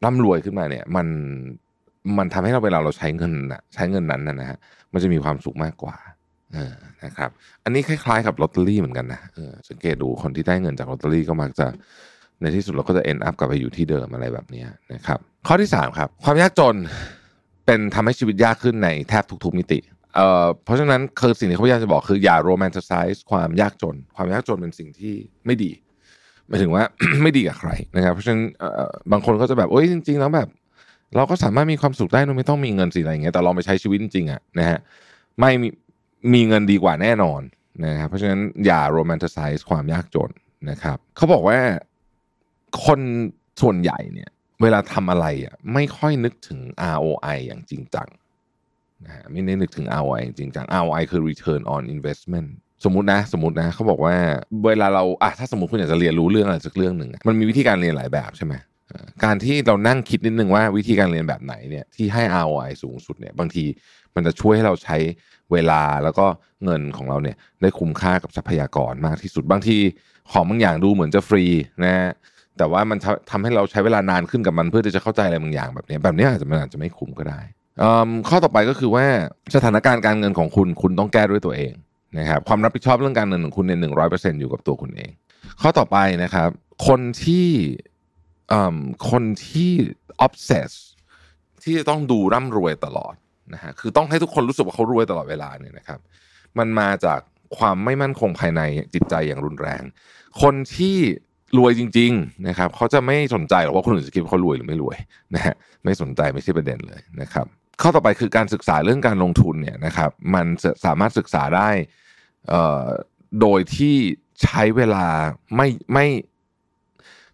[0.04, 1.08] ร่ำรวยขึ้นมาเนี่ย มัน
[2.18, 4.58] มันทำให้เราเวลาเราใช้เงินนะใช้เงินนั้นนะฮะ
[4.94, 5.96] มันจะมีความสุขมากกว่า
[6.54, 6.76] เออ
[7.06, 7.30] นะครับ
[7.64, 11.68] อันนี้คล้ายๆกับลอตเตอรี่เหมือนกันนะเออสังเกตดูคนที่ได้เงินจากลอตเตอรี่ก็มักจะ
[12.42, 16.76] ในที่สุดเราก็จะ end up กลับไปอยู่ที่เดิมอะไรแบบนี้นะครับ ข้อที่ 3 ครับ ความยากจน
[17.66, 19.80] เป็นทำให้ชีวิตยากขึ้นในแทบทุกๆมิติ
[20.16, 25.14] เอ่อเพราะฉะนั้นคือสิ่งที่เขาพยายามจะบอกคืออย่าโรแมนติไซส์ความยากจน ความยากจนเป็นสิ่งที่
[25.46, 25.72] ไม่ดี
[26.48, 26.84] หมายถึงว่า
[27.24, 28.44] ไม่ดีกับใครนะครับ เพราะฉะนั้น
[29.12, 30.50] บางคนก็จะแบบโอ้ยจริง ๆ แล้วแบบ
[31.16, 34.80] เราก็สามารถมีความสุขได้โดยไม่ต้องมีเงินสิอะไรอย่างเงี้ยแต่ลองไปใช้ชีวิตจริงๆอะนะฮะ
[35.40, 35.68] ไม่มี
[36.34, 37.42] มีเงินดีกว่าแน่นอน
[37.86, 40.30] นะครับเพราะฉะนั้นอย่าโรแมนติไซส์ความยากจน
[40.70, 41.60] นะครับเขาบอกว่า
[42.86, 43.00] คน
[43.62, 44.30] ส่วนใหญ่เนี่ย
[44.62, 46.60] เวลาทำอะไรอะไม่ค่อยนึกถึง
[46.96, 48.08] ROI อย่างจริงจัง
[49.06, 52.50] นะฮะไม่ได้นึกถึง ROI อย่างจริงจัง ROI คือ return on investment
[52.84, 54.16] สมมตินะสมมตินะเขาบอกว่า
[54.66, 58.54] เวลาเราอะถ้าสมมติคุณอยากจะเรียนรู้เรื่องอะไรสักเรื่องหนึ่งมันมีวิธีการเรียนหลายแบบใช่ไหม
[59.24, 63.66] การที่เรานั่งคิดนิดนึงว่าวิธีการเรียนแบบไหนเนี่ยที่ให้ ROI สูงสุดเนี่ยบางที
[64.16, 64.98] มันจะช่วยให้เราใช้
[65.52, 66.26] เวลาแล้วก็
[66.66, 69.78] เงินของเราเนี่ยได้คุ้มค่ากับทรัพยากรมากที่สุดบางที
[70.32, 71.44] ของบางอย่างดูเหมือนจะฟรี
[71.84, 71.96] นะ
[72.58, 72.98] แต่ว่ามัน
[73.32, 77.40] ทำให้เราใช้เวลานานขึ้นกับมันเพื่อที่จะเข้าใจอะไรบางอย่างแบบนี้แบบนี้อาจจะมันอาจจะไม่คุ้มก็ได้
[78.30, 79.06] ข้อต่อไปก็คือว่า
[79.56, 81.74] สถานการณ์การเงินของคุณคุณต้องแก้ด้วยตัวเอง
[82.18, 85.12] นะครับความรับผิดชอบเรื่องการเงินของคุณเนี่ยหนึ่งร้อยเปอร์เซ็นต์อยู่กับตัวคุณเอง
[85.62, 86.50] ข้อต่อไปนะครับ
[86.88, 87.48] คนที่
[89.10, 89.72] คนที่
[90.26, 90.72] obsess
[91.64, 93.16] ที่จะต้องดูร่ำรวยตลอด
[93.54, 96.00] นะฮะคือต้องให้ทุกคนรู้สึกว่าเขารวยตลอดเวลาเนี่ยนะครับ
[96.58, 97.20] มันมาจาก
[97.58, 98.62] ความไม่มั่นคงภายใน
[98.94, 99.82] จิตใจอย่างรุนแรง
[100.42, 100.98] คนที่
[101.58, 104.98] รวยจริง ๆนะครับเขาจะไม่สนใจหรอกว่าคนอื่นจะคิดว่าเขารวยหรือไม่รวย
[105.36, 107.46] นะฮะไม่สนใจไม่ใช่ประเด็นเลยนะครับ
[107.82, 110.46] ข้อต่อไปคือการศึกษาเรื่องการลงทุนเนี่ยนะครับ มัน
[110.86, 111.70] สามารถศึกษาได้
[113.42, 113.96] โดยที่
[114.42, 115.06] ใช้เวลา
[115.56, 116.08] ไม่ไม่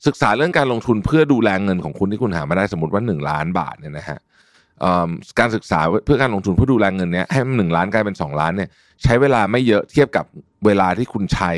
[0.05, 4.19] ศึกษาเรื่องการลงทุนเพื่อดูแลเงินของคุณที่คุณหามาได้สมมติว่า 1 ล้านบาทเนี่ยนะฮะ
[5.39, 8.69] การศึกษาเพื่อการลงทุนเพื่อดูแลเงินเนี้ยให้มันหนึ่งล้านกลายเป็น 2 ล้านเนี่ย
[9.03, 10.25] ใช้เวลาไม่เยอะเทียบกับ
[10.65, 11.51] เวลาที่คุณใช้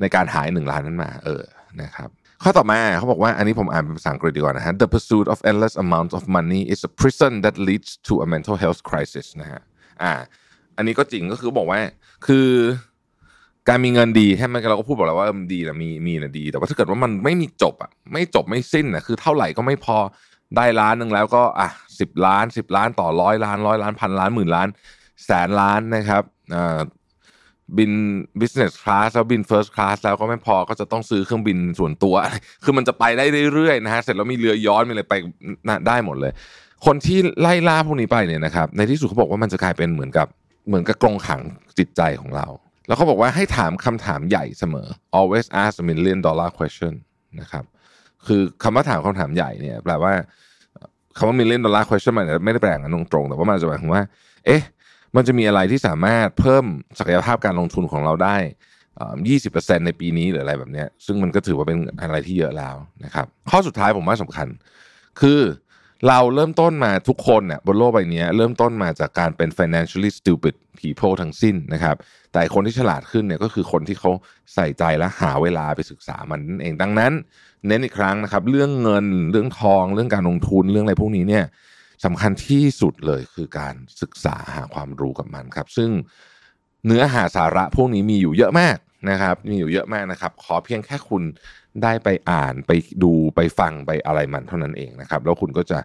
[0.00, 1.42] ในการหายหนึ่งล้านนั้นมาเออ
[1.82, 2.08] นะครับ
[2.42, 8.56] ข้อต่อมาเขาบอกว่าอันนี้ผมอ่านเป็นภาษาอังกฤษดีกว่านะฮะ The pursuit of endless amounts of money is a prison that leads to a mental
[8.62, 9.60] health crisis นะฮะ
[10.02, 10.12] อ่า
[10.76, 11.80] อันนี้ก็จริงก็คือบอกว่า
[12.26, 12.46] คือ
[13.68, 19.96] การมีเงินดีใช่ไหมเราก็พูดบอกแล้วว่ามันดีนะมีมีนะดี แต่ว่าถ้าเกิดว่ามันไม่มีจบอะไม่จบไม่สิ้นอะคือเท่าไหร่ก็ไม่พอ
[20.56, 21.68] ได้ล้านหนึ่งแล้วก็อะ
[22.00, 24.68] สิบล้านสิบล้านต่อร้อยล้านร้อยล้านพันล้านหมื่นล้าน
[25.26, 26.22] แสนล้านนะครับ
[26.54, 26.78] อ่า
[27.78, 27.92] บิน
[28.40, 32.14] business class แล้วบิน first class แล้วก็ไม่พอก็จะต้องซื้อเครื่องบินส่วนตัว
[32.64, 35.14] คือมันจะไปได้เรื่อยๆนะฮะเสร็จแล้วมีเรือย้อนมีอะไรไป
[35.88, 36.32] ได้หมดเลย
[36.86, 40.26] คนที่ไล่ล่าพวกนี้ไปเนี่ยนะครับในที่สุดเขาบอกว่ามันจะกลายเป็นเหมือนกับ
[40.68, 41.40] เหมือนกับกรงขัง
[41.78, 42.46] จิตใจของเรา
[42.86, 46.94] แล้วเขาบอกว่าให้ถามคำถามใหญ่เสมอ always ask a million dollar question
[47.40, 47.64] นะครับ
[48.26, 50.12] คือคำว่าถามคำถามใหญ่เนี่ยแปลว่า
[51.16, 54.02] คำว่า million dollar question มันไม่ได้แปลงกันตรงๆ แต่ว่ามันจะหมายถึงว่า
[54.46, 54.62] เอ๊ะ
[55.16, 56.64] มันจะมีอะไรที่สามารถเพิ่ม
[56.98, 58.36] ศักยภาพการลงทุนของเราได้
[59.28, 64.48] ยี่สิบเปอร์เซ็นในปีนี้หรืออะไรแบบนี้ซึ่งมันก็ถือว่าเป็นอะไรที่เยอะแล้วนะครับ ข้อสุดท้ายผมว่าสำคัญ
[65.20, 65.40] คือ
[66.08, 71.96] เราเริ่มต้นมาทุกคนเนี่ยบนโลกใบนี้เริ่มต้นมาจากการเป็น financially stupid people ทั้งสิ้นนะครับ
[72.32, 74.10] แต่คนที่ฉลาดขึ้นเนี่ยก็คือคนที่เขา
[74.54, 77.12] ใส่ใจและหาเวลาไปศึกษามันนั่นเองดังนั้น
[77.66, 81.44] เน้นอีกครั้งนะครับ เรื่องเงินเรื่องทอง เรื่องการลงทุนเรื่องอะไรพวกนี้เนี่ย
[82.04, 85.90] สำคัญที่สุดเลยคือการศึกษาหาความรู้กับมันครับ ซึ่ง
[86.86, 88.76] เนื้อหาสาระพวกนี้มีอยู่เยอะมาก
[89.10, 91.22] นะครับ มีอยู่เยอะมากนะครับ ขอเพียงแค่คุณ
[91.82, 92.70] ได้ไปอ่านไป
[93.02, 95.78] ดูไปฟังไปอะไรมันเท่านั้นเองนะครับ แล้วคุณก็จะ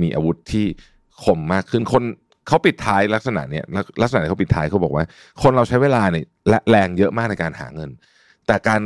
[0.00, 0.66] มีอาวุธที่
[1.24, 2.02] คมมากขึ้นคน
[2.46, 3.64] เขาปิดท้ายลักษณะเนี้ย
[4.02, 5.04] ลักษณะเขาปิดท้ายเขาบอกว่า
[5.42, 7.90] คนเราใช้เวลาเนี่ยและแรงเยอะมากในการหาเงิน
[8.46, 8.80] แต่การ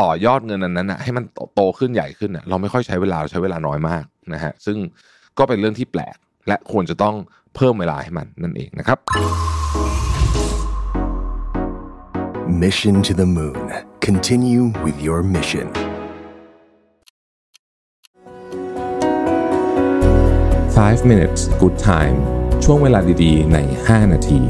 [0.00, 1.24] ต่อยอดเงินนั้นนะให้มัน
[1.54, 4.76] โตขึ้นใหญ่ขึ้นนะเราไม่ค่อยใช้เวลาเราใช้เวลาน้อยมากนะฮะซึ่ง
[5.38, 6.16] ก็เป็นเรื่องที่แปลก
[6.48, 7.14] และควรจะต้อง
[7.54, 8.98] เพิ่มเวลาให้มันนั่นเองนะครับ
[12.64, 13.64] Mission to the Moon.
[14.00, 15.83] Continue with your mission.
[20.82, 22.16] 5 minutes good time
[22.64, 24.40] ช่วงเวลาดีๆ ใน 5 นาที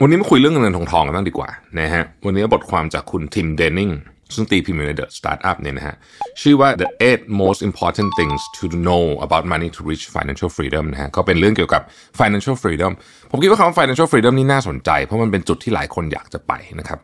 [0.00, 3.90] วันนี้มาคุยเรื่องเงินทองทองกันบ้างดีกว่านะฮะ วันนี้บทความจากคุณทิมเดนนิง
[4.34, 5.96] ซึ่งตีพิมพ์ใน The Startup เนี่ยนะฮะ
[6.42, 11.82] ชื่อว่า the eight most important things to know about money to reach financial freedom นะฮะก็เป็นเรื่องเกี่ยวกับ
[12.20, 12.92] financial freedom
[13.30, 17.00] ผมคิดว่าคำว่า financial freedom นี่น่าสนใจ เพราะมันเป็นจุดที่หลายคนอยากจะไปนะครับ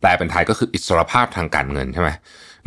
[0.00, 2.10] แปลเป็นไทยก็คืออิสรภาพทางการเงินใช่ไหม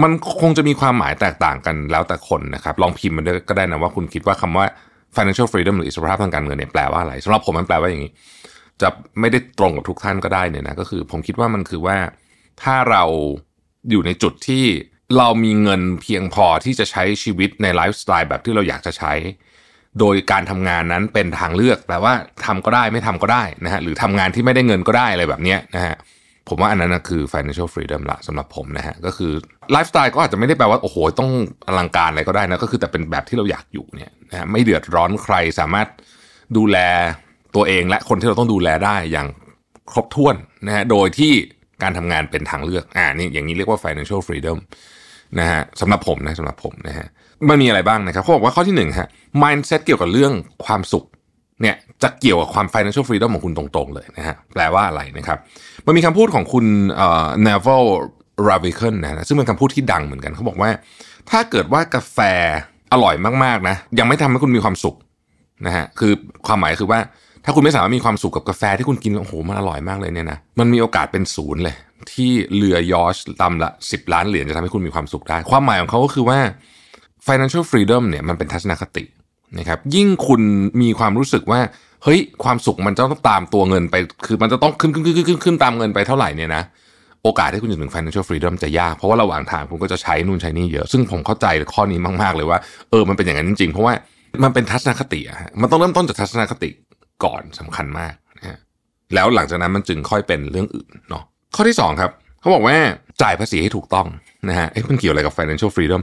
[0.03, 0.11] มัน
[0.41, 4.65] คงจะมีความหมายแตกต่างกันแล้วแต่คนนะครับ ลองพิมพ์มาด้วยก็ได้นะว่าคุณคิดว่าคำว่า
[5.15, 8.11] financial freedom หรืออิสรภาพทางการเงินเนี่ยแปลว่าอะไรสำหรับผมมันแปลว่าอย่างนี้
[8.81, 11.97] จะไม่ได้ตรงกับทุกท่านก็ได้เนี่ยนะก็คือ ผมคิดว่ามันคือว่า
[12.63, 13.03] ถ้าเรา
[13.89, 14.65] อยู่ในจุดที่
[15.17, 19.13] เรามีเงินเพียงพอที่จะใช้ชีวิตในไลฟ์สไตล์แบบที่เราอยากจะใช้
[19.99, 22.13] โดยการทำงานนั้นเป็นทางเลือกแปลว่า
[22.45, 25.95] ทำก็ได้ไม่ทำก็ได้นะฮะหรือทำงานที่ไม่ได้เงินก็ได้อะไรแบบเนี้ยนะฮะ
[26.51, 29.31] ผมว่าอันนั้นนะคือ financial freedom ละสำหรับผมนะฮะก็คือ
[29.71, 31.31] ไลฟ์สไตล์ก็อาจจะไม่ได้แปลว่าโอ้โหต้อง
[31.67, 35.87] อลังการอะไรก็ได้นะก็คือแต่เป็นแบบที่เราอยากอยู่เนี่ยนะฮะไม่เดือดร้อนใครสามารถ
[36.57, 36.77] ดูแล
[37.55, 39.27] ตัวเองและคนที่เราต้องดูแลได้อย่าง
[39.91, 40.35] ครบถ้วน
[40.67, 41.31] นะฮะโดยที่
[41.83, 44.57] การทำงานเป็นทางเลือกอ่านี่อย่างนี้เรียกว่า financial freedom
[45.39, 47.07] นะฮะสำหรับผมนะสำหรับผมนะฮะ
[47.49, 49.07] มันมีอะไรบ้างนะครับเขาบอกว่าข้อที่หนึ่งฮะ
[49.43, 50.33] mindset เกี่ยวกับเรื่อง
[50.65, 51.05] ความสุข
[51.61, 55.39] เนี่ยจะเกี่ยวกับความ financial freedom ของคุณตรงๆเลยนะฮะแปลว่าอะไรนะครับ
[55.85, 57.85] มันมีคำพูดของคุณเอ่อ Naval
[58.47, 60.69] Ravikant นะซึ่งเป็นคำพูดที่ดังเหมือนกันเขาบอกว่า
[61.29, 62.17] ถ้าเกิดว่ากาแฟ
[62.93, 64.95] อร่อยมากๆนะยังไม่ทำให้คุณมีความสุข
[65.65, 66.11] นะฮะคือ
[66.47, 66.99] ความหมายคือว่า
[67.45, 71.75] ถ้าคุณไม่สามารถมีความสุขกับกาแฟที่คุณกินโอ้โหมันอร่อยมากเลยเนี่ยนะมันมีโอกาสเป็นศูนย์เลย
[72.13, 76.39] ที่เรือยอชลำละ 10 ล้านเหรียญจะทำให้คุณมีความสุขได้ ความหมายของเขาก็คือว่า
[77.27, 79.03] financial freedom เนี่ยมันเป็นทัศนคติ
[79.57, 80.41] นะครับยิ่งคุณ
[80.81, 81.59] มีความรู้สึกว่า
[82.03, 83.95] เฮ้ยความสุขมันจะต้องตามตัวเงินไป
[84.25, 86.63] คือมันจะต้องขึ้นขึ้นขึ้นขึ้นขึ้นตามเงินไปเท่าไหร่เนี่ยนะ
[87.23, 93.93] โอกาสที่คุณจะถึง financial freedom จะยาก เพราะว่าระหว่างทางคุณก็จะใช้นู่นใช้นี่เยอะ ซึ่งผมเข้าใจข้อนี้มากๆเลยว่าเออมันเป็นอย่างนั้นจริงๆ เพราะว่า
[94.43, 96.69] มันเป็นทัศนคติอะมันต้องเริ่มต้นจากทัศนคติ
[97.23, 98.57] ก่อนสำคัญมากนะฮะ
[99.13, 101.23] แล้วหลังจากนั้นมันจึงค่อยเป็นเรื่องอื่นเนาะ
[101.55, 102.75] ข้อที่สองครับ เขาบอกว่า
[103.21, 104.07] จ่ายภาษีให้ถูกต้อง
[104.49, 106.01] นะฮะเอ๊ะมันเกี่ยวอะไรกับ financial freedom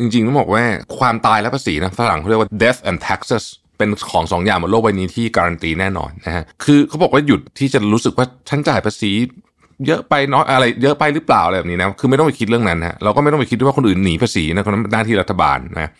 [0.00, 0.64] จริงๆต้องบอกว่า
[0.98, 3.44] ความตายและภาษีนะฝรั่งเขาเรียกว่า death and taxes
[3.78, 9.12] เป็นของสองอย่างบนโลกใบนี้ที่การันตีแน่นอนนะฮะคือเขาบอกว่าหยุดที่จะรู้สึกว่าฉันจ่ายภาษี
[9.86, 15.90] เยอะไปน้อยอะไรเยอะไปหรือเปล่าอะไรแบบนี้นะคือไม่ต้องไปคิดเรื่องนั้นฮะเราก็ไม่ต้องไปคิดด้วยว่าคนอื่นหนีภาษีนะคนนั้นเป็นหน้าที่รัฐบาลนะ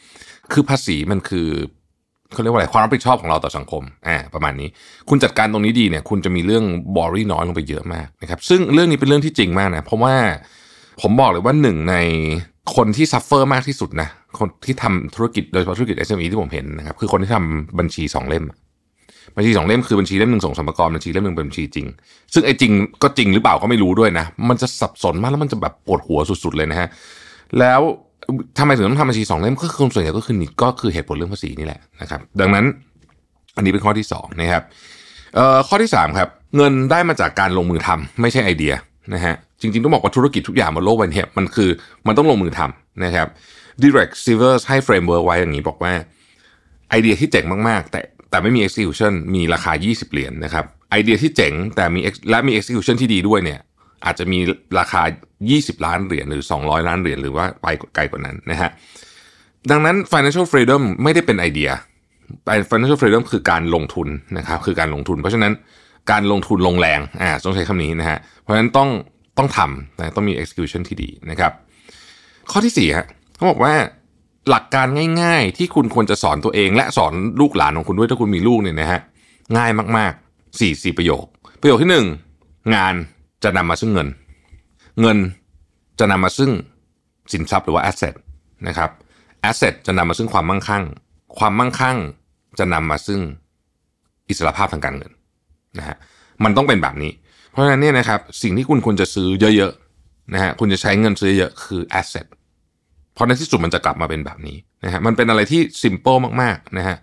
[0.53, 1.49] คือภาษีมันคือ
[2.33, 4.69] เขาเรียกว่าอะไรความรับผิดชอบของเราต่อสังคมอ่าประมาณนี้
[5.09, 6.65] คุณจัดการตรงนี้ดีเนี่ย คุณจะมีเรื่อง
[6.97, 10.15] worry น้อยลงไปเยอะมากนะครับซึ่งเรื่องนี้เป็นเรื่องที่จริงมากนะเพราะว่า
[11.03, 11.97] ผมบอกเลยว่าหนึ่งใน
[12.75, 14.09] คนที่ suffer มากที่สุดนะ
[14.39, 18.45] คนที่ทำธุรกิจโดยเฉพาะธุรกิจ SME ที่ผมเห็นนะครับคือคนที่ทำบัญชีสองเล่ม
[19.37, 21.87] บัญชีสองเล่มคือบัญชีเล่มหนึ่งส่งสรรพากรบัญชีเล่มหนึ่งเป็นบัญชีจริง
[22.33, 26.89] ซึ่งไอ้จริงก็จริงหรือเปล่าก็ไม่รู้ด้วยนะ มันจะสับสนมากแล้วมันจะแบบปวดหัวสุดๆเลยนะฮะ
[27.59, 27.81] แล้ว
[28.59, 32.65] ทำไมถึงต้องทำบัญชีสองเล่มก็คือส่วนใหญ่ก็คือนี่ก็คือเหตุผลเรื่องภาษีนี่แหละนะครับ ดังนั้น
[33.57, 34.63] อันนี้เป็นข้อที่สองนะครับ
[35.35, 38.73] เอ่อข้อที่สามครับ เงินได้มาจากการลงมือทำไม่ใช่ไอเดีย
[39.15, 41.71] นะฮะ จริงๆ ต้องบอกว่าธุรกิจทุกอย่างบนโลกใบนี้มันคือ
[42.07, 43.29] มันต้องลงมือทำนะครับ
[43.83, 45.93] Derek Sivers ให้ framework ไว้อย่างนี้บอกว่า
[46.91, 48.01] ไอเดียที่เจ๋งมากๆ แต่
[48.31, 52.01] แต่ไม่มี execution มีราคา 20 เหรียญนะครับไอเดียที่เจ๋งแต่มี
[52.31, 53.61] และมี execution ที่ดีด้วยเนี่ย
[54.05, 54.39] อาจจะมี
[54.79, 55.03] ราคา
[55.45, 58.71] 20 ล้านเหรียญหรือ 200 ล้านเหรียญหรือว่าไปไกลกว่านั้นนะฮะ
[59.71, 61.71] ดังนั้น financial freedom ไม่ได้เป็นไอเดีย
[62.71, 65.53] financial freedom คือการลงทุนนะครับคือการลงทุน เพราะฉะนั้น
[66.11, 68.89] การลงทุนลงแรงอ่าต้องใช้คำนี้นะฮะเพราะฉะนั้นต้อง
[69.39, 71.53] ต้องทำนะต้องมี execution ที่ดีนะครับ
[72.51, 73.07] ข้อที่สี่ฮะ
[73.37, 73.75] เขาบอกว่า
[74.51, 74.87] หลักการ
[75.23, 79.01] ง่าย ๆ ที่คุณควรจะสอนตัวเอง และสอนลูกหลานของคุณด้วยถ้าคุณมีลูกเนี่ยนะฮะ
[79.57, 81.25] ง่ายมากๆสี่สี่ประโยค
[81.61, 82.07] ประโยคที่หนึ่ง
[82.75, 82.95] งาน
[83.45, 84.09] จะนำมาซึ่งเงิน
[85.01, 85.19] เงิน
[85.99, 86.51] จะนำมาซึ่ง
[87.33, 88.15] สินทรัพย์หรือว่า asset
[88.69, 88.91] นะครับ
[89.51, 90.85] asset จะนำมาซึ่งความมั่งคั่ง
[91.39, 91.99] ความมั่งคั่ง
[92.59, 93.21] จะนำมาซึ่ง
[94.29, 95.13] อิสรภาพทางการเงิน
[95.79, 95.97] นะฮะ
[96.45, 97.11] มันต้องเป็นแบบนี้
[97.57, 102.27] เพราะฉะนั้นเนี่ยนะครับสิ่งที่คุณควรจะซื้อเยอะๆนะฮะคุณจะใช้เงินซื้อเยอะคือ asset
[103.15, 106.97] เพราะในที่สุดมันจะกลับมาเป็นแบบนี้นะฮะมันเป็นอะไรที่ simple มากๆนะฮะ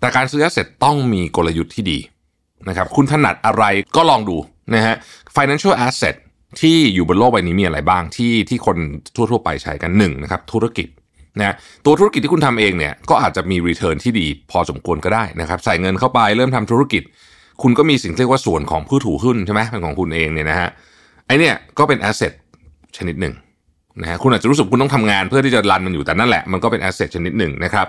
[0.00, 1.98] แต่การซื้อ asset ต้องมีกลยุทธ์ที่ดี
[2.68, 3.64] นะครับคุณถนัดอะไร
[3.96, 4.36] ก็ลองดู
[4.74, 4.94] นะฮะ
[5.36, 6.14] financial asset
[6.60, 8.76] ที่อยู่บนโลกใบนี้มีอะไรบ้างที่ที่คน
[9.14, 10.88] ทั่วๆ ไปใช้กันหนึ่งนะครับธุรกิจ
[11.38, 17.02] นะตัวธุรกิจที่คุณทำเองเนี่ยก็อาจจะมี return ที่ดีพอสมควรก็ได้นะครับ ใส่เงินเข้าไปเริ่มทำธุรกิจ
[17.62, 20.68] คุณก็มีสิ่งเรียกว่าส่วนของผู้ถือหุ้นใช่ไหมเป็นของคุณเองเนี่ยนะฮะ
[21.26, 22.32] ไอเนี่ยก็เป็น asset
[22.96, 23.34] ชนิดหนึ่ง
[24.02, 27.86] นะฮะคุณอาจจะรู้สึกคุณต้องทำงานเพื่อที่จะรันมันอยู่แต่นั่นแหละมันก็เป็น asset ชนิดหนึ่งนะครับ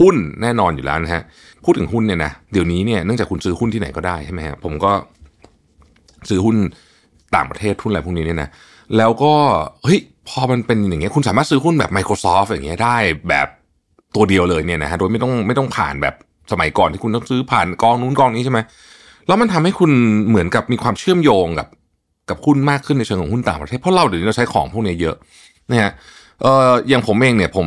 [0.00, 1.22] หุ้นแน่นอนอยู่แล้วนะฮะ
[1.64, 4.92] พูดถึงหุ้นเนี่ยนะเดี๋ยวนี้เนี่ยเนื่องจากคุณซื้อหุ้นที่ไหนก็ได้ใช่ไหมฮะผมก็
[6.28, 6.56] ซื้อหุ้น
[7.34, 8.48] ต่างประเทศหุ้นอะไรพวกนี้เนี่ยนะ
[8.96, 9.32] แล้วก็
[9.84, 12.96] เฮ้ยพอมันเป็นอย่างเงี้ยคุณสามารถซื้อหุ้นแบบ Microsoft อย่างเงี้ยได้
[13.28, 13.48] แบบ
[14.14, 16.14] ตัวเดียวเลยเนี่ยนะฮะโดยไม่ต้องไม่ต้องผ่านแบบ
[16.52, 18.60] สมัยก่อนที่คุณต้องซื้อผ่านกองนู้นกองนี้ใช่ไหม
[19.26, 19.90] แล้วมันทำให้คุณ
[20.28, 21.68] เหมือนกับมีความเชื่อมโยงกับ
[22.30, 25.16] กับหุ้นมากขึ้นในเชิงของหุ้นต่างประเทศเพราะเราเดี๋ยวนี้เราใช้ของพวกนี้เยอะ
[25.70, 25.90] นะฮะ
[26.42, 27.66] เอ่ออย่างผมเองเนี่ยผม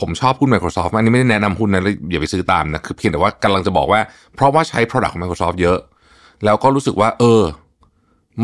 [0.00, 4.00] ผมชอบหุ้น Microsoft อันนี้ไม่ได้แนะนำหุ้นนะอย่าไปซื้อตามนะ คือเพียงแต่ว่ากำลังจะบอกว่า
[4.34, 5.78] เพราะว่าใช้ Product ของ Microsoft เยอะ
[6.44, 7.42] แล้วก็รู้สึกว่า เออ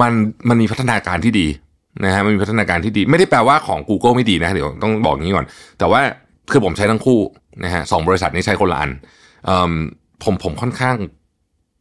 [0.01, 0.13] มัน
[0.49, 1.47] มันมีพัฒนาการที่ดี
[2.05, 5.47] นะฮะมันมีพัฒนาการที่ดี ไม่ได้แปลว่าของ Google ไม่ดีนะ เดี๋ยวต้องบอกอย่างนี้ก่อน
[5.79, 6.01] แต่ว่า
[6.51, 7.21] คือผมใช้ทั้งคู่
[7.65, 8.91] นะฮะสองบริษัทนี้ใช้คนละอัน
[9.47, 9.73] เอ่อ
[10.25, 10.97] ผมผมค่อนข้าง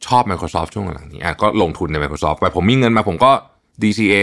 [0.05, 3.31] ชอบ Microsoft ช่วงหลังนี้อะก็ลงทุนใน Microsoft ไปผมมีเงินมาผมก็
[3.83, 4.13] DCA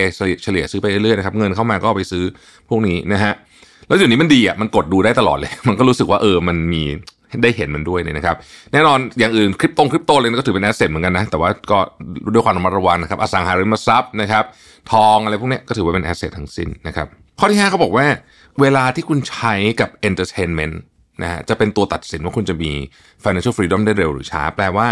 [0.43, 2.25] เฉลี่ยซื้อไปเรื่อยๆนะครับเงินเข้ามาก็ไปซื้อ
[2.69, 3.35] พวกนี้นะฮะ
[3.89, 6.83] แล้วเดี๋ยวนี้มันดีอะมันกดดูได้ตลอดเลย มันก็รู้สึกว่าเออมันมี
[7.43, 8.37] ได้เห็นมันด้วยเนี่ยนะครับ
[8.73, 11.79] แน่นอนอย่างอื่นคริปตงคริปโตเลยก็ถือเป็น asset เหมือนกันนะ แต่ว่าก็
[12.33, 14.45] ด้วยความระมัดระวังนะครับอสังหาริมทรัพย์นะครับ
[14.93, 17.07] ทองอะไรพวกนี้ก็ถือว่าเป็น asset ทั้งสิ้นนะครับ
[17.39, 18.07] ข้อที่5เขาบอกว่า
[18.61, 20.75] เวลาที่คุณใช้กับ entertainment
[21.23, 22.73] นะฮะจะเป็นตัวตัดสินว่าคุณจะมี
[23.25, 24.89] financial freedom ได้เร็วหรือช้า แปลว่า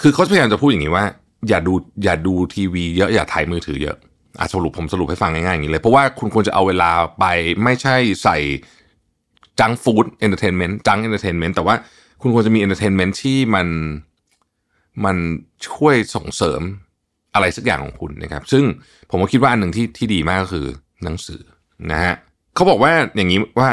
[0.00, 1.04] คือเขาพยายามจะพูดอย่างนี้ว่า
[1.48, 1.74] อย่าดู
[2.04, 3.96] อย่าดูทีวีเยอะอย่าถ่ายมือถือเยอะ
[4.38, 7.24] อะสรุปผมสรุปให้ฟังง่ายๆอย่างนี้เลย เพราะว่าคุณควรจะเอาเวลาไป
[7.64, 8.38] ไม่ใช่ใส่
[9.60, 11.74] junk food entertainment junk entertainment แต่ว่า
[12.20, 13.68] คุณควรจะมี entertainment ที่มัน
[15.04, 15.16] มัน
[15.68, 16.60] ช่วยส่งเสริม
[17.34, 18.64] อะไรสักอย่างของคุณนะครับ ซึ่ง
[19.10, 20.66] ผมก็คิดว่าอันหนึ่งที่ที่ดีมากก็คือ
[21.04, 21.42] หนังสือ
[21.90, 22.14] นะฮะ
[22.54, 23.70] เขาบอกว่าอย่างนี้ว่า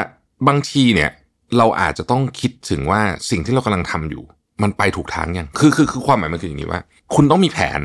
[0.48, 1.10] บางทีเนี่ย
[1.58, 3.00] เราอาจจะต้องคิดถึงว่า
[3.30, 4.24] สิ่งที่เรากำลังทำอยู่
[4.62, 6.80] มันไปถูกทางยังคือคือคือความหมายมันคืออย่างนี้ว่า
[7.14, 7.80] คุณต้องมีแผน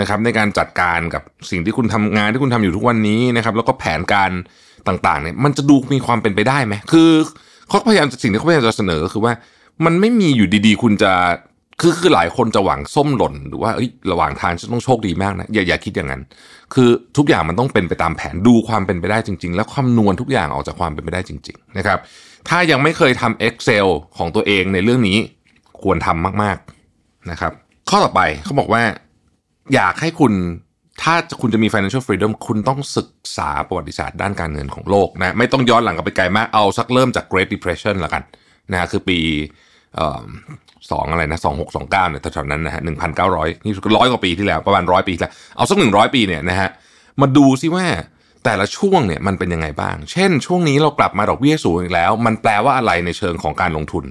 [0.00, 4.30] นะครับ ในการจัดการกับสิ่งที่คุณทำงานที่คุณทำอยู่ทุกวันนี้นะครับ แล้วก็แผนการ
[4.88, 7.10] ต่างๆเนี่ยมันจะดูมีความเป็นไปได้ไหมคือ
[7.68, 9.32] เขาพยายามจะสิ่งที่เขาพยายามจะเสนอคือว่า
[9.84, 11.12] มันไม่มีอยู่ดีๆ คุณจะ
[11.80, 13.70] คือคือหลายคนจะหวังส้มหล่นหรือว่า
[14.12, 16.22] ระหว่างทางจะต้องโชคดีมากนะอย่าอย่าคิดอย่างนั้น
[16.74, 21.98] คือทุกอย่างมันต้องเป็นไปตามแผนดูความเป็นไปได้จริง ๆ แล้วคำนวณทุกอย่างออกจากความเป็นไปได้จริง ๆ นะครับ
[22.48, 23.86] ถ้ายังไม่เคยทำ Excel
[24.16, 25.18] ของตัวเองในเรื่องนี้
[25.84, 26.56] ควรทำมาก
[26.94, 27.52] ๆนะครับ
[27.90, 28.82] ข้อต่อไปเขาบอกว่า
[29.74, 30.32] อยากให้คุณ
[31.02, 38.22] ถ้าคุณจะมี financial freedom คุณต้องศึกษาประวัติศาสตร์ด้านการเงินของโลกนะไม่ต้องย้อนหลังกลับไปไกลมากเอาสักเริ่มจาก Great Depression ละกัน
[38.72, 39.18] นะฮะคือปี
[40.90, 46.68] สองอะไรนะสองหกสองเก้าเนี่ยแถวๆนั้นนะฮะหนึ่งพันเก้าร้อยนี่ร้อยกว่าปีที่แล้วประมาณร้อยปีแล้ว เอาสักหนึ่งร้อยปีเนี่ยนะฮะ
[47.20, 47.86] มาดูซิว่า
[48.44, 54.04] แต่ละช่วงเนี่ยมันเป็นยังไงบ้าง เช่น ช่วงนี้เรากลับมาดอกเบี้ยสูงอีกแล้ว มันแปลว่าอะไรในเชิงของการลงทุน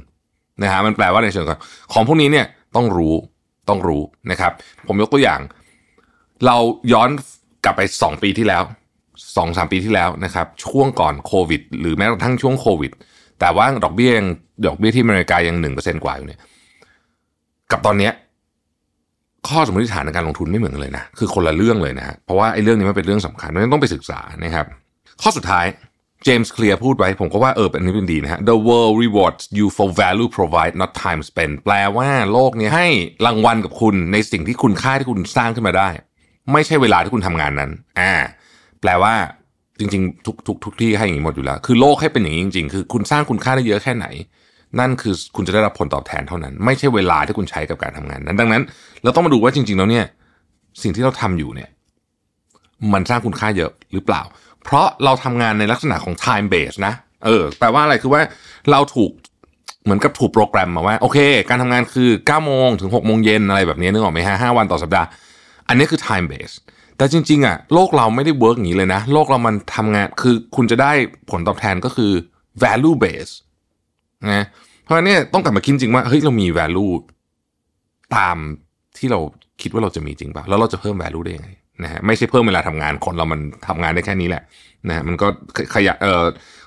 [0.62, 1.60] นะฮะมันแปลว่าในเชิงของ
[1.94, 2.46] ของพวกนี้เนี่ย
[2.76, 3.16] ต้องรู้
[3.70, 4.02] ต้องรู้
[4.32, 4.52] นะครับ
[4.88, 5.40] ผมยกตัวอย่าง
[6.46, 6.58] เรา
[6.94, 7.10] ย้อน
[7.64, 8.64] กลับไป 2 ปีที่แล้ว
[9.04, 12.92] 2อสปีที่แล้วนะครับ ช่วงก่อนโควิด หรือแม้กระทั่งช่วงโควิด
[13.40, 14.28] แต่ว่าดอกเบี้ยยัง
[14.68, 16.40] ดอกเบี้ยที่อเมริกายังหนึ่งเปอร์เซ็นกว่าอยู่เนี่ย
[17.72, 18.14] กับตอนเนี้ย
[19.48, 24.66] ข้อสมมติฐานในการลงทุนไม่เหมือนกันเลยนะ คือคนละเรื่องเลยนะ เพราะว่าไอ้เรื่องนี้มันเป็นเรื่องสำคัญมันต้องไปศึกษานะครับ
[25.22, 25.66] ข้อสุดท้าย
[26.28, 32.88] จมส์เคลียร์พูดไว้ ผมก็ว่าเออเป็นนี้เป็นดีนะฮะ the world rewards you for value provide not time spent แปลว่าโลกนี้ให้
[33.26, 35.90] รางวัลกับคุณในสิ่งที่คุณค่าที่คุณสร้างขึ้นมาได้
[36.52, 38.14] ไม่ใช่เวลาที่คุณทำงานนั้น อ่า
[38.82, 39.14] แปลว่า
[39.80, 44.08] จริง ๆ ทุกทุกทุกที่ให้อย่างนี้หมดอยู่แล้ว คือโลกให้เป็นอย่างนี้จริง ๆ คือคุณสร้างคุณค่าได้เยอะแค่ไหน
[44.80, 48.62] นั่นคือคุณจะได้รับผลตอบแทนเท่านั้น ไม่ใช่เวลาที่คุณใช้กับการทำงานนั้น ดังนั้น
[49.04, 50.06] เราต้องมาดูว่าจริง ๆ แล้วเนี่ย
[50.82, 51.70] สิ่งที่เราทำอยู่เนี่ย
[52.94, 54.22] มันสร้างคุณค่าเยอะหรือเปล่า
[54.64, 56.94] เพราะเราทำงานในลักษณะของ time base นะ
[57.26, 58.22] เออ แปลว่าอะไรคือว่า
[58.72, 59.12] เราถูก
[59.84, 61.18] เหมือนกับถูกโปรแกรมมาว่า โอเค
[61.50, 65.08] การทำงานคือ9โมงถึง6โมงเย็นอะไรแบบนี้นึกออกไหมฮะห้าวันต่อสัปดาห์
[65.68, 66.56] อันนี้คือ time base
[66.98, 70.92] แต่จริง ๆอะโลกเราไม่ได้เวิร์กอย่างนี้เลยนะ โลกเรามันทำงานคือคุณจะได้
[71.32, 72.12] ผลตอบแทนก็คือ
[72.64, 73.34] value base
[74.34, 74.46] นะ
[74.84, 76.92] เพราะนั้นเนี่ยต้องกลับมาคิดจริงว่าเฮ้ยเรามี value
[78.16, 78.38] ตาม
[78.98, 79.20] ที่เรา
[79.62, 81.50] คิดว่าเราจะมีจริงป่ะแล้วเราจะเพิ่ม value ได้ยังไง
[81.82, 84.44] นะฮะไม่ใช่เพิ่มเวลาทำงานคนเรามันทำงานได้แค่นี้แหละ
[84.88, 85.28] นะฮะมันก็
[85.76, 86.24] ขยันเอ่อ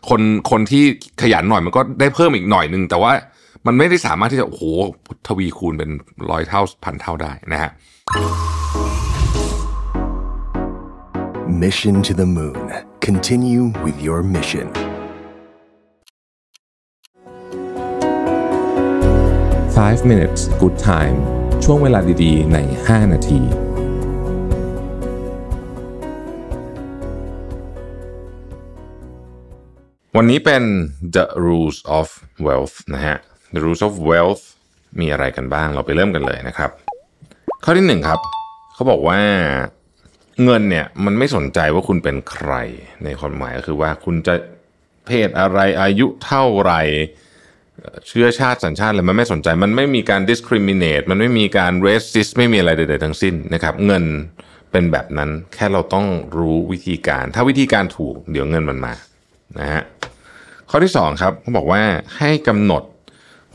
[0.09, 0.85] คนคนที่
[1.23, 3.13] ขยันหน่อยมันก็ได้เพิ่มอีกหน่อยนึงแต่ว่า
[3.67, 4.63] มันไม่ได้สามารถที่จะโอ้โห
[5.27, 5.91] ทวีคูณเป็น
[6.31, 7.71] ร้อยเท่าพันเท่าได้นะฮะ
[11.65, 12.59] Mission to the Moon.
[13.01, 14.67] Continue with your mission.
[19.77, 21.17] 5 minutes good time
[21.65, 23.66] ช่วงเวลาดีๆ ใน 5 นาที
[30.19, 30.63] วันนี้เป็น
[31.17, 32.07] the rules of
[32.47, 33.17] wealth นะฮะ
[33.55, 34.43] the rules of wealth
[35.01, 36.71] มีอะไรกันบ้างเราไปเริ่มกันเลยนะครับ
[37.65, 38.21] ข้อที่หนึ่งครับ
[38.75, 39.21] เขาบอกว่า
[40.45, 42.53] เงินเนี่ยมันไม่สนใจว่าคุณเป็นใคร
[43.05, 44.35] ในความหมายก็คือว่าคุณจะ
[45.07, 46.83] เพศอะไรอายุเท่าไหร่
[48.09, 54.05] เชื้อชาติสัญชาติอะไรมันไม่สนใจ มันไม่มีการ discriminate มันไม่มีการ racist ไม่มีอะไรใดๆทั้งสิ้นนะครับ เงิน
[54.73, 56.07] เป็นแบบนั้นแค่เราต้อง
[56.37, 58.95] รู้วิธีการ ถ้าวิธีการถูกเดี๋ยวเงินมันมา
[59.59, 59.83] นะฮะ
[60.71, 61.83] ข้อที่สองครับเขาบอกว่า
[62.19, 62.83] ให้กำหนด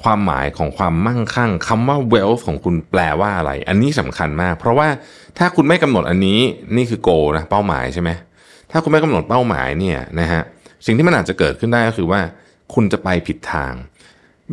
[0.04, 4.88] ความหมายของความมั่งคั่งคำว่า wealth ของคุณแปลว่าอะไร อันนี้สำคัญมาก เพราะว่า
[5.38, 6.40] ถ้าคุณไม่กำหนดอันนี้
[6.76, 8.10] นี่คือ goal นะเป้าหมายใช่ไหม
[8.72, 10.42] ถ้าคุณไม่กำหนดเป้าหมายเนี่ยนะฮะ
[10.86, 12.22] สิ่งที่มันอาจจะเกิดขึ้นได้ก็คือว่า
[12.74, 13.74] คุณจะไปผิดทาง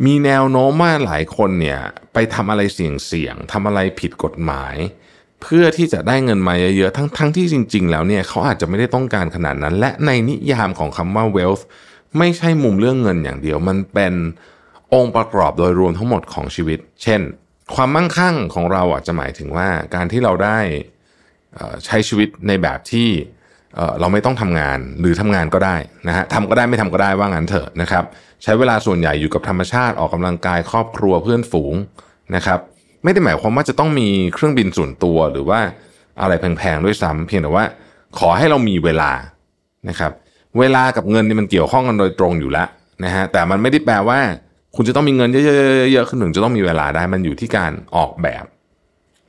[0.05, 1.79] มีแนวโน้มว่าหลายคนเนี่ย
[2.13, 4.75] ไปทำอะไรเสี่ยงๆทำอะไรผิดกฎหมาย
[5.41, 11.63] เพื่อที่จะได้เงินมาเยอะๆทั้งทั้งที่จริง ๆ แล้วเนี่ยเขาอาจจะไม่ได้ต้องการขนาดนั้น และในนิยามของคำว่า wealth
[12.17, 14.13] ไม่ใช่มุมเรื่องเงินอย่างเดียว มันเป็น
[14.93, 17.21] องค์ประกอบโดยรวมทั้งหมดของชีวิต เช่น
[17.75, 20.59] ความมั่งคั่งของเราอาจจะหมายถึงว่าการที่เราได้
[21.85, 23.09] ใช้ชีวิตในแบบที่
[23.75, 25.77] เอ่อเราไม่ต้องทำงานหรือทำงานก็ได้
[26.07, 28.03] นะฮะทำก็ได้ไม่ทำก็ได้ว่างั้นเถอะนะครับ
[28.43, 31.75] ใช้เวลาส่วนใหญ่อยู่กับธรรมชาติออกกำลังกายครอบครัวเพื่อนฝูง
[32.35, 32.59] นะครับ
[33.03, 35.59] ไม่ได้หมายความว่าจะต้องมีเครื่องบินส่วนตัวหรือว่า
[36.21, 37.65] อะไรแพงๆด้วยซ้ำเพียงแต่ว่า
[38.19, 39.11] ขอให้เรามีเวลา
[39.89, 40.11] นะครับ
[40.59, 42.67] เวลากับเงินนี่มันเกี่ยวข้องกันโดยตรงอยู่แล้ว
[43.05, 44.19] นะฮะแต่มันไม่ได้แปลว่า
[44.75, 48.45] คุณจะต้องมีเงินเยอะๆๆๆขึ้นถึงจะต้องมีเวลาได้มันอยู่ที่การออกแบบ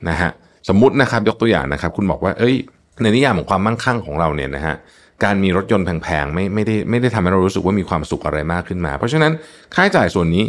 [0.09, 0.29] นะฮะ
[0.69, 2.55] สมมตินะครับยกตัวอย่างนะครับ คุณบอกว่าเอ้ย
[3.01, 4.75] ในนิยามของความมั่งคั่งของเราเนี่ยนะฮะ
[5.23, 9.31] การมีรถยนต์แพงๆไม่ไม่ได้ไม่ได้ทำให้เรารู้สึกว่ามีความสุขอะไรมากขึ้นมา เพราะฉะนั้น
[9.75, 10.43] ค่าใช้จ่ายส่วนนี้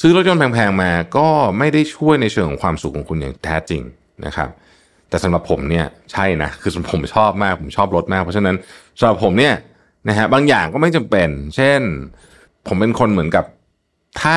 [0.00, 1.28] ซื้อรถยนต์แพงๆมาก็
[1.58, 3.82] ไม่ได้ช่วยในเชิงของความสุขของคุณอย่างแท้จริง
[4.26, 4.48] นะครับ
[5.08, 8.56] แต่สำหรับผมเนี่ยใช่นะคือผมชอบมากผมชอบรถมาก เพราะฉะนั้น
[8.98, 9.54] สำหรับผมเนี่ย
[10.08, 11.80] นะฮะบางอย่างก็ไม่จำเป็น เช่น
[12.66, 13.44] ผมเป็นคนเหมือนกับ
[14.20, 14.36] ถ้า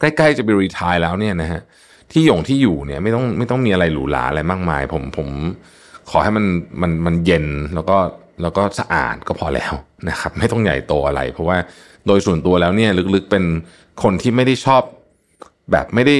[0.00, 1.60] ใกล้ๆจะไปรีทายแล้วเนี่ยนะฮะ
[2.12, 5.28] ที่หยงที่อยู่เนี่ยไม่ต้องไม่ต้องมีอะไรหรูหราอะไรมากมาย ผมผม
[6.10, 6.44] ขอให้มัน
[6.82, 7.96] มันมันเย็นแล้วก็
[8.42, 9.72] แล้วก็สะอาดก็พอแล้ว
[10.08, 11.56] นะครับ ไม่ต้องใหญ่โตอะไร เพราะว่า
[12.06, 13.44] โดยส่วนตัวแล้วเนี่ยลึกๆเป็น
[14.02, 14.82] คนที่ไม่ได้ชอบ
[15.72, 16.16] แบบไม่ได้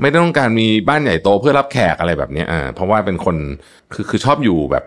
[0.00, 3.36] ไม่ได้ต้องการมีบ้านใหญ่โตเพื่อรับแขกอะไรแบบนี้อ่าเพราะว่าเป็นคน
[3.92, 4.84] คือคือชอบอยู่แบบ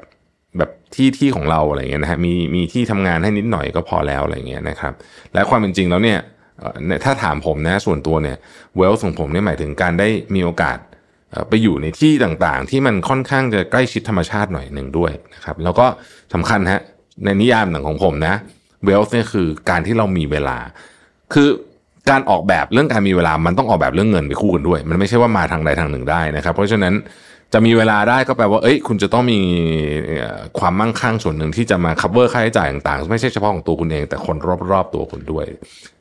[0.58, 4.94] แบบที่ที่ของเราอะไรเงี้ยนะฮะมีมีที่ทำงานให้นิดหน่อยก็พอแล้วอะไรเงี้ยนะครับ
[5.34, 6.20] และความเป็นจริงแล้วเนี่ย
[7.04, 8.38] ถ้าถามผมนะส่วนตัวเนี่ย
[8.78, 10.78] เวลของผมเนี่ยหมายถึงการได้มีโอกาส
[11.50, 15.86] ไปอยู่ในที่ต่างๆ ที่มันค่อนข้างจะใกล้ชิดธรรมชาติหน่อยหนึ่งด้วยนะครับ แล้วก็
[16.34, 16.82] สำคัญฮะ
[17.24, 18.36] ในนิยามหนังของผมนะ
[18.86, 20.58] เวลเนี่ยคือการที่เรามีเวลา
[21.34, 21.50] คือ
[22.12, 26.94] การออกแบบเรื่องการมีเวลามันต้องออกแบบเรื่องเงินไปคู่กันด้วย มันไม่ใช่ว่ามาทางใดทางหนึ่งได้นะครับ เพราะฉะนั้น
[27.54, 29.40] จะมีเวลาได้ก็แปลว่า เอ้ย คุณจะต้องมี
[30.60, 34.36] ความมั่งคั่งส่วนหนึ่งที่จะมา cover ค่าใช้จ่ายต่างๆ ไม่ใช่เฉพาะของตัวคุณเอง แต่คน
[34.72, 35.46] รอบๆตัวคุณด้วย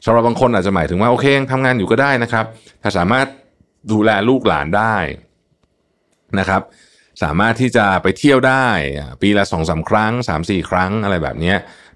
[0.05, 2.45] สำหรับบางคนอาจจะหมายถึงว่าโอเคทำงานอยู่ก็ได้นะครับ
[2.83, 3.27] ถ้าสามารถ
[3.93, 4.97] ดูแลลูกหลานได้
[6.39, 6.63] นะครับ
[7.23, 8.67] สามารถที่จะไปเที่ยวได้
[9.23, 11.55] ปีละสองสาครั้งสามสี่ครั้งอะไรแบบนี้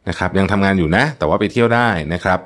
[0.09, 2.39] นะครับ ยังทำงานอยู่นะ แต่ว่าไปเที่ยวได้นะครับ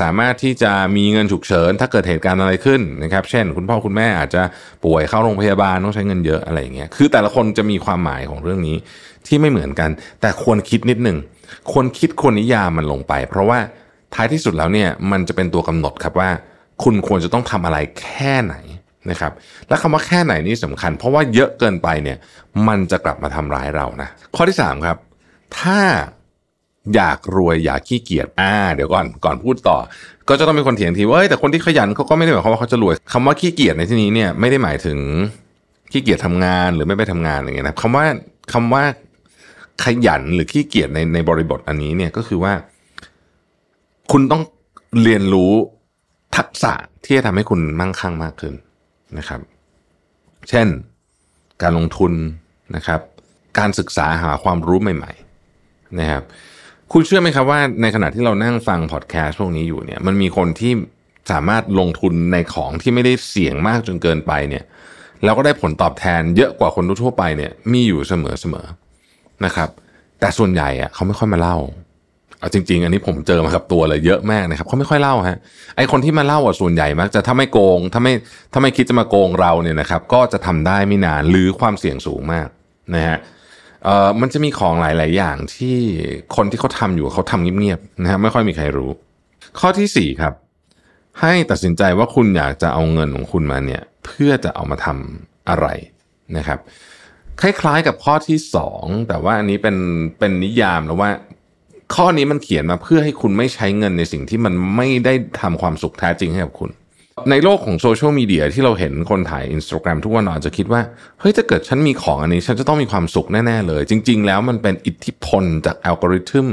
[0.00, 4.42] สามารถที่จะมีเงินฉุกเฉิน ถ้าเกิดเหตุการณ์อะไรขึ้นนะครับ เช่น คุณพ่อคุณแม่อาจจะ
[4.84, 8.76] ป่วยเข้าโรงพยาบาลต้องใช้เงินเยอะอะไรอย่างเงี้ยคือแต่ละคนจะมีความหมายของเรื่องนี้
[9.26, 11.18] ที่ไม่เหมือนกัน แต่ควรคิดนิดหนึ่ง
[11.72, 13.58] ควรคิดควรนิยามมันลงไป เพราะว่า
[14.14, 16.30] ท้ายที่สุดแล้วเนี่ยมันจะเป็นตัวกำหนดครับว่า
[16.82, 18.54] คุณควรจะต้องทำอะไรแค่ไหน
[19.10, 19.32] นะครับ
[19.68, 22.18] และคำว่าแค่ไหนนี่สำคัญ เพราะว่าเยอะเกินไปเนี่ย
[22.68, 24.96] มันจะกลับมาทำร้ายเรานะข้อที่3ครับ
[25.60, 25.78] ถ้า
[26.94, 29.78] อยากรวยอยากขี้เกียจอ่า เดี๋ยวก่อนก่อนพูดต่อ
[30.28, 34.98] ก็จะต้องมีคนเถียงทีว่าแต่คนที่ขยันเขาก็ไม่ได้หมายความว่าเขาจะรวยคำว่าขี้เกียจในที่นี้เนี่ยไม่ได้หมายถึง
[35.92, 38.04] ขี้เกียจทำงานหรือไม่ไปทำงานอะไรเงี้ยนะคำว่า
[38.52, 38.82] คำว่า
[39.84, 42.52] ขยันหรือขี้เกียจในในบริบทอันนี้เนี่ยก็คือว่า
[44.12, 44.42] คุณต้อง
[45.02, 45.52] เรียนรู้
[46.36, 46.72] ทักษะ
[47.04, 48.54] ที่จะทำให้คุณมั่งคั่งมากขึ้น
[49.18, 49.40] นะครับ
[50.48, 50.66] เช่น
[51.62, 52.12] การลงทุน
[52.76, 53.00] นะครับ
[53.58, 55.12] การศึกษาหาความรู้ใหม่
[55.54, 56.22] ๆ นะครับ
[56.92, 60.72] คุณเชื่อไหมครับว่าในขณะที่เรานั่งฟังพอดแคสต์พวกนี้อยู่เนี่ย มันมีคนที่
[61.32, 64.64] สามารถลงทุนในของที่ไม่ได้เสี่ยงมากจนเกินไปเนี่ย
[65.24, 69.68] แล้วก็ได้ผลตอบแทนเยอะกว่าคนทั่วไปเนี่ย มีอยู่เสมอๆนะครับ
[70.20, 71.56] แต่ส่วนใหญ่อะเขาไม่ค่อยมาเล่า
[72.38, 75.38] เอาจริง ๆ อันนี้ผมเจอมากับตัวเลยเยอะมากนะครับเขาไม่ค่อยเล่าฮะ
[75.76, 78.12] ไอคนที่มาเล่าอะส่วนใหญ่มักจะถ้าไม่โกงถ้าไม่
[78.52, 82.48] ถ้าไม่คิดจะมาโกงเราเนี่ยนะครับ ก็จะทำได้ไม่นานหรือความเสี่ยงสูงมาก
[82.94, 83.18] นะฮะ
[83.86, 85.76] เอ่อมันจะมีของหลาย ๆ อย่างที่
[86.36, 88.90] คนที่เขาทำอยู่เขาทำเงียบๆนะฮะไม่ค่อยมีใครรู้
[89.60, 90.34] ข้อที่สี่ครับ
[91.20, 95.66] ให้ตัดสินใจว่าคุณอยากจะเอาเงินของคุณมาเนี่ย เพื่อจะเอามาทำอะไร
[96.36, 96.58] นะครับ
[97.40, 99.76] คล้ายๆกับข้อที่สองแต่ว่าอันนี้เป็น
[100.18, 101.10] เป็นนิยามแล้วว่า
[101.94, 106.70] ข้อนี้มันเขียนมาเพื่อให้คุณไม่ใช้เงินในสิ่งที่มันไม่ได้ทำความสุขแท้จริงให้กับคุณ
[107.30, 110.80] ในโลกของโซเชียลมีเดียที่เราเห็นคนถ่าย Instagram ทุกวันอาจจะคิดว่า
[111.20, 116.46] เฮ้ย ถ้าเกิดฉันมีของอันนี้ ฉันจะต้องมีความสุขแน่ ๆ เลย จริง ๆ แล้วมันเป็นอิทธิพลจากอัลกอริทึม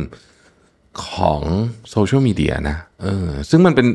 [1.06, 1.42] ของ
[1.92, 3.88] โซเชียลมีเดียนะเออซึ่งมันเป็น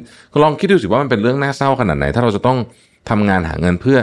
[0.42, 2.58] ลองคิดดูสิว่ามันเป็นเรื่องน่าเศร้าขนาดไหน ถ้าเราจะต้อง
[3.10, 3.98] ทำงานหาเงินเพื่อ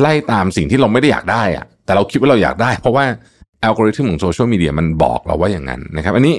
[0.00, 3.04] ไล่ตามสิ่งที่เราไม่ได้อยากได้อะแต่เราคิดว่าเราอยากได้ เพราะว่า
[3.64, 6.36] อัลกอริทึมของโซเชียลมีเดียมันบอกเราว่าอย่างนั้นนะครับ อันนี้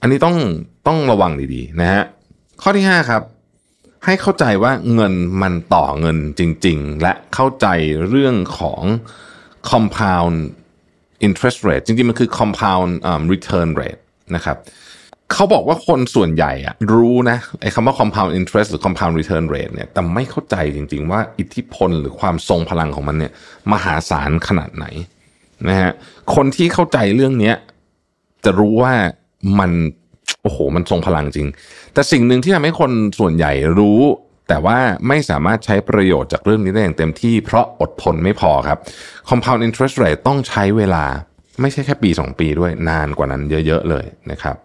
[0.00, 0.36] อันนี้ต้อง
[0.86, 2.02] ต้องระวังดีๆนะฮะ
[2.62, 3.22] ข้อที่ 5 ครับ
[4.04, 7.66] ให้เข้าใจว่าเงินมันต่อเงินจริง ๆ และเข้าใจ
[8.08, 8.82] เรื่องของ
[9.70, 10.36] compound
[11.26, 12.90] interest rate จริง ๆ มันคือ compound
[13.32, 14.00] return rate
[14.34, 14.56] นะครับ
[15.32, 23.32] เขาบอกว่าคนส่วนใหญ่อะรู้นะไอ้คำว่า compound interest หรือ compound return rate เนี่ยแต่ไม่เข้าใจจริง ๆ ว่าอิทธิพลหรือความทรงพลังของมันเนี่ย
[23.72, 24.86] มหาศาลขนาดไหน
[25.68, 25.92] นะฮะ
[26.34, 27.52] คนที่เข้าใจเรื่องนี้
[28.44, 28.94] จะรู้ว่า
[29.58, 29.72] มัน
[30.42, 31.48] โอ้โห มันทรงพลังจริง
[31.94, 34.00] แต่สิ่งหนึ่งที่ทำให้คนส่วนใหญ่รู้
[34.48, 34.78] แต่ว่า
[35.08, 38.78] ไม่สามารถใช้ประโยชน์จากเรื่องนี้ได้อย่างเต็มที่ เพราะอดทนไม่พอครับ
[39.28, 41.04] compound interest rate ต้องใช้เวลา
[41.60, 44.56] ไม่ใช่แค่ปี 2 ปีด้วยนานกว่านั้นเยอะๆเลยนะครับ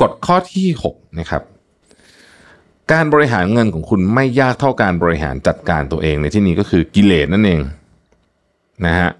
[0.00, 1.42] กฎข้อที่ 6 นะครับ
[2.92, 7.60] การบริหารเงินของคุณไม่ยากเท่าการบริหารจัดการตัวเองในที่นี้ก็คือกิเลสนั่นเอง
[8.86, 9.10] นะฮะ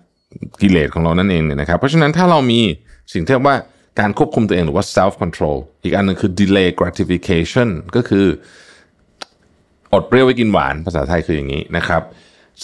[0.62, 2.60] กิเลสของเรานั่นเองเนี่ยนะครับ เพราะฉะนั้นถ้าเรามี
[3.12, 3.56] สิ่งที่เรียกว่า
[4.00, 8.26] การควบคุมตัวเองหรือว่า self control อีกอันหนึ่งคือ delay gratification ก็คือ
[9.92, 12.02] อดเปรี้ยวไว้กินหวานภาษาไทยคืออย่างนี้นะครับ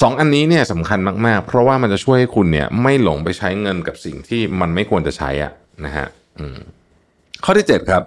[0.01, 5.53] สองอันนี้เนี่ยสำคัญมากๆ เพราะว่ามันจะช่วยให้คุณเนี่ยไม่หลงไปใช้เงินกับสิ่งที่มันไม่ควรจะใช้อะ
[5.85, 6.07] นะฮะ
[7.45, 8.03] ข้อที่ 7 ครับ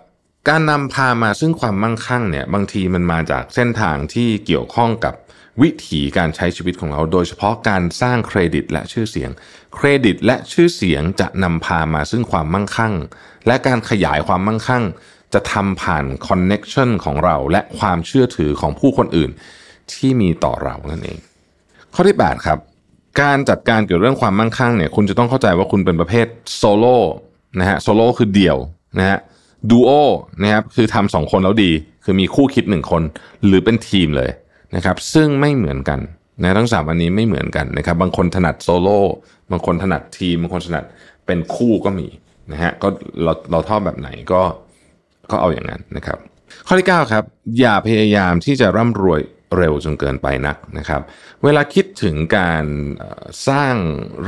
[0.50, 5.16] การนำพามาซึ่งความมั่งคั่งเนี่ยบางทีมันมาจากเส้นทางที่เกี่ยวข้องกับ
[5.62, 9.30] วิถีการใช้ชีวิตของเรา โดยเฉพาะการสร้างเครดิตและชื่อเสียง
[9.76, 12.94] เครดิตและชื่อเสียงจะนำพามาซึ่งความมั่งคั่ง
[13.48, 14.84] และการขยายความมั่งคั่ง
[15.34, 19.32] จะทำผ่าน connection ของเราและความเชื่อถือของผู้คนอื่น
[19.94, 21.20] ที่มีต่อเรานั่นเอง
[21.94, 22.60] ข้อที่ 8 ครับ
[23.22, 26.98] การจัดการเกี่ยวเรื่องความมั่งคั่งเนี่ยคุณจะต้องเข้าใจว่าคุณเป็นประเภทโซโล่
[27.60, 28.58] นะฮะโซโล่คือเดี่ยว
[28.98, 29.20] นะฮะ
[29.70, 29.92] ดูโอ
[30.42, 31.72] นะครับคือทำสองคนแล้วดี
[32.04, 33.04] คือมีคู่คิดหนึ่งคน
[33.46, 34.32] หรือเป็นทีมเลย
[34.76, 36.00] นะครับซึ่งไม่เหมือนกัน
[36.42, 39.00] นะทั้งสามอันนี้ไม่เหมือนกันนะครับบางคนถนัดโซโล่
[39.52, 40.86] บางคนถนัดทีมบางคนถนัด
[41.26, 42.08] เป็นคู่ก็มี
[42.52, 42.88] นะฮะก็
[43.24, 44.42] เราเราชอบแบบไหนก็
[45.32, 46.18] ก็เอาอย่างนั้นนะครับ
[46.68, 47.24] ข้อที่9ครับ
[47.60, 49.22] อย่าพยายามที่จะร่ำรวย
[49.58, 51.02] เร็วจนเกินไปนักนะครับ
[51.44, 52.66] เวลาคิดถึงการ
[53.48, 53.76] สร้าง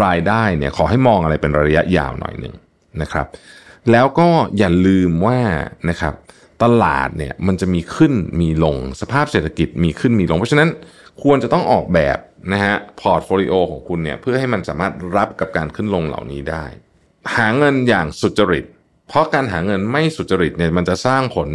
[0.03, 2.55] รายได้เนี่ยขอให้มองอะไรเป็นระยะยาวหน่อยหนึ่ง
[3.01, 3.27] นะครับ
[3.91, 5.39] แล้วก็อย่าลืมว่า
[5.89, 6.13] นะครับ
[6.63, 10.69] ตลาดเนี่ยมันจะมีขึ้นมีลงสภาพเศรษฐกิจมีขึ้นมีลง เพราะฉะนั้น
[11.23, 12.17] ควรจะต้องออกแบบ
[12.53, 16.65] นะฮะ portfolio ของคุณเนี่ยเพื่อให้มันสามารถรับกับการขึ้นลงเหล่านี้ได้
[17.35, 18.65] หาเงินอย่างสุจริต
[19.07, 21.49] เพราะการหาเงินไม่สุจริตเนี่ยมันจะสร้างผล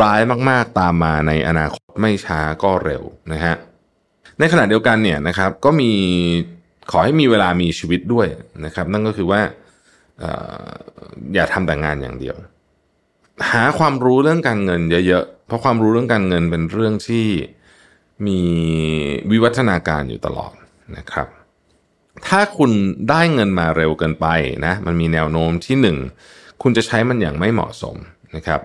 [0.00, 0.20] ร้าย
[0.50, 3.54] มากๆตามมาในอนาคตไม่ช้าก็เร็วนะฮะ
[4.38, 5.90] ในขณะเดียวกันเนี่ยนะครับก็มี
[6.90, 8.26] ขอให้มีเวลามีชีวิตด้วย
[8.64, 9.40] นะครับ นั่นก็คือว่า
[10.22, 10.24] อ
[10.66, 10.68] อ
[11.34, 12.36] อย่าทำแต่งานอย่างเดียว
[13.52, 17.26] หาความรู้เรื่องการเงินเยอะๆ เพราะความรู้เรื่องการเงินเป็นเรื่องที่
[18.26, 18.40] มี
[19.30, 20.52] วิวัฒนาการอยู่ตลอด
[20.96, 21.28] นะครับ
[22.26, 22.70] ถ้าคุณ
[23.10, 24.26] ได้เงินมาเร็วเกินไป
[24.66, 25.98] นะมันมีแนวโน้มที่หนึ่ง
[26.62, 27.96] คุณจะใช้มันอย่างไม่เหมาะสม
[28.36, 28.60] นะครับ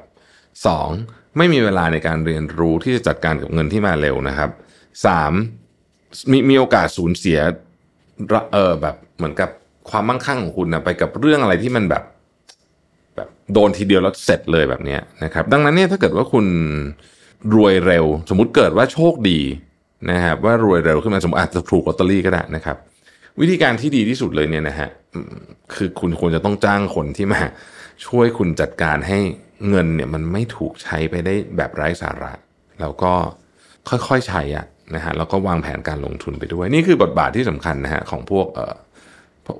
[0.65, 0.89] สอง
[1.37, 4.49] ไม่มีเวลาในการเรียนรู้ที่จะจัดการกับเงินที่มาเร็วนะครับ
[5.05, 5.33] สาม
[6.31, 7.39] มีมีโอกาสสูญเสีย
[8.53, 9.49] เออแบบเหมือนกับ
[9.89, 12.03] ความมั่งคั่งของคุณนะไปกับเรื่องอะไรที่มันแบบ
[13.19, 16.45] แบบโดนทีเดียวแล้วเสร็จเลยแบบนี้นะครับ ดังนั้นเนี่ยถ้าเกิดว่าคุณ
[17.55, 19.39] รวยเร็ว สมมุติเกิดว่าโชคดี
[20.11, 22.77] นะครับว่ารวยเร็วขึ้นมาสมมติอาจจะถูกลอตเตอรี่ก็ได้นะครับ
[23.39, 24.89] วิธีการที่ดีที่สุดเลยเนี่ยนะฮะ
[25.75, 27.41] คือคุณควรจะต้องจ้างคนที่มา
[28.05, 29.19] ช่วยคุณจัดการให้
[29.69, 32.33] เงินเนี่ยมันไม่ถูกใช้ไปได้แบบไร้สาระ
[32.81, 33.13] แล้วก็
[33.89, 34.65] ค่อยๆใช้อะ
[34.95, 38.75] นะฮะแล้วก็วางแผนการลงทุนไปด้วย นี่คือบทบาทที่สำคัญนะฮะของพวกเอ่อ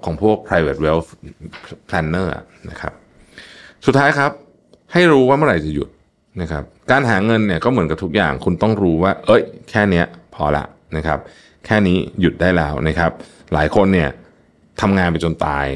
[0.06, 1.10] ของพวก private wealth
[1.90, 2.30] planner
[2.70, 2.94] นะครับ
[3.86, 4.32] สุดท้ายครับ
[4.94, 5.90] ให้รู้ว่าเมื่อไหร่จะหยุด
[6.42, 10.06] นะครับ การหาเงินเนี่ยก็เหมือนกับทุกอย่าง คุณต้องรู้ว่า เอ้ย แค่เนี้ย
[10.36, 10.66] พอละ
[10.98, 11.20] นะครับ
[11.66, 13.12] แค่นี้หยุดได้แล้วนะครับ
[13.54, 14.10] หลายคนเนี่ย
[14.82, 15.68] ทำงานไปจนตาย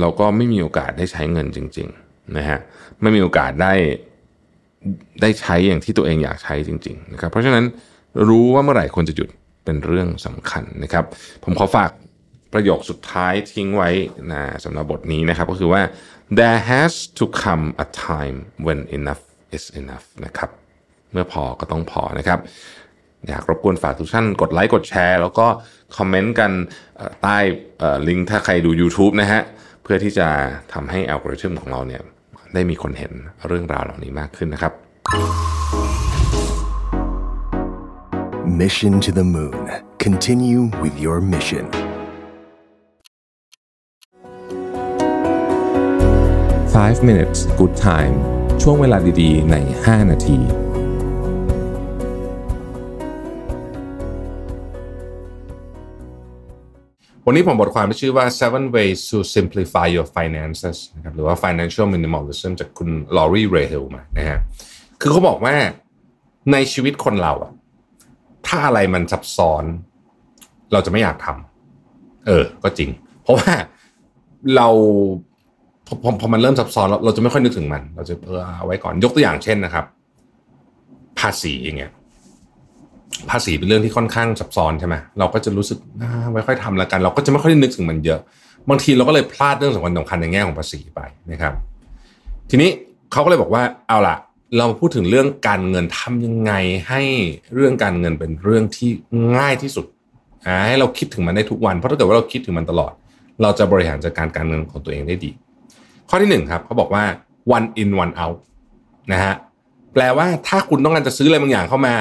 [0.00, 2.58] แล้วก็ไม่มีโอกาสได้ใช้เงินจริง ๆนะฮะ
[3.02, 3.74] ไม่มีโอกาสได้
[5.20, 7.64] ได้ใช้อย่างที่ตัวเองอยากใช้จริง ๆ นะครับ เพราะฉะนั้น
[8.28, 9.28] รู้ว่าเมื่อไหร่ควรจะหยุด
[9.64, 11.04] เป็นเรื่องสำคัญนะครับ
[11.44, 11.90] ผมขอฝาก
[12.52, 13.90] ประโยคสุดท้ายทิ้งไว้
[14.32, 15.82] นะสำหรับบทนี้นะครับ ก็คือว่า
[16.38, 18.36] there has to come a time
[18.66, 19.22] when enough
[19.56, 20.50] is enough นะครับ
[21.12, 22.38] เมื่อพอก็ต้องพอนะครับ
[23.28, 25.46] อยากรบกวนฝากทุกท่านกดไลค์กดแชร์ แล้วก็
[25.96, 26.52] คอมเมนต์กัน
[27.22, 27.38] ใต้
[28.08, 29.42] ลิงก์ถ้าใครดู YouTube นะฮะ
[29.82, 30.28] เพื่อที่จะ
[30.72, 32.02] ทำให้อัลกอริทึมของเราเนี่ย
[32.54, 33.12] ได้มีคนเห็น
[33.46, 34.72] เรื่องราวเหล่านี้มากขึ้นนะครับ
[38.60, 39.60] Mission to the Moon.
[39.98, 41.89] Continue with your mission.
[46.78, 48.14] 5 minutes good time
[48.62, 50.38] ช่วงเวลาดีๆ ใน 5 นาที
[57.26, 64.38] วันนี้ผมบทความที่ชื่อว่า seven ways to simplify your finances นะครับหรือว่า financial minimalism จากคุณลอรีเรเฮลมานะฮะ
[65.00, 65.54] คือเขาบอกว่า
[66.52, 67.52] ในชีวิตคนเราอะ
[68.46, 69.64] ถ้าอะไรมันซับซ้อน
[70.72, 72.90] เราจะไม่อยากทำเออ ก็จริง
[73.22, 73.52] เพราะว่า
[74.56, 74.68] เรา
[76.02, 79.84] พอพอมันเริ่มซับซ้อนเราเราจะไม่ค่อยนึกถึงมัน เราจะเออเอาไว้ก่อนยกตัวอย่างเช่นนะครับ
[81.18, 81.90] ภาษีอย่างเงี้ย
[83.30, 85.78] ภาษีเป็นเรื่องที่ค่อนข้างซับซ้อนใช่ไหมเราก็จะรู้สึก
[86.34, 88.20] ไม่ค่อยทำล้วกัน เราก็จะไม่ค่อยได้นึกถึงมันเยอะ
[88.68, 91.54] บางทีเราก็เลยพลาดเรื่องสำคัญสำคัญในแง่ของภาษีไปนะครับ
[92.50, 92.70] ทีนี้
[93.12, 94.16] เขาก็เลยบอกว่าเอาล่ะ
[94.58, 96.52] เราพูดถึงเรื่องการเงินทำยังไง
[96.88, 97.02] ให้
[97.54, 98.90] เรื่องการเงินเป็นเรื่องที่
[99.36, 99.86] ง่ายที่สุด
[100.68, 102.92] ให้เราคิดถึงมันได้ทุกวันเพราะถ้าเกิดว่าเราคิดถึงมันตลอด
[103.42, 105.30] เราจะบริหารจัดการการเงินของตัวเองได้ดี
[106.10, 107.04] ข้อที่หนึ่งครับเขาบอกว่า
[107.56, 108.38] one in one out
[109.12, 109.34] นะฮะ
[109.94, 111.94] แปลว่าถ้าคุณต้องการจะซื้ออะไรบางอย่างเข้ามา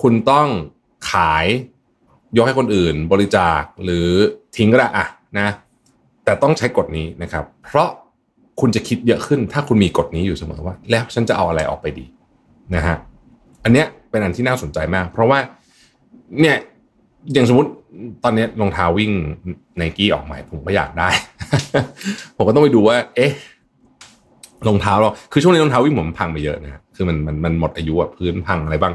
[0.00, 0.48] คุณต้อง
[1.10, 1.46] ขาย
[2.36, 4.08] ยกให้คนอื่น บริจาคหรือ
[4.56, 5.06] ทิ้งก็ได้อะ
[5.38, 5.48] นะ
[6.24, 7.88] แต่ต้องใช้กฎนี้นะครับ เพราะ
[8.60, 12.06] คุณจะคิดเยอะขึ้น ถ้าคุณมีกฎนี้อยู่เสมอว่า แล้วฉันจะเอาอะไรออกไปดี
[12.74, 12.96] นะฮะ
[13.64, 15.38] อันเนี้ยเป็นอันที่น่าสนใจมาก เพราะว่า
[16.40, 16.56] เนี่ย
[17.32, 17.70] อย่างสมมติ
[18.24, 19.12] ตอนนี้รองเท้าวิ่ง
[19.76, 21.08] ไนกี้ออกใหม่ผมก็อยากได้
[22.36, 23.32] ผมก็ต้องไปดูว่า เอ๊ะ
[24.68, 28.94] รองเท้าเราคือช่วงนี้รองเท้าวิ่งผมพังไปเยอะนะฮะคือมันมันมันหมดอายุอะพื้นพังอะไรบ้าง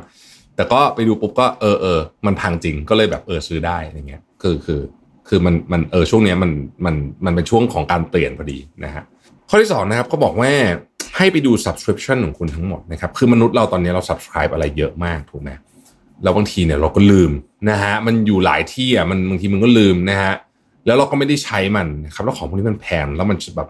[0.56, 4.82] แต่ก็ไปดูปุ๊บก็เออเออมันพังจริงก็เลยแบบเออซื้อได้อะไรเงี้ย คือคือ
[5.28, 6.52] คือมันมันเออช่วงนี้มัน
[6.86, 9.04] มันมันเป็นช่วงของการเปลี่ยนพอดีนะฮะ
[9.50, 10.52] ข้อที่สองนะครับเขาบอกว่า
[11.18, 15.50] ให้ไปดู subscription ของคุณทั้งหมดนะครับ คือมนุษย์เราตอนนี้เรา subscribe อะไรเยอะมากถูกไหม
[16.24, 17.32] แล้วบางทีเนี่ยเราก็ลืม
[17.70, 20.34] นะฮะมันอยู่หลายที่อะมันบางทีมันก็ลืมนะฮะ
[20.86, 23.70] แล้วเราก็ไม่ได้ใช้มันนะครับแล้วของพวกนี้มันแพงแล้วมันแบบ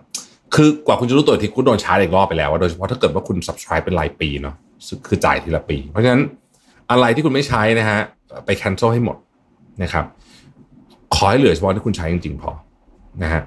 [0.56, 4.56] คือกว่าคุณจะรู้ตัวอีกทีคุณโดนชาร์จอีกรอบไปแล้วอะโดยเฉพาะถ้าเกิดว่าคุณ subscribe เป็นรายปีเนาะ
[5.08, 6.22] คือจ่ายทีละปี เพราะฉะนั้น
[6.92, 8.00] อะไรที่คุณไม่ใช้นะฮะ
[8.46, 9.18] ไป cancel ให้หมด
[9.84, 10.06] นะครับ
[11.16, 12.52] ขอให้เหลือเฉพาะที่คุณใช้จริงๆพอ
[13.24, 13.42] นะฮะ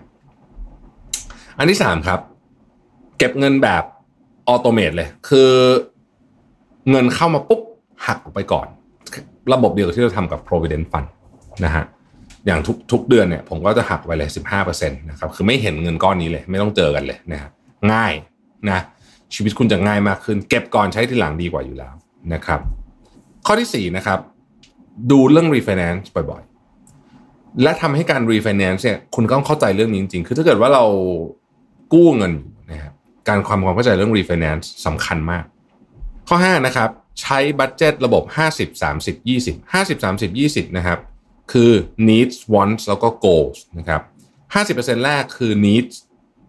[1.58, 2.20] อันที่สามครับ
[3.18, 3.82] เก็บเงินแบบ
[4.48, 5.50] ออโตเมตเลย คือ
[6.90, 7.60] เงินเข้ามาปุ๊บ
[8.06, 8.66] หักออกไปก่อน
[9.52, 11.08] ระบบเดียวกับที่เราทำกับ provident fund
[11.64, 11.84] นะฮะ
[12.46, 14.30] อย่างทุกทุกเดือนเนี่ยผมก็จะหักไปเลย
[14.60, 17.50] 15%นะครับคือไม่เห็นเงินก้อนนี้เลย ไม่ต้องเจอกันเลยนะฮะ
[17.92, 18.12] ง่าย
[18.70, 18.84] นะ
[19.34, 21.94] ชีวิตคุณจะง่ายมากขึ้น เก็บก่อนใช้ทีหลังดีกว่าอยู่แล้ว
[22.34, 22.60] นะครับ
[23.46, 24.18] ข้อที่4นะครับ
[25.10, 30.84] ดูเรื่อง refinance บ่อยๆ และทำให้การ refinance เนี่ยคุณต้องเข้าใจเรื่องนี้จริงๆ คือถ้าเกิดว่าเรา
[31.92, 32.32] กู้เงิน
[32.70, 32.92] นะครับ
[33.28, 35.44] การความความเข้าใจเรื่อง refinance สำคัญมาก
[36.28, 36.90] ข้อ5นะครับ
[37.20, 40.98] ใช้บัตเจตระบบ 50 30 20 50 30 20 นะครับ
[41.52, 41.72] คือ
[42.08, 44.02] needs wants แล้วก็ goals นะครับ
[44.54, 45.94] 50%แรกคือ needs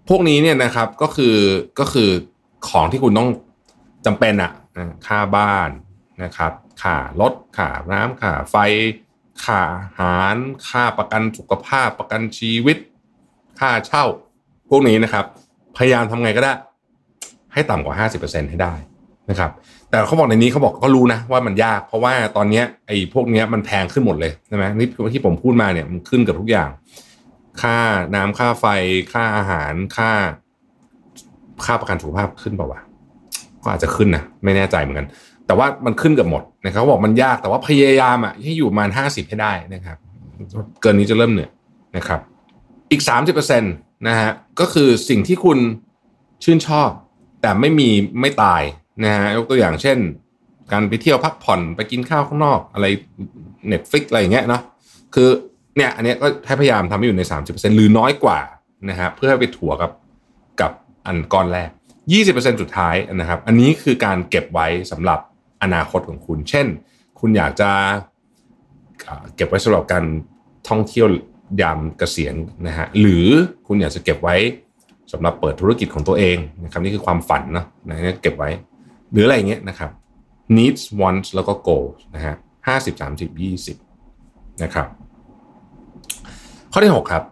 [0.09, 1.37] พวกนี้เนี่ยนะครับก็คือ
[1.79, 2.09] ก็คือ
[2.67, 3.29] ของที่คุณต้อง
[4.05, 4.51] จำเป็นอะ
[5.07, 5.69] ค่าบ้าน
[6.23, 6.51] นะครับ
[6.81, 8.55] ค่ารถค่าน้ำค่าไฟ
[9.43, 10.35] ค่าอาหาร
[10.69, 12.77] ค่าประกันสุขภาพประกันชีวิต
[13.59, 14.05] ค่าเช่า
[14.69, 15.25] พวกนี้นะครับ
[15.77, 16.53] พยายามทำไงก็ได้
[17.53, 18.73] ให้ต่ำกว่า 50%ให้ได้
[19.29, 19.51] นะครับ
[19.95, 26.69] แต่เขาบอกในนี้เขาบอกก็รู้นะว่ามันยาก เพราะว่าตอนนี้ไอ้พวกนี้มันแพงขึ้นหมดเลยใช่ไหมนี่ที่ผมพูดมาเนี่ยมันขึ้นกับทุกอย่าง
[27.61, 27.77] ค่า
[28.15, 28.65] น้ำค่าไฟ
[29.13, 30.11] ค่าอาหารค่า
[31.65, 32.81] ค่าประกันสุขภาพขึ้นเปล่าวะ
[33.63, 35.07] ก็อาจจะขึ้นนะไม่แน่ใจเหมือนกัน
[35.47, 39.97] แต่ว่ามันขึ้นกับหมดนะครับเขาบอกมันยากแต่ว่าพยายามอะให้อยู่ประมาณห้าสิบให้ได้นะครับ
[40.81, 41.51] เกินนี้จะเริ่มเหนื่อย
[41.97, 42.19] นะครับ
[42.91, 43.73] อีกสามสิบเปอร์เซ็นต์
[44.07, 45.57] นะฮะก็คือสิ่งที่คุณ
[46.43, 46.89] ชื่นชอบ
[47.41, 47.89] แต่ไม่มี
[48.21, 48.61] ไม่ตาย
[49.03, 49.97] นะฮะยกตัวอย่างเช่น
[50.71, 52.85] การไปเที่ยวพักผ่อนไปกินข้าวข้างนอกอะไร
[53.67, 54.61] เน็ตฟิกอะไรอย่างเงี้ยเนาะ
[55.13, 55.29] คือ
[55.77, 58.39] เนี่ยอันนี้ก็ให้พยายามทำให้อยู่ใน 30%หรือน้อยกว่า
[58.89, 59.91] นะฮะเพื่อไปถัวกับ
[60.61, 60.71] กับ
[61.05, 61.69] อันก้อนแรก
[62.15, 65.19] 20%สุดท้ายนะครับ อันนี้คือการเก็บไว้สำหรับ
[65.63, 66.67] อนาคตของคุณ เช่น
[67.19, 67.71] คุณอยากจะ
[69.35, 70.05] เก็บไว้สำหรับการ
[70.69, 71.07] ท่องเที่ยว
[71.61, 72.35] ยามเกษียณ
[72.67, 73.27] นะฮะหรือ
[73.67, 74.35] คุณอยากจะเก็บไว้
[75.11, 78.49] สำหรับเปิดธุรกิจของตัวเองนะครับนี่คือความฝันเนาะนะเก็บไว้
[79.15, 79.91] หรืออะไรเงี้ยนะครับ
[80.57, 82.35] needs wants แล้วก็ goals นะฮะ
[82.67, 83.77] ห้าสิบสามสิบยี่สิบ
[84.63, 84.87] นะครับ
[86.71, 87.23] ข้อที่ 6 ครับ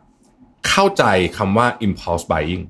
[0.70, 1.04] เข้าใจ
[1.38, 2.64] คำว่า impulse buying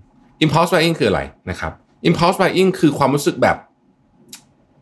[0.44, 1.72] impulse buying คืออะไรนะครับ
[2.08, 3.58] impulse buying คือความรู้สึกแบบ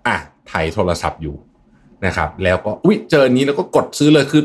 [0.07, 0.15] อะ
[0.51, 1.35] ถ่ายโทรศัพท์อยู่
[2.05, 4.43] นะครับ แล้วก็อุ้ยเจออันนี้แล้วก็กดซื้อเลยคือ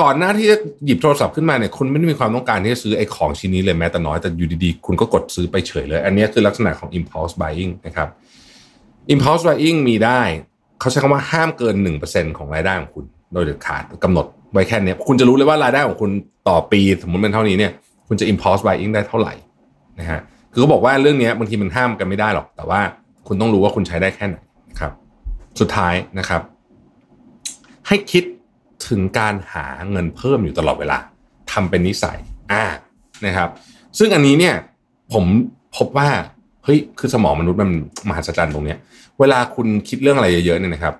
[0.00, 8.08] ก่อนหน้าที่จะหยิบโทรศัพท์ขึ้นมาเนี่ยคุณไม่ได้มีความต้องการที่จะซื้อไอ้ของชิ้นนี้เลยแม้แต่น้อยแต่อยู่ดีๆ คุณก็กดซื้อไปเฉยเลย อันนี้คือลักษณะของ impulse buying นะครับ
[9.12, 10.20] impulse buying มีได้
[10.80, 11.74] เขาใช้คำว่าห้ามเกิน
[12.06, 16.10] 1%ของรายได้ของคุณ โดยเด็ดขาดกำหนดไว้แค่นี้คุณจะรู้เลยว่ารายได้ของคุณ
[16.48, 17.72] ต่อปีสมมติเป็นเท่านี้เนี่ย
[18.08, 19.34] คุณจะ impulse buying ได้เท่าไหร่
[20.00, 20.20] นะฮะ
[20.52, 22.80] คือเขาบอกว่าเรื่องนี้บางทีมันห้ามกันไม่ได้หรอก แต่ว่า
[23.26, 24.36] คุณต้องรู้ว่าคุณใช้ได้แค่ไหน
[24.70, 24.92] นะครับ
[25.60, 26.42] สุดท้ายนะครับ
[27.88, 28.24] ให้คิด
[28.88, 30.98] ถึงการหาเงินเพิ่มอยู่ตลอดเวลา
[31.52, 32.18] ทำเป็นนิสัย
[32.52, 32.64] อ่า
[33.26, 33.48] นะครับ
[33.98, 34.54] ซึ่งอันนี้เนี่ย
[35.12, 35.24] ผม
[35.76, 36.08] พบว่า
[36.64, 37.70] เฮ้ยคือสมองมนุษย์มัน
[38.08, 38.78] มหัศจรรย์ตรงเนี้ย
[39.20, 40.94] เวลาคุณคิดเรื่องอะไรเยอะๆเนี่ยนะครับ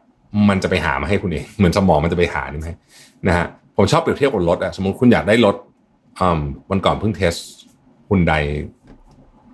[0.49, 2.69] มันจะไปหามาให้คุณเองเหมือนสมองมันจะไปหานี่ไหม
[3.29, 3.47] นะฮะ
[3.77, 5.57] ผมชอบเปรียบเทียบกับรถอะสมมติคุณอยากได้รถ
[6.71, 7.35] วันก่อนเพิ่งเทส
[8.11, 8.33] ฮุนได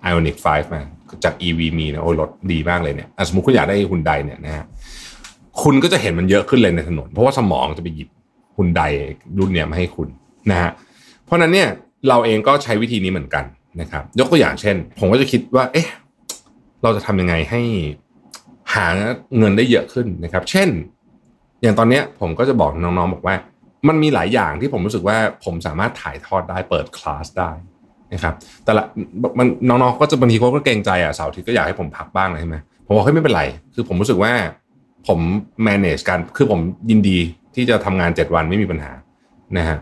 [0.01, 0.81] ไอออนิก5มา
[1.23, 4.65] จาก EV มีนะโอ้รถดีมากเลยเนี่ยสมมติคุณอยากได้ฮุนไดเนี่ยนะฮะ
[5.63, 8.09] คุณก็จะเห็นมันเยอะขึ้นเลยในถนน เพราะว่าสมองจะไปหยิบ
[8.57, 8.81] ฮุนได
[9.39, 10.07] รุ่นเนี้ยมาให้คุณ
[10.51, 10.71] นะฮะ
[11.25, 11.69] เพราะนั้นเนี่ย
[12.07, 13.45] เราเองก็ใช้วิธีนี้เหมือนกัน
[13.81, 15.87] นะครับ ยกตัวอย่างเช่น ผมก็จะคิดว่า เอ๊ะ
[16.83, 17.61] เราจะทำยังไงให้
[18.73, 18.85] หา
[19.37, 20.69] เงินได้เยอะขึ้นนะครับ เช่น
[21.61, 23.35] อย่างตอนนี้ผมก็จะบอกน้องๆบอกว่า
[23.87, 27.51] มันมีหลายอย่างที่ผมรู้สึกว่าผมสามารถถ่ายทอดได้เปิดคลาสได้
[28.13, 28.35] นะครับ
[28.65, 28.83] แต่ละ
[29.39, 33.43] มันน้องๆก็จะบางทีเขาก็เกรงใจอะเสาร์อาทิตย์ก็อยากให้ผมพักบ้างเลยใช่ไหมผมบอกเฮ้ยไม่เป็นไร
[33.73, 34.31] คือผมรู้สึกว่า
[35.07, 35.19] ผม
[35.67, 36.59] manage การคือผม
[36.89, 37.19] ยินดี
[37.55, 38.91] ที่จะทำงานเจ็ดวันไม่มีปัญหา
[39.57, 39.77] นะฮะ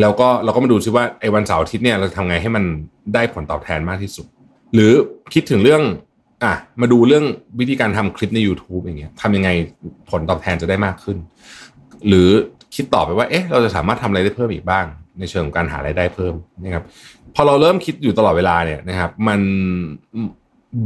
[0.00, 2.64] แล้วก็เราก็มาดูซิว่าไอ้วันเสาร์อาทิตย์เนี่ยเราทำไงให้มัน
[3.14, 4.26] ได้ผลตอบแทนมากที่สุด
[4.74, 4.92] หรือ
[5.34, 5.82] คิดถึงเรื่อง
[6.44, 7.24] อะมาดูเรื่อง
[7.60, 9.50] วิธีการทำคลิปใน YouTube อย่างเงี้ยทำยังไง
[10.10, 11.16] ผลตอบแทนจะได้มากขึ้น
[12.08, 12.28] หรือ
[12.74, 14.84] คิดต่อไปว่าเอ๊ะเราจะสามารถทำอะไรได้เพิ่มอีกบ้าง
[15.18, 16.84] ในเชิงของการหารายได้เพิ่มนะครับ
[17.34, 19.40] พอเราเริ่มคิดอยู่ตลอดเวลาเนี่ยนะครับ มัน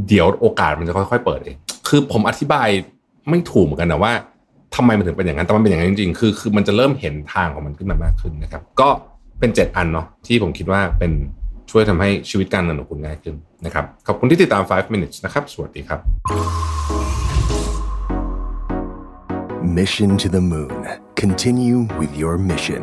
[0.07, 1.57] เดี๋ยวโอกาสมันจะค่อยๆเปิดเอง
[1.87, 2.67] คือผมอธิบาย
[3.29, 4.13] ไม่ถูกเหมือนกันนะว่า
[4.75, 8.89] ทำไมมันถึงเป็นอย่างนั้นแต่มันเป็นอย่างนั้นจริงๆคือคือมันจะเริ่มเห็นทางของมันขึ้นมามากขึ้นนะครับ ก็
[9.39, 11.11] เป็นเจ็ดอันเนาะที่ผมคิดว่าเป็น
[11.71, 13.35] ช่วยทำให้ชีวิตการเงินของคุณง่ายขึ้น
[13.65, 15.99] นะครับ ขอบคุณที่ติดตาม 5 minutes นะครับ สวัสดีครับ
[19.79, 20.73] Mission to the Moon.
[21.23, 22.81] Continue with your mission.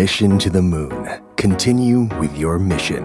[0.00, 0.96] Mission to the Moon.
[1.36, 3.02] Continue with your mission.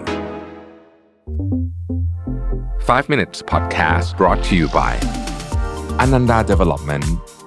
[2.80, 4.92] 5 minutes podcast brought to you by
[6.02, 7.04] Ananda Development